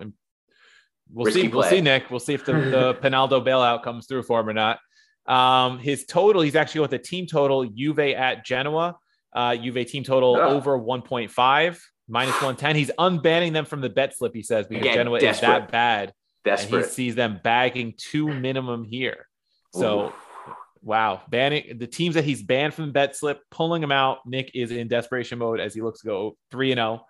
we'll 1.12 1.26
Risky 1.26 1.42
see. 1.42 1.50
Play. 1.50 1.58
We'll 1.58 1.70
see, 1.70 1.82
Nick. 1.82 2.12
We'll 2.12 2.20
see 2.20 2.36
if 2.36 2.46
the, 2.46 2.54
the 2.54 2.94
Pinaldo 3.02 3.44
bailout 3.44 3.84
comes 3.84 4.06
through 4.06 4.24
for 4.24 4.40
him 4.40 4.50
or 4.50 4.54
not. 4.54 4.80
Um, 5.26 5.80
his 5.80 6.06
total, 6.06 6.44
he's 6.44 6.56
actually 6.56 6.82
with 6.82 6.92
the 6.92 7.00
team 7.00 7.26
total 7.26 7.66
Juve 7.66 8.00
at 8.00 8.46
Genoa. 8.46 8.96
Uh, 9.34 9.56
Juve 9.56 9.88
team 9.88 10.04
total 10.04 10.38
oh. 10.38 10.50
over 10.50 10.80
1.5 10.80 11.80
minus 12.08 12.34
110. 12.36 12.76
He's 12.76 12.91
unbanning 12.98 13.54
them 13.54 13.65
from 13.65 13.82
the 13.82 13.89
bet 13.89 14.15
slip, 14.15 14.34
he 14.34 14.43
says, 14.43 14.67
because 14.67 14.82
Again, 14.82 14.96
Genoa 14.96 15.20
desperate. 15.20 15.36
is 15.36 15.41
that 15.41 15.72
bad. 15.72 16.13
Desperate. 16.43 16.78
And 16.78 16.86
he 16.86 16.91
sees 16.91 17.15
them 17.15 17.39
bagging 17.43 17.93
two 17.98 18.28
minimum 18.28 18.84
here. 18.84 19.28
So, 19.74 20.08
Ooh. 20.08 20.13
wow. 20.82 21.22
Banning 21.30 21.78
the 21.78 21.88
teams 21.88 22.15
that 22.15 22.24
he's 22.24 22.41
banned 22.41 22.74
from 22.74 22.88
the 22.88 22.91
bet 22.91 23.15
slip, 23.15 23.41
pulling 23.52 23.82
them 23.82 23.91
out. 23.91 24.20
Nick 24.26 24.52
is 24.54 24.72
in 24.72 24.88
desperation 24.88 25.39
mode 25.39 25.60
as 25.60 25.74
he 25.74 25.82
looks 25.82 26.02
to 26.02 26.08
go 26.08 26.38
3 26.52 26.72
and 26.72 26.80
0. 26.80 27.06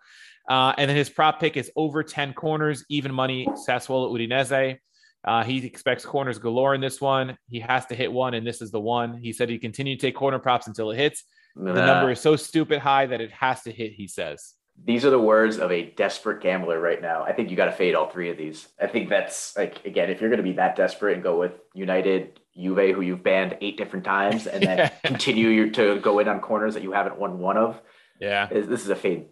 Uh, 0.49 0.73
and 0.77 0.89
then 0.89 0.95
his 0.95 1.09
prop 1.09 1.39
pick 1.39 1.57
is 1.57 1.69
over 1.75 2.03
10 2.03 2.33
corners, 2.33 2.85
even 2.89 3.13
money, 3.13 3.45
Sassuolo 3.67 4.11
Udinese. 4.11 4.79
Uh, 5.25 5.43
he 5.43 5.65
expects 5.65 6.05
corners 6.05 6.39
galore 6.39 6.73
in 6.73 6.79
this 6.79 7.01
one. 7.01 7.37
He 7.49 7.59
has 7.59 7.85
to 7.87 7.95
hit 7.95 8.09
one, 8.09 8.33
and 8.33 8.47
this 8.47 8.61
is 8.61 8.71
the 8.71 8.79
one. 8.79 9.17
He 9.17 9.33
said 9.33 9.49
he 9.49 9.57
continue 9.57 9.97
to 9.97 10.01
take 10.01 10.15
corner 10.15 10.39
props 10.39 10.67
until 10.67 10.89
it 10.91 10.95
hits. 10.95 11.25
The 11.55 11.73
number 11.73 12.11
is 12.11 12.21
so 12.21 12.35
stupid 12.37 12.79
high 12.79 13.07
that 13.07 13.19
it 13.19 13.31
has 13.31 13.63
to 13.63 13.71
hit, 13.71 13.91
he 13.91 14.07
says 14.07 14.53
these 14.83 15.05
are 15.05 15.09
the 15.09 15.19
words 15.19 15.57
of 15.57 15.71
a 15.71 15.83
desperate 15.83 16.41
gambler 16.41 16.79
right 16.79 17.01
now. 17.01 17.23
I 17.23 17.33
think 17.33 17.49
you 17.49 17.57
got 17.57 17.65
to 17.65 17.71
fade 17.71 17.95
all 17.95 18.09
three 18.09 18.29
of 18.29 18.37
these. 18.37 18.67
I 18.79 18.87
think 18.87 19.09
that's 19.09 19.55
like 19.57 19.83
again, 19.85 20.09
if 20.09 20.21
you're 20.21 20.29
going 20.29 20.37
to 20.37 20.43
be 20.43 20.53
that 20.53 20.75
desperate 20.75 21.15
and 21.15 21.23
go 21.23 21.39
with 21.39 21.53
United, 21.73 22.39
Juve, 22.55 22.95
who 22.95 23.01
you've 23.01 23.23
banned 23.23 23.57
eight 23.61 23.77
different 23.77 24.05
times, 24.05 24.47
and 24.47 24.63
then 24.63 24.91
continue 25.03 25.49
your, 25.49 25.69
to 25.71 25.99
go 25.99 26.19
in 26.19 26.27
on 26.27 26.39
corners 26.39 26.75
that 26.75 26.83
you 26.83 26.91
haven't 26.91 27.17
won 27.17 27.39
one 27.39 27.57
of. 27.57 27.81
Yeah, 28.19 28.47
this 28.47 28.83
is 28.83 28.89
a 28.89 28.95
fade 28.95 29.25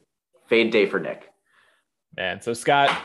fade 0.48 0.72
day 0.72 0.86
for 0.88 1.00
Nick. 1.00 1.30
Man, 2.16 2.42
so 2.42 2.54
Scott, 2.54 2.96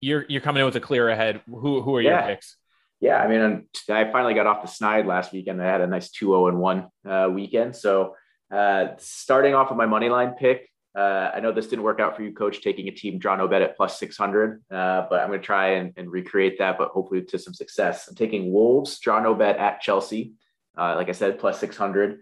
you're 0.00 0.24
you're 0.28 0.40
coming 0.40 0.60
in 0.60 0.66
with 0.66 0.76
a 0.76 0.80
clear 0.80 1.08
ahead. 1.08 1.40
Who 1.46 1.82
who 1.82 1.96
are 1.96 2.00
yeah. 2.00 2.26
your 2.26 2.34
picks? 2.34 2.56
Yeah, 3.00 3.18
I 3.18 3.28
mean, 3.28 3.66
I 3.90 4.10
finally 4.10 4.32
got 4.32 4.46
off 4.46 4.62
the 4.62 4.68
snide 4.68 5.06
last 5.06 5.32
weekend. 5.32 5.60
I 5.60 5.66
had 5.66 5.82
a 5.82 5.86
nice 5.86 6.10
2 6.10 6.26
0 6.26 6.48
and 6.48 6.58
1 6.58 6.88
uh, 7.06 7.28
weekend. 7.30 7.76
So, 7.76 8.14
uh, 8.50 8.92
starting 8.96 9.54
off 9.54 9.68
with 9.68 9.76
my 9.76 9.84
money 9.84 10.08
line 10.08 10.34
pick, 10.38 10.70
uh, 10.94 11.32
I 11.34 11.40
know 11.40 11.50
this 11.50 11.66
didn't 11.66 11.84
work 11.84 11.98
out 11.98 12.14
for 12.14 12.22
you, 12.22 12.32
coach, 12.32 12.62
taking 12.62 12.86
a 12.86 12.92
team 12.92 13.20
no 13.22 13.48
bet 13.48 13.62
at 13.62 13.76
plus 13.76 13.98
600, 13.98 14.62
uh, 14.70 15.06
but 15.10 15.20
I'm 15.20 15.28
going 15.28 15.40
to 15.40 15.44
try 15.44 15.70
and, 15.70 15.92
and, 15.96 16.10
recreate 16.10 16.58
that, 16.58 16.78
but 16.78 16.90
hopefully 16.90 17.22
to 17.22 17.38
some 17.38 17.52
success. 17.52 18.06
I'm 18.06 18.14
taking 18.14 18.52
Wolves 18.52 19.00
no 19.04 19.34
bet 19.34 19.56
at 19.56 19.80
Chelsea. 19.80 20.34
Uh, 20.78 20.94
like 20.96 21.08
I 21.08 21.12
said, 21.12 21.38
plus 21.38 21.58
600. 21.58 22.20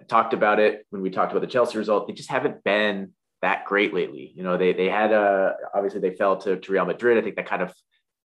I 0.00 0.04
talked 0.04 0.32
about 0.32 0.60
it 0.60 0.86
when 0.88 1.02
we 1.02 1.10
talked 1.10 1.32
about 1.32 1.42
the 1.42 1.46
Chelsea 1.46 1.76
result. 1.76 2.06
They 2.06 2.14
just 2.14 2.30
haven't 2.30 2.64
been 2.64 3.12
that 3.42 3.66
great 3.66 3.92
lately. 3.92 4.32
You 4.34 4.42
know, 4.42 4.56
they 4.56 4.72
they 4.72 4.88
had 4.88 5.12
a 5.12 5.56
obviously 5.74 6.00
they 6.00 6.14
fell 6.14 6.38
to, 6.38 6.56
to 6.56 6.72
Real 6.72 6.84
Madrid. 6.84 7.18
I 7.18 7.22
think 7.22 7.36
that 7.36 7.48
kind 7.48 7.62
of, 7.62 7.74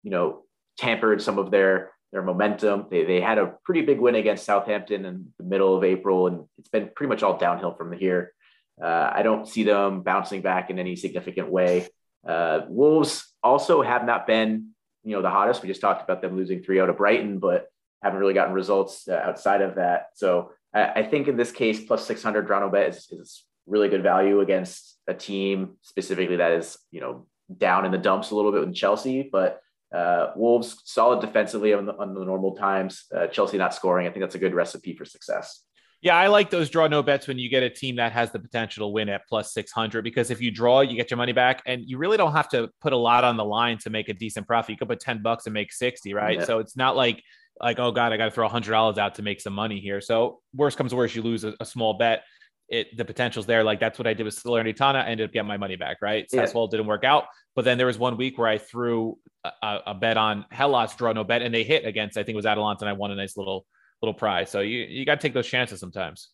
you 0.01 0.11
know, 0.11 0.43
tampered 0.77 1.21
some 1.21 1.37
of 1.37 1.51
their 1.51 1.91
their 2.11 2.21
momentum. 2.21 2.87
They, 2.89 3.05
they 3.05 3.21
had 3.21 3.37
a 3.37 3.55
pretty 3.65 3.81
big 3.81 3.99
win 3.99 4.15
against 4.15 4.45
Southampton 4.45 5.05
in 5.05 5.33
the 5.37 5.43
middle 5.43 5.75
of 5.75 5.83
April, 5.83 6.27
and 6.27 6.45
it's 6.57 6.69
been 6.69 6.89
pretty 6.95 7.09
much 7.09 7.23
all 7.23 7.37
downhill 7.37 7.73
from 7.73 7.91
here. 7.91 8.33
Uh, 8.81 9.11
I 9.13 9.23
don't 9.23 9.47
see 9.47 9.63
them 9.63 10.01
bouncing 10.01 10.41
back 10.41 10.69
in 10.69 10.79
any 10.79 10.95
significant 10.95 11.49
way. 11.49 11.87
Uh, 12.27 12.61
Wolves 12.67 13.31
also 13.43 13.81
have 13.81 14.05
not 14.05 14.25
been, 14.25 14.69
you 15.03 15.15
know, 15.15 15.21
the 15.21 15.29
hottest. 15.29 15.61
We 15.61 15.67
just 15.67 15.81
talked 15.81 16.03
about 16.03 16.21
them 16.21 16.35
losing 16.35 16.63
3 16.63 16.79
out 16.79 16.89
of 16.89 16.97
Brighton, 16.97 17.39
but 17.39 17.67
haven't 18.01 18.19
really 18.19 18.33
gotten 18.33 18.53
results 18.53 19.07
uh, 19.07 19.13
outside 19.13 19.61
of 19.61 19.75
that. 19.75 20.07
So 20.15 20.51
I, 20.73 20.91
I, 20.95 21.03
think 21.03 21.27
in 21.27 21.37
this 21.37 21.51
case, 21.51 21.83
plus 21.85 22.05
600 22.05 22.45
draw 22.45 22.59
no 22.59 22.69
bet 22.69 22.89
is, 22.89 23.07
is 23.11 23.43
really 23.65 23.89
good 23.89 24.03
value 24.03 24.41
against 24.41 24.97
a 25.07 25.13
team 25.13 25.77
specifically 25.81 26.37
that 26.37 26.51
is, 26.51 26.77
you 26.91 26.99
know, 26.99 27.27
down 27.57 27.85
in 27.85 27.91
the 27.91 27.97
dumps 27.97 28.31
a 28.31 28.35
little 28.35 28.51
bit 28.51 28.65
with 28.65 28.75
Chelsea, 28.75 29.29
but 29.31 29.61
uh, 29.93 30.31
Wolves 30.35 30.81
solid 30.85 31.21
defensively 31.21 31.73
on 31.73 31.85
the, 31.85 31.95
on 31.95 32.13
the 32.13 32.25
normal 32.25 32.55
times. 32.55 33.05
Uh, 33.15 33.27
Chelsea 33.27 33.57
not 33.57 33.73
scoring. 33.73 34.07
I 34.07 34.09
think 34.09 34.21
that's 34.21 34.35
a 34.35 34.39
good 34.39 34.55
recipe 34.55 34.95
for 34.95 35.05
success. 35.05 35.63
Yeah, 36.03 36.17
I 36.17 36.27
like 36.27 36.49
those 36.49 36.69
draw 36.69 36.89
no 36.89 37.01
bets 37.01 37.29
when 37.29 37.39
you 37.39 37.47
get 37.47 37.63
a 37.63 37.69
team 37.69 37.95
that 37.95 38.11
has 38.11 38.29
the 38.29 38.37
potential 38.37 38.89
to 38.89 38.91
win 38.91 39.07
at 39.07 39.25
plus 39.25 39.53
600 39.53 40.03
because 40.03 40.31
if 40.31 40.41
you 40.41 40.51
draw, 40.51 40.81
you 40.81 40.97
get 40.97 41.09
your 41.09 41.17
money 41.17 41.31
back 41.31 41.61
and 41.65 41.81
you 41.87 41.97
really 41.97 42.17
don't 42.17 42.33
have 42.33 42.49
to 42.49 42.69
put 42.81 42.91
a 42.91 42.97
lot 42.97 43.23
on 43.23 43.37
the 43.37 43.45
line 43.45 43.77
to 43.77 43.89
make 43.89 44.09
a 44.09 44.13
decent 44.13 44.45
profit. 44.45 44.71
You 44.71 44.77
could 44.77 44.89
put 44.89 44.99
10 44.99 45.21
bucks 45.21 45.45
and 45.45 45.53
make 45.53 45.71
60, 45.71 46.13
right? 46.13 46.39
Yeah. 46.39 46.43
So 46.43 46.59
it's 46.59 46.75
not 46.75 46.97
like, 46.97 47.23
like, 47.61 47.79
oh 47.79 47.93
God, 47.93 48.11
I 48.11 48.17
got 48.17 48.25
to 48.25 48.31
throw 48.31 48.49
$100 48.49 48.97
out 48.97 49.15
to 49.15 49.21
make 49.21 49.39
some 49.39 49.53
money 49.53 49.79
here. 49.79 50.01
So 50.01 50.41
worst 50.53 50.77
comes 50.77 50.91
to 50.91 50.97
worst, 50.97 51.15
you 51.15 51.21
lose 51.21 51.45
a, 51.45 51.53
a 51.61 51.65
small 51.65 51.93
bet. 51.93 52.23
It, 52.67 52.97
the 52.97 53.05
potential's 53.05 53.45
there. 53.45 53.63
Like 53.63 53.79
that's 53.79 53.97
what 53.97 54.05
I 54.05 54.13
did 54.13 54.25
with 54.25 54.35
Salernitana. 54.35 54.95
I 54.95 55.07
ended 55.07 55.29
up 55.29 55.31
getting 55.31 55.47
my 55.47 55.57
money 55.57 55.77
back, 55.77 55.99
right? 56.01 56.27
Yeah. 56.33 56.43
Sassuolo 56.43 56.69
didn't 56.69 56.87
work 56.87 57.05
out. 57.05 57.27
But 57.55 57.63
then 57.63 57.77
there 57.77 57.87
was 57.87 57.97
one 57.97 58.17
week 58.17 58.37
where 58.37 58.49
I 58.49 58.57
threw 58.57 59.17
a, 59.45 59.79
a 59.87 59.93
bet 59.93 60.17
on 60.17 60.47
Hellas 60.51 60.97
draw 60.97 61.13
no 61.13 61.23
bet 61.23 61.41
and 61.41 61.55
they 61.55 61.63
hit 61.63 61.85
against, 61.85 62.17
I 62.17 62.23
think 62.23 62.33
it 62.33 62.35
was 62.35 62.45
Atalanta 62.45 62.81
and 62.81 62.89
I 62.89 62.93
won 62.93 63.11
a 63.11 63.15
nice 63.15 63.37
little 63.37 63.65
little 64.03 64.13
prize. 64.13 64.51
So 64.51 64.59
you 64.59 64.79
you 64.79 65.05
got 65.05 65.19
to 65.19 65.27
take 65.27 65.33
those 65.33 65.47
chances 65.47 65.79
sometimes. 65.79 66.29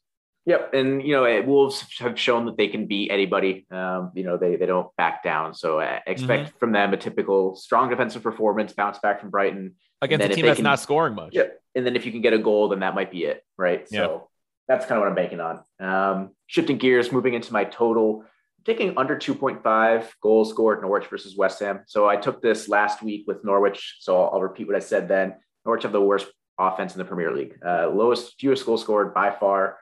Yep, 0.45 0.73
and 0.73 1.03
you 1.03 1.11
know 1.13 1.41
Wolves 1.43 1.85
have 1.99 2.19
shown 2.19 2.45
that 2.45 2.57
they 2.57 2.67
can 2.67 2.87
beat 2.87 3.11
anybody. 3.11 3.67
Um, 3.69 4.11
you 4.15 4.23
know 4.23 4.37
they 4.37 4.55
they 4.55 4.65
don't 4.65 4.87
back 4.97 5.21
down, 5.23 5.53
so 5.53 5.79
I 5.79 6.01
expect 6.07 6.49
mm-hmm. 6.49 6.57
from 6.57 6.71
them 6.71 6.93
a 6.93 6.97
typical 6.97 7.55
strong 7.55 7.89
defensive 7.89 8.23
performance, 8.23 8.73
bounce 8.73 8.97
back 8.99 9.21
from 9.21 9.29
Brighton 9.29 9.75
against 10.01 10.25
a 10.25 10.29
team 10.29 10.45
that's 10.45 10.57
can, 10.57 10.63
not 10.63 10.79
scoring 10.79 11.13
much. 11.13 11.33
Yep, 11.33 11.61
and 11.75 11.85
then 11.85 11.95
if 11.95 12.05
you 12.05 12.11
can 12.11 12.21
get 12.21 12.33
a 12.33 12.39
goal, 12.39 12.69
then 12.69 12.79
that 12.79 12.95
might 12.95 13.11
be 13.11 13.25
it, 13.25 13.43
right? 13.57 13.85
Yep. 13.91 13.91
So 13.91 14.29
that's 14.67 14.85
kind 14.85 14.97
of 14.97 15.01
what 15.01 15.09
I'm 15.09 15.15
banking 15.15 15.39
on. 15.39 15.63
Um, 15.79 16.31
shifting 16.47 16.77
gears, 16.77 17.11
moving 17.11 17.33
into 17.35 17.53
my 17.53 17.65
total, 17.65 18.23
taking 18.65 18.97
under 18.97 19.15
2.5 19.15 20.05
goals 20.21 20.49
scored 20.49 20.81
Norwich 20.81 21.07
versus 21.07 21.35
West 21.35 21.59
Ham. 21.59 21.81
So 21.85 22.07
I 22.07 22.15
took 22.15 22.41
this 22.41 22.67
last 22.67 23.03
week 23.03 23.25
with 23.27 23.43
Norwich, 23.43 23.97
so 23.99 24.19
I'll, 24.19 24.29
I'll 24.33 24.41
repeat 24.41 24.67
what 24.67 24.75
I 24.75 24.79
said 24.79 25.07
then. 25.07 25.35
Norwich 25.65 25.83
have 25.83 25.91
the 25.91 26.01
worst 26.01 26.27
offense 26.59 26.93
in 26.93 26.99
the 26.99 27.05
Premier 27.05 27.31
League. 27.31 27.57
Uh, 27.65 27.89
lowest, 27.89 28.39
fewest 28.39 28.65
goals 28.65 28.81
scored 28.81 29.13
by 29.13 29.31
far. 29.31 29.77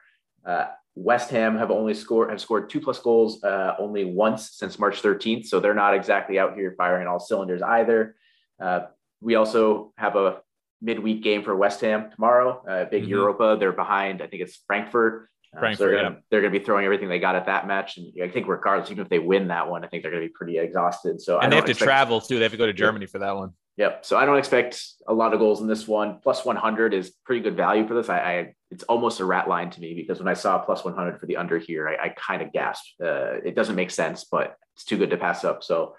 Uh, 0.46 0.66
West 0.94 1.30
Ham 1.30 1.56
have 1.56 1.70
only 1.70 1.94
scored 1.94 2.30
have 2.30 2.40
scored 2.40 2.68
two 2.68 2.80
plus 2.80 2.98
goals 2.98 3.42
uh, 3.44 3.76
only 3.78 4.04
once 4.04 4.52
since 4.52 4.78
March 4.78 5.00
13th, 5.00 5.46
so 5.46 5.60
they're 5.60 5.74
not 5.74 5.94
exactly 5.94 6.38
out 6.38 6.54
here 6.54 6.74
firing 6.76 7.06
all 7.06 7.20
cylinders 7.20 7.62
either. 7.62 8.16
Uh, 8.60 8.80
we 9.20 9.36
also 9.36 9.92
have 9.96 10.16
a 10.16 10.40
midweek 10.82 11.22
game 11.22 11.44
for 11.44 11.54
West 11.54 11.80
Ham 11.82 12.10
tomorrow, 12.12 12.64
uh, 12.68 12.84
big 12.86 13.02
mm-hmm. 13.02 13.10
Europa. 13.10 13.56
They're 13.58 13.72
behind, 13.72 14.22
I 14.22 14.26
think 14.26 14.42
it's 14.42 14.56
Frankfurt. 14.66 15.28
Frankfurt 15.58 15.72
uh, 15.72 15.76
so 15.76 15.84
they're 15.84 16.02
gonna 16.02 16.14
yeah. 16.16 16.20
they're 16.30 16.40
gonna 16.40 16.58
be 16.58 16.64
throwing 16.64 16.84
everything 16.84 17.08
they 17.08 17.20
got 17.20 17.36
at 17.36 17.46
that 17.46 17.68
match, 17.68 17.96
and 17.96 18.12
I 18.22 18.28
think 18.28 18.48
regardless, 18.48 18.90
even 18.90 19.02
if 19.02 19.08
they 19.08 19.20
win 19.20 19.48
that 19.48 19.68
one, 19.68 19.84
I 19.84 19.88
think 19.88 20.02
they're 20.02 20.12
gonna 20.12 20.26
be 20.26 20.32
pretty 20.32 20.58
exhausted. 20.58 21.20
So 21.20 21.38
and 21.38 21.52
they 21.52 21.56
have 21.56 21.64
to 21.66 21.74
travel 21.74 22.20
too. 22.20 22.36
They 22.36 22.42
have 22.42 22.52
to 22.52 22.58
go 22.58 22.66
to 22.66 22.72
Germany 22.72 23.06
for 23.06 23.20
that 23.20 23.36
one. 23.36 23.52
Yep. 23.78 24.04
So 24.04 24.18
I 24.18 24.26
don't 24.26 24.38
expect 24.38 24.84
a 25.06 25.14
lot 25.14 25.32
of 25.32 25.38
goals 25.38 25.60
in 25.60 25.68
this 25.68 25.86
one. 25.86 26.18
Plus 26.20 26.44
100 26.44 26.92
is 26.92 27.12
pretty 27.24 27.40
good 27.40 27.56
value 27.56 27.86
for 27.86 27.94
this. 27.94 28.08
I, 28.08 28.18
I 28.18 28.54
it's 28.72 28.82
almost 28.82 29.20
a 29.20 29.24
rat 29.24 29.48
line 29.48 29.70
to 29.70 29.80
me 29.80 29.94
because 29.94 30.18
when 30.18 30.26
I 30.26 30.34
saw 30.34 30.58
plus 30.58 30.84
100 30.84 31.20
for 31.20 31.26
the 31.26 31.36
under 31.36 31.58
here, 31.58 31.88
I, 31.88 32.06
I 32.06 32.08
kind 32.10 32.42
of 32.42 32.52
gasped. 32.52 32.94
Uh, 33.00 33.34
it 33.44 33.54
doesn't 33.54 33.76
make 33.76 33.92
sense, 33.92 34.24
but 34.24 34.56
it's 34.74 34.84
too 34.84 34.98
good 34.98 35.10
to 35.10 35.16
pass 35.16 35.44
up. 35.44 35.62
So 35.62 35.94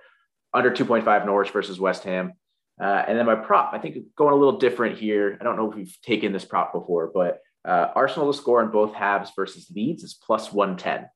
under 0.54 0.72
2.5 0.72 1.26
Norwich 1.26 1.52
versus 1.52 1.80
West 1.80 2.04
Ham. 2.04 2.34
Uh, 2.82 3.04
and 3.08 3.18
then 3.18 3.26
my 3.26 3.36
prop, 3.36 3.74
I 3.74 3.80
think 3.80 3.98
going 4.18 4.34
a 4.34 4.38
little 4.38 4.60
different 4.60 4.98
here. 4.98 5.38
I 5.40 5.44
don't 5.46 5.56
know 5.56 5.70
if 5.72 5.76
we've 5.76 5.98
taken 6.04 6.34
this 6.34 6.46
prop 6.46 6.74
before, 6.74 7.12
but 7.14 7.40
uh, 7.64 7.88
Arsenal 7.96 8.32
to 8.32 8.38
score 8.38 8.62
in 8.62 8.72
both 8.72 8.94
halves 8.94 9.32
versus 9.38 9.72
Leeds 9.74 10.04
is 10.04 10.14
plus 10.14 10.52
110. 10.52 11.08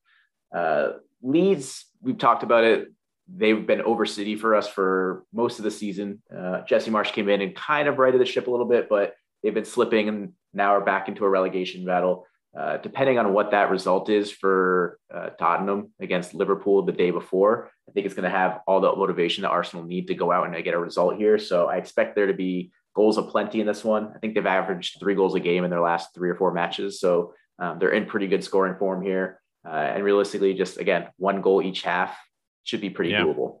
Uh, 0.54 0.98
Leeds, 1.22 1.84
we've 2.00 2.18
talked 2.18 2.42
about 2.42 2.64
it. 2.64 2.88
They've 3.28 3.66
been 3.66 3.82
over 3.82 4.04
City 4.04 4.36
for 4.36 4.54
us 4.54 4.68
for 4.68 5.24
most 5.32 5.58
of 5.58 5.64
the 5.64 5.70
season. 5.70 6.22
Uh, 6.34 6.60
Jesse 6.62 6.90
Marsch 6.90 7.12
came 7.12 7.28
in 7.28 7.40
and 7.40 7.54
kind 7.54 7.88
of 7.88 7.98
righted 7.98 8.20
the 8.20 8.26
ship 8.26 8.46
a 8.46 8.50
little 8.50 8.66
bit, 8.66 8.88
but 8.88 9.14
they've 9.42 9.54
been 9.54 9.64
slipping 9.64 10.08
and 10.08 10.32
now 10.52 10.74
are 10.74 10.84
back 10.84 11.08
into 11.08 11.24
a 11.24 11.28
relegation 11.28 11.84
battle. 11.84 12.26
Uh, 12.56 12.76
depending 12.76 13.18
on 13.18 13.32
what 13.32 13.50
that 13.50 13.70
result 13.70 14.08
is 14.08 14.30
for 14.30 15.00
uh, 15.12 15.30
Tottenham 15.30 15.92
against 16.00 16.34
Liverpool 16.34 16.82
the 16.82 16.92
day 16.92 17.10
before, 17.10 17.70
I 17.88 17.92
think 17.92 18.06
it's 18.06 18.14
going 18.14 18.30
to 18.30 18.38
have 18.38 18.60
all 18.68 18.80
the 18.80 18.94
motivation 18.94 19.42
that 19.42 19.50
Arsenal 19.50 19.84
need 19.84 20.06
to 20.06 20.14
go 20.14 20.30
out 20.30 20.46
and 20.46 20.64
get 20.64 20.74
a 20.74 20.78
result 20.78 21.16
here. 21.16 21.36
So 21.38 21.66
I 21.66 21.78
expect 21.78 22.14
there 22.14 22.28
to 22.28 22.32
be 22.32 22.70
goals 22.94 23.18
of 23.18 23.28
plenty 23.28 23.60
in 23.60 23.66
this 23.66 23.82
one. 23.82 24.12
I 24.14 24.18
think 24.18 24.34
they've 24.34 24.46
averaged 24.46 25.00
three 25.00 25.16
goals 25.16 25.34
a 25.34 25.40
game 25.40 25.64
in 25.64 25.70
their 25.70 25.80
last 25.80 26.14
three 26.14 26.30
or 26.30 26.36
four 26.36 26.52
matches. 26.52 27.00
So 27.00 27.34
um, 27.58 27.80
they're 27.80 27.90
in 27.90 28.06
pretty 28.06 28.28
good 28.28 28.44
scoring 28.44 28.76
form 28.78 29.02
here. 29.02 29.40
Uh, 29.66 29.70
and 29.70 30.04
realistically, 30.04 30.54
just 30.54 30.78
again, 30.78 31.08
one 31.16 31.40
goal 31.40 31.60
each 31.60 31.82
half 31.82 32.16
should 32.64 32.80
be 32.80 32.90
pretty 32.90 33.12
yeah. 33.12 33.22
doable. 33.22 33.60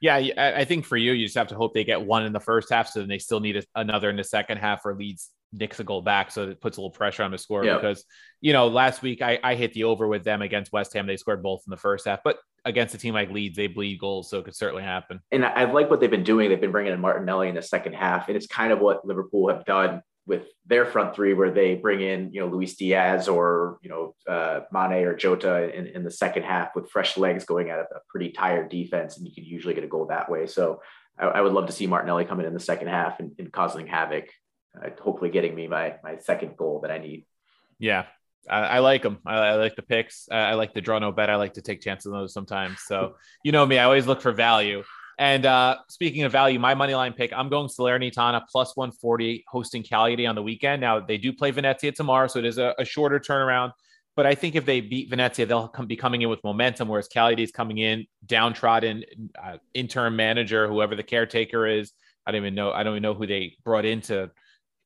Yeah, 0.00 0.16
I 0.36 0.64
think 0.64 0.84
for 0.84 0.98
you, 0.98 1.12
you 1.12 1.24
just 1.26 1.36
have 1.36 1.48
to 1.48 1.54
hope 1.54 1.72
they 1.72 1.84
get 1.84 2.04
one 2.04 2.24
in 2.26 2.32
the 2.32 2.40
first 2.40 2.70
half, 2.70 2.88
so 2.88 3.00
then 3.00 3.08
they 3.08 3.18
still 3.18 3.40
need 3.40 3.64
another 3.74 4.10
in 4.10 4.16
the 4.16 4.24
second 4.24 4.58
half, 4.58 4.84
or 4.84 4.94
Leeds 4.94 5.30
nicks 5.50 5.80
a 5.80 5.84
goal 5.84 6.02
back, 6.02 6.30
so 6.30 6.48
it 6.50 6.60
puts 6.60 6.76
a 6.76 6.80
little 6.80 6.90
pressure 6.90 7.22
on 7.22 7.30
the 7.30 7.38
score. 7.38 7.64
Yep. 7.64 7.80
Because 7.80 8.04
you 8.40 8.52
know, 8.52 8.68
last 8.68 9.02
week 9.02 9.22
I, 9.22 9.38
I 9.42 9.54
hit 9.54 9.72
the 9.72 9.84
over 9.84 10.06
with 10.06 10.24
them 10.24 10.42
against 10.42 10.72
West 10.72 10.92
Ham. 10.92 11.06
They 11.06 11.16
scored 11.16 11.42
both 11.42 11.62
in 11.66 11.70
the 11.70 11.78
first 11.78 12.06
half, 12.06 12.20
but 12.22 12.38
against 12.66 12.94
a 12.94 12.98
team 12.98 13.14
like 13.14 13.30
Leeds, 13.30 13.56
they 13.56 13.66
bleed 13.66 13.98
goals, 13.98 14.28
so 14.28 14.38
it 14.38 14.44
could 14.44 14.56
certainly 14.56 14.82
happen. 14.82 15.20
And 15.32 15.44
I, 15.44 15.50
I 15.50 15.72
like 15.72 15.88
what 15.88 16.00
they've 16.00 16.10
been 16.10 16.24
doing. 16.24 16.50
They've 16.50 16.60
been 16.60 16.72
bringing 16.72 16.92
in 16.92 17.00
Martinelli 17.00 17.48
in 17.48 17.54
the 17.54 17.62
second 17.62 17.94
half, 17.94 18.28
and 18.28 18.36
it's 18.36 18.46
kind 18.46 18.72
of 18.72 18.80
what 18.80 19.06
Liverpool 19.06 19.48
have 19.48 19.64
done 19.64 20.02
with 20.26 20.46
their 20.66 20.86
front 20.86 21.14
three, 21.14 21.34
where 21.34 21.50
they 21.50 21.74
bring 21.74 22.00
in 22.00 22.32
you 22.32 22.40
know 22.40 22.46
Luis 22.46 22.76
Diaz 22.76 23.28
or 23.28 23.78
you 23.82 23.90
know 23.90 24.14
uh, 24.26 24.60
Mane 24.72 25.04
or 25.04 25.14
Jota 25.14 25.76
in, 25.76 25.86
in 25.88 26.04
the 26.04 26.10
second 26.10 26.44
half 26.44 26.74
with 26.74 26.90
fresh 26.90 27.16
legs 27.16 27.44
going 27.44 27.70
at 27.70 27.78
a 27.78 27.86
pretty 28.08 28.30
tired 28.30 28.68
defense, 28.68 29.16
and 29.16 29.26
you 29.26 29.34
can 29.34 29.44
usually 29.44 29.74
get 29.74 29.84
a 29.84 29.88
goal 29.88 30.06
that 30.06 30.30
way. 30.30 30.46
So 30.46 30.80
I, 31.18 31.26
I 31.26 31.40
would 31.40 31.52
love 31.52 31.66
to 31.66 31.72
see 31.72 31.86
Martinelli 31.86 32.24
come 32.24 32.40
in 32.40 32.46
in 32.46 32.54
the 32.54 32.60
second 32.60 32.88
half 32.88 33.20
and, 33.20 33.32
and 33.38 33.52
causing 33.52 33.86
havoc 33.86 34.28
uh, 34.76 34.90
hopefully 35.00 35.30
getting 35.30 35.54
me 35.54 35.68
my 35.68 35.96
my 36.02 36.18
second 36.18 36.56
goal 36.56 36.80
that 36.80 36.90
I 36.90 36.98
need. 36.98 37.26
Yeah, 37.78 38.06
I, 38.48 38.60
I 38.60 38.78
like 38.80 39.02
them. 39.02 39.18
I, 39.26 39.36
I, 39.36 39.54
like 39.54 39.76
the 39.76 39.82
picks. 39.82 40.28
I, 40.30 40.36
I, 40.36 40.54
like 40.54 40.74
the 40.74 40.80
draw 40.80 40.98
no 40.98 41.12
bet. 41.12 41.30
I 41.30 41.36
like 41.36 41.54
to 41.54 41.62
take 41.62 41.80
chances 41.80 42.12
on 42.12 42.18
those 42.18 42.32
sometimes. 42.32 42.78
So 42.86 43.16
you 43.44 43.52
know 43.52 43.64
me, 43.64 43.78
I 43.78 43.84
always 43.84 44.06
look 44.06 44.20
for 44.20 44.32
value. 44.32 44.82
And 45.18 45.46
uh, 45.46 45.78
speaking 45.88 46.24
of 46.24 46.32
value, 46.32 46.58
my 46.58 46.74
money 46.74 46.94
line 46.94 47.12
pick, 47.12 47.32
I'm 47.32 47.48
going 47.48 47.68
Salernitana 47.68 48.42
plus 48.50 48.76
140 48.76 49.44
hosting 49.48 49.82
Cagliari 49.82 50.26
on 50.26 50.34
the 50.34 50.42
weekend. 50.42 50.80
Now 50.80 51.00
they 51.00 51.18
do 51.18 51.32
play 51.32 51.50
Venezia 51.50 51.92
tomorrow, 51.92 52.26
so 52.26 52.38
it 52.40 52.44
is 52.44 52.58
a, 52.58 52.74
a 52.78 52.84
shorter 52.84 53.20
turnaround. 53.20 53.72
But 54.16 54.26
I 54.26 54.34
think 54.34 54.54
if 54.54 54.64
they 54.64 54.80
beat 54.80 55.10
Venezia, 55.10 55.46
they'll 55.46 55.68
come, 55.68 55.86
be 55.86 55.96
coming 55.96 56.22
in 56.22 56.28
with 56.28 56.42
momentum, 56.44 56.88
whereas 56.88 57.08
Cagliari 57.08 57.42
is 57.42 57.50
coming 57.50 57.78
in 57.78 58.06
downtrodden, 58.26 59.04
uh, 59.42 59.58
interim 59.72 60.14
manager, 60.14 60.68
whoever 60.68 60.94
the 60.94 61.02
caretaker 61.02 61.66
is. 61.66 61.92
I 62.26 62.32
don't 62.32 62.40
even 62.40 62.54
know. 62.54 62.72
I 62.72 62.82
don't 62.82 62.94
even 62.94 63.02
know 63.02 63.14
who 63.14 63.26
they 63.26 63.56
brought 63.64 63.84
in 63.84 64.00
to 64.02 64.30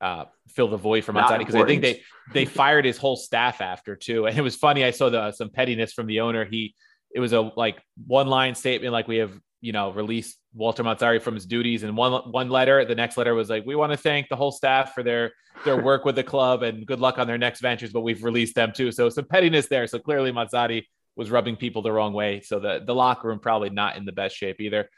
uh, 0.01 0.25
fill 0.49 0.69
the 0.69 0.77
void 0.77 1.05
from 1.05 1.17
outside 1.17 1.39
because 1.39 1.55
I 1.55 1.65
think 1.65 1.83
they 1.83 2.03
they 2.33 2.45
fired 2.45 2.85
his 2.85 2.97
whole 2.97 3.17
staff 3.17 3.61
after 3.61 3.97
too. 3.97 4.27
And 4.27 4.37
it 4.37 4.43
was 4.43 4.57
funny. 4.57 4.85
I 4.85 4.91
saw 4.91 5.09
the 5.09 5.33
some 5.33 5.51
pettiness 5.51 5.93
from 5.93 6.07
the 6.07 6.21
owner. 6.21 6.45
He 6.45 6.75
it 7.15 7.21
was 7.21 7.33
a 7.33 7.41
like 7.41 7.81
one 8.07 8.29
line 8.29 8.55
statement 8.55 8.93
like 8.93 9.09
we 9.09 9.17
have 9.17 9.33
you 9.61 9.73
know 9.73 9.93
released 9.93 10.39
Walter 10.55 10.85
Mazzarri 10.85 11.21
from 11.21 11.35
his 11.35 11.47
duties 11.47 11.83
and 11.83 11.97
one 11.97 12.31
one 12.31 12.49
letter. 12.49 12.85
The 12.85 12.95
next 12.95 13.17
letter 13.17 13.35
was 13.35 13.51
like 13.51 13.65
we 13.67 13.77
want 13.77 13.93
to 13.93 13.99
thank 13.99 14.29
the 14.29 14.37
whole 14.37 14.53
staff 14.53 14.95
for 14.95 15.03
their 15.03 15.33
their 15.65 15.83
work 15.83 16.05
with 16.05 16.15
the 16.15 16.25
club 16.25 16.63
and 16.63 16.87
good 16.87 17.01
luck 17.01 17.19
on 17.19 17.27
their 17.27 17.39
next 17.39 17.61
ventures. 17.61 17.93
But 17.93 18.03
we've 18.03 18.23
released 18.23 18.55
them 18.55 18.73
too. 18.75 18.93
So 18.93 19.09
some 19.09 19.25
pettiness 19.27 19.67
there. 19.67 19.87
So 19.87 19.99
clearly 19.99 20.33
Mazzari 20.33 20.85
was 21.17 21.31
rubbing 21.31 21.57
people 21.57 21.83
the 21.83 21.93
wrong 21.93 22.13
way. 22.13 22.41
So 22.41 22.61
the 22.61 22.83
the 22.85 22.95
locker 22.95 23.29
room 23.29 23.41
probably 23.41 23.71
not 23.71 23.97
in 23.97 24.05
the 24.05 24.13
best 24.13 24.37
shape 24.37 24.61
either. 24.61 24.89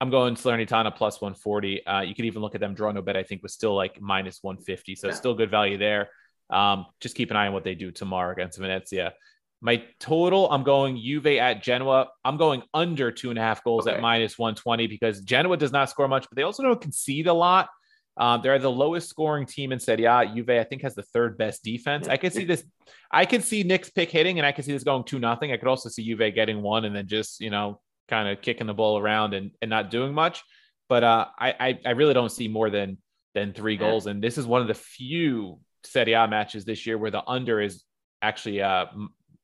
I'm 0.00 0.10
going 0.10 0.34
Salernitana 0.34 0.96
plus 0.96 1.20
140. 1.20 1.86
Uh, 1.86 2.00
you 2.00 2.14
could 2.14 2.24
even 2.24 2.42
look 2.42 2.56
at 2.56 2.60
them 2.60 2.74
draw 2.74 2.90
no 2.90 3.02
bet. 3.02 3.16
I 3.16 3.22
think 3.22 3.42
was 3.42 3.54
still 3.54 3.76
like 3.76 4.00
minus 4.00 4.40
150, 4.42 4.96
so 4.96 5.06
yeah. 5.06 5.14
still 5.14 5.34
good 5.34 5.50
value 5.50 5.78
there. 5.78 6.10
Um, 6.50 6.86
just 7.00 7.14
keep 7.14 7.30
an 7.30 7.36
eye 7.36 7.46
on 7.46 7.52
what 7.52 7.62
they 7.62 7.76
do 7.76 7.92
tomorrow 7.92 8.32
against 8.32 8.58
Venezia. 8.58 9.14
My 9.62 9.84
total, 10.00 10.50
I'm 10.50 10.64
going 10.64 11.00
Juve 11.00 11.38
at 11.38 11.62
Genoa. 11.62 12.08
I'm 12.24 12.36
going 12.36 12.64
under 12.74 13.12
two 13.12 13.30
and 13.30 13.38
a 13.38 13.42
half 13.42 13.62
goals 13.62 13.86
okay. 13.86 13.94
at 13.96 14.02
minus 14.02 14.36
120 14.36 14.88
because 14.88 15.20
Genoa 15.20 15.56
does 15.56 15.70
not 15.70 15.88
score 15.88 16.08
much, 16.08 16.26
but 16.28 16.34
they 16.34 16.42
also 16.42 16.64
don't 16.64 16.80
concede 16.80 17.28
a 17.28 17.32
lot. 17.32 17.68
Um, 18.16 18.40
they're 18.42 18.58
the 18.58 18.70
lowest 18.70 19.08
scoring 19.08 19.46
team 19.46 19.70
in 19.70 19.78
Serie 19.78 20.04
A. 20.04 20.26
Juve, 20.26 20.50
I 20.50 20.64
think, 20.64 20.82
has 20.82 20.96
the 20.96 21.04
third 21.04 21.38
best 21.38 21.62
defense. 21.62 22.08
I 22.08 22.16
could 22.16 22.32
see 22.32 22.44
this. 22.44 22.64
I 23.12 23.24
could 23.24 23.44
see 23.44 23.62
Nick's 23.62 23.88
pick 23.88 24.10
hitting, 24.10 24.38
and 24.38 24.44
I 24.44 24.52
could 24.52 24.64
see 24.64 24.72
this 24.72 24.84
going 24.84 25.04
two 25.04 25.20
nothing. 25.20 25.52
I 25.52 25.56
could 25.56 25.68
also 25.68 25.88
see 25.88 26.04
Juve 26.04 26.34
getting 26.34 26.60
one 26.60 26.84
and 26.84 26.94
then 26.94 27.06
just 27.06 27.40
you 27.40 27.50
know 27.50 27.80
kind 28.08 28.28
of 28.28 28.42
kicking 28.42 28.66
the 28.66 28.74
ball 28.74 28.98
around 28.98 29.32
and, 29.32 29.52
and 29.62 29.70
not 29.70 29.90
doing 29.90 30.12
much. 30.12 30.42
But 30.88 31.04
uh, 31.04 31.26
I, 31.38 31.78
I 31.86 31.90
really 31.90 32.12
don't 32.12 32.32
see 32.32 32.48
more 32.48 32.68
than 32.68 32.98
than 33.34 33.54
three 33.54 33.76
goals. 33.76 34.06
And 34.06 34.22
this 34.22 34.36
is 34.36 34.46
one 34.46 34.60
of 34.60 34.68
the 34.68 34.74
few 34.74 35.60
Serie 35.84 36.12
A 36.12 36.28
matches 36.28 36.64
this 36.64 36.86
year 36.86 36.98
where 36.98 37.10
the 37.10 37.22
under 37.26 37.60
is 37.60 37.84
actually 38.20 38.60
uh, 38.60 38.86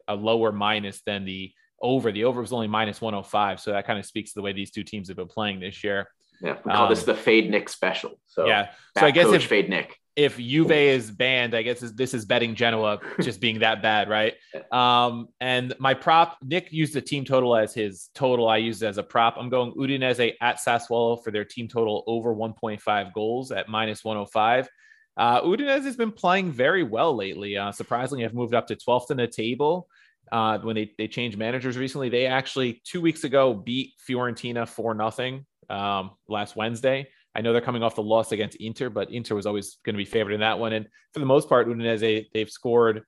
a 0.08 0.14
lower 0.14 0.52
minus 0.52 1.02
than 1.02 1.24
the 1.24 1.52
over. 1.80 2.10
The 2.10 2.24
over 2.24 2.40
was 2.40 2.52
only 2.52 2.66
minus 2.66 3.00
105. 3.00 3.60
So 3.60 3.72
that 3.72 3.86
kind 3.86 3.98
of 3.98 4.06
speaks 4.06 4.32
to 4.32 4.40
the 4.40 4.42
way 4.42 4.52
these 4.52 4.70
two 4.70 4.82
teams 4.82 5.08
have 5.08 5.16
been 5.16 5.28
playing 5.28 5.60
this 5.60 5.84
year. 5.84 6.08
Yeah, 6.40 6.56
we 6.64 6.72
call 6.72 6.84
um, 6.84 6.90
this 6.90 7.04
the 7.04 7.14
Fade 7.14 7.50
Nick 7.50 7.68
special. 7.68 8.20
So 8.26 8.46
yeah, 8.46 8.70
so 8.96 9.06
I 9.06 9.10
guess 9.10 9.32
if 9.32 9.46
Fade 9.46 9.68
Nick 9.68 9.98
if 10.18 10.36
Juve 10.36 10.72
is 10.72 11.12
banned, 11.12 11.54
I 11.54 11.62
guess 11.62 11.78
this 11.78 12.12
is 12.12 12.24
betting 12.24 12.56
Genoa 12.56 12.98
just 13.22 13.40
being 13.40 13.60
that 13.60 13.82
bad, 13.82 14.08
right? 14.08 14.34
Um, 14.72 15.28
and 15.40 15.72
my 15.78 15.94
prop, 15.94 16.38
Nick 16.42 16.72
used 16.72 16.92
the 16.92 17.00
team 17.00 17.24
total 17.24 17.54
as 17.54 17.72
his 17.72 18.10
total. 18.16 18.48
I 18.48 18.56
used 18.56 18.82
it 18.82 18.86
as 18.86 18.98
a 18.98 19.04
prop. 19.04 19.36
I'm 19.38 19.48
going 19.48 19.72
Udinese 19.74 20.34
at 20.40 20.58
Sassuolo 20.58 21.22
for 21.22 21.30
their 21.30 21.44
team 21.44 21.68
total 21.68 22.02
over 22.08 22.34
1.5 22.34 23.12
goals 23.12 23.52
at 23.52 23.68
minus 23.68 24.02
105. 24.02 24.68
Uh, 25.16 25.40
Udinese 25.42 25.84
has 25.84 25.94
been 25.94 26.10
playing 26.10 26.50
very 26.50 26.82
well 26.82 27.14
lately. 27.14 27.56
Uh, 27.56 27.70
surprisingly, 27.70 28.24
have 28.24 28.34
moved 28.34 28.54
up 28.54 28.66
to 28.66 28.74
12th 28.74 29.12
in 29.12 29.18
the 29.18 29.28
table. 29.28 29.86
Uh, 30.30 30.58
when 30.58 30.76
they, 30.76 30.92
they 30.98 31.08
changed 31.08 31.38
managers 31.38 31.76
recently, 31.76 32.08
they 32.08 32.26
actually 32.26 32.82
two 32.84 33.00
weeks 33.00 33.24
ago 33.24 33.54
beat 33.54 33.92
Fiorentina 34.08 34.68
for 34.68 34.94
nothing 34.94 35.46
um, 35.70 36.10
last 36.28 36.56
Wednesday. 36.56 37.08
I 37.34 37.40
know 37.40 37.52
they're 37.52 37.62
coming 37.62 37.82
off 37.82 37.94
the 37.94 38.02
loss 38.02 38.32
against 38.32 38.56
Inter, 38.56 38.90
but 38.90 39.10
Inter 39.10 39.34
was 39.34 39.46
always 39.46 39.78
going 39.84 39.94
to 39.94 39.98
be 39.98 40.04
favored 40.04 40.32
in 40.32 40.40
that 40.40 40.58
one. 40.58 40.72
And 40.72 40.86
for 41.12 41.20
the 41.20 41.26
most 41.26 41.48
part, 41.48 41.68
Udinese 41.68 42.26
they've 42.32 42.50
scored 42.50 43.02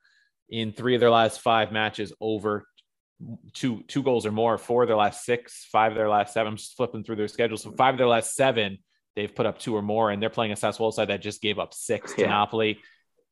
in 0.48 0.72
three 0.72 0.94
of 0.94 1.00
their 1.00 1.10
last 1.10 1.40
five 1.40 1.72
matches 1.72 2.12
over 2.20 2.66
two 3.52 3.82
two 3.88 4.02
goals 4.02 4.26
or 4.26 4.32
more. 4.32 4.56
Four 4.58 4.82
of 4.82 4.88
their 4.88 4.96
last 4.96 5.24
six, 5.24 5.66
five 5.70 5.92
of 5.92 5.98
their 5.98 6.08
last 6.08 6.34
seven. 6.34 6.52
I'm 6.52 6.56
just 6.56 6.76
flipping 6.76 7.04
through 7.04 7.16
their 7.16 7.28
schedule. 7.28 7.56
So 7.56 7.72
five 7.72 7.94
of 7.94 7.98
their 7.98 8.08
last 8.08 8.34
seven, 8.34 8.78
they've 9.16 9.34
put 9.34 9.46
up 9.46 9.58
two 9.58 9.74
or 9.76 9.82
more, 9.82 10.10
and 10.10 10.22
they're 10.22 10.30
playing 10.30 10.52
a 10.52 10.56
Sassuolo 10.56 10.92
side 10.92 11.08
that 11.08 11.22
just 11.22 11.42
gave 11.42 11.58
up 11.58 11.74
six 11.74 12.14
to 12.14 12.22
yeah. 12.22 12.28
Napoli. 12.28 12.78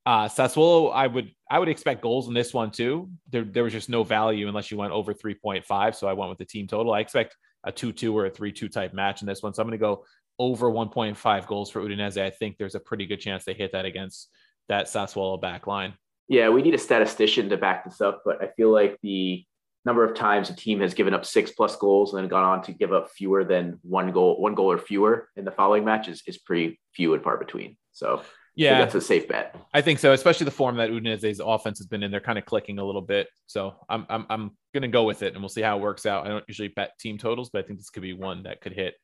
Uh, 0.09 0.27
Sassuolo, 0.27 0.91
I 0.95 1.07
would 1.07 1.35
I 1.51 1.59
would 1.59 1.69
expect 1.69 2.01
goals 2.01 2.29
in 2.29 2.33
this 2.33 2.55
one 2.55 2.71
too. 2.71 3.11
There, 3.29 3.45
there 3.45 3.63
was 3.63 3.75
just 3.75 3.91
no 3.91 4.05
value 4.05 4.49
unless 4.49 4.71
you 4.71 4.79
went 4.79 4.95
over 4.95 5.13
3.5. 5.13 5.95
So 5.95 6.09
I 6.09 6.15
went 6.15 6.31
with 6.31 6.39
the 6.39 6.47
team 6.47 6.67
total. 6.67 6.95
I 6.95 7.01
expect 7.01 7.37
a 7.65 7.71
2-2 7.71 8.15
or 8.15 8.25
a 8.25 8.31
3-2 8.31 8.73
type 8.73 8.95
match 8.95 9.21
in 9.21 9.29
this 9.29 9.43
one. 9.43 9.53
So 9.53 9.61
I'm 9.61 9.69
going 9.69 9.79
to 9.79 9.85
go 9.85 10.07
over 10.39 10.71
1.5 10.71 11.47
goals 11.47 11.71
for 11.71 11.83
Udinese, 11.83 12.17
I 12.17 12.31
think 12.31 12.57
there's 12.57 12.75
a 12.75 12.81
pretty 12.81 13.05
good 13.05 13.21
chance 13.21 13.45
they 13.45 13.53
hit 13.53 13.73
that 13.73 13.85
against 13.85 14.31
that 14.71 14.87
Sassuolo 14.87 15.39
back 15.39 15.67
line. 15.67 15.93
Yeah, 16.27 16.49
we 16.49 16.63
need 16.63 16.75
a 16.75 16.79
statistician 16.79 17.51
to 17.51 17.59
back 17.59 17.85
this 17.85 18.01
up, 18.01 18.23
but 18.25 18.43
I 18.43 18.49
feel 18.57 18.73
like 18.73 18.97
the 19.03 19.45
number 19.85 20.05
of 20.05 20.15
times 20.15 20.49
a 20.49 20.57
team 20.57 20.81
has 20.81 20.95
given 20.95 21.13
up 21.13 21.27
six 21.27 21.51
plus 21.51 21.77
goals 21.77 22.15
and 22.15 22.23
then 22.23 22.29
gone 22.29 22.45
on 22.45 22.63
to 22.63 22.73
give 22.73 22.95
up 22.95 23.11
fewer 23.11 23.45
than 23.45 23.79
one 23.83 24.11
goal, 24.11 24.41
one 24.41 24.55
goal 24.55 24.73
or 24.73 24.79
fewer 24.79 25.29
in 25.37 25.45
the 25.45 25.51
following 25.51 25.85
match 25.85 26.09
is, 26.09 26.23
is 26.27 26.39
pretty 26.39 26.81
few 26.95 27.13
and 27.13 27.23
far 27.23 27.37
between. 27.37 27.77
So 27.93 28.23
yeah, 28.59 28.79
that's 28.79 28.95
a 28.95 29.01
safe 29.01 29.29
bet. 29.29 29.55
I 29.73 29.81
think 29.81 29.99
so, 29.99 30.13
especially 30.13 30.45
the 30.45 30.51
form 30.51 30.77
that 30.77 30.91
Udinese's 30.91 31.41
offense 31.45 31.79
has 31.79 31.87
been 31.87 32.03
in. 32.03 32.11
They're 32.11 32.21
kind 32.21 32.39
of 32.39 32.45
clicking 32.45 32.79
a 32.79 32.85
little 32.85 33.03
bit. 33.03 33.29
So 33.47 33.75
I'm 33.89 34.07
I'm 34.09 34.27
I'm 34.29 34.51
gonna 34.75 34.89
go 34.89 35.05
with 35.05 35.23
it 35.23 35.35
and 35.35 35.43
we'll 35.43 35.49
see 35.49 35.63
how 35.63 35.79
it 35.79 35.83
works 35.83 36.07
out. 36.07 36.27
I 36.27 36.29
don't 36.29 36.45
usually 36.49 36.69
bet 36.69 36.99
team 36.99 37.19
totals, 37.19 37.51
but 37.51 37.65
I 37.65 37.67
think 37.67 37.79
this 37.79 37.91
could 37.91 38.03
be 38.03 38.13
one 38.13 38.43
that 38.43 38.61
could 38.61 38.73
hit. 38.73 38.95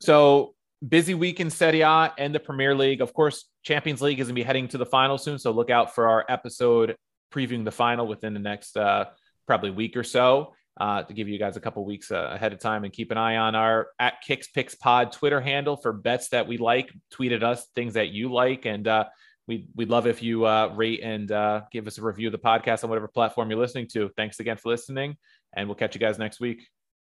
So 0.00 0.54
busy 0.86 1.14
week 1.14 1.40
in 1.40 1.50
Serie 1.50 1.80
A 1.80 2.12
and 2.18 2.34
the 2.34 2.40
Premier 2.40 2.74
League. 2.74 3.00
Of 3.00 3.12
course, 3.12 3.48
Champions 3.62 4.02
League 4.02 4.20
is 4.20 4.26
going 4.26 4.34
to 4.34 4.40
be 4.40 4.44
heading 4.44 4.68
to 4.68 4.78
the 4.78 4.86
final 4.86 5.18
soon. 5.18 5.38
So 5.38 5.50
look 5.50 5.70
out 5.70 5.94
for 5.94 6.08
our 6.08 6.24
episode 6.28 6.96
previewing 7.32 7.64
the 7.64 7.72
final 7.72 8.06
within 8.06 8.32
the 8.32 8.40
next 8.40 8.76
uh, 8.76 9.06
probably 9.46 9.70
week 9.70 9.96
or 9.96 10.04
so 10.04 10.54
uh, 10.78 11.02
to 11.02 11.12
give 11.12 11.28
you 11.28 11.38
guys 11.38 11.56
a 11.56 11.60
couple 11.60 11.84
weeks 11.84 12.10
uh, 12.10 12.30
ahead 12.32 12.52
of 12.52 12.60
time 12.60 12.84
and 12.84 12.92
keep 12.92 13.10
an 13.10 13.18
eye 13.18 13.36
on 13.36 13.54
our 13.54 13.88
at 13.98 14.20
Kicks 14.22 14.48
Picks 14.48 14.74
Pod 14.74 15.12
Twitter 15.12 15.40
handle 15.40 15.76
for 15.76 15.92
bets 15.92 16.28
that 16.28 16.46
we 16.46 16.56
like. 16.56 16.92
Tweet 17.10 17.32
at 17.32 17.42
us 17.42 17.66
things 17.74 17.94
that 17.94 18.10
you 18.10 18.32
like. 18.32 18.64
And 18.64 18.86
uh, 18.86 19.06
we'd, 19.46 19.68
we'd 19.74 19.88
love 19.88 20.06
if 20.06 20.22
you 20.22 20.46
uh, 20.46 20.72
rate 20.76 21.00
and 21.02 21.30
uh, 21.32 21.62
give 21.72 21.86
us 21.86 21.98
a 21.98 22.02
review 22.02 22.28
of 22.28 22.32
the 22.32 22.38
podcast 22.38 22.84
on 22.84 22.90
whatever 22.90 23.08
platform 23.08 23.50
you're 23.50 23.58
listening 23.58 23.88
to. 23.92 24.10
Thanks 24.16 24.38
again 24.38 24.56
for 24.56 24.68
listening. 24.68 25.16
And 25.54 25.66
we'll 25.68 25.74
catch 25.74 25.94
you 25.94 26.00
guys 26.00 26.18
next 26.18 26.40
week. 26.40 26.68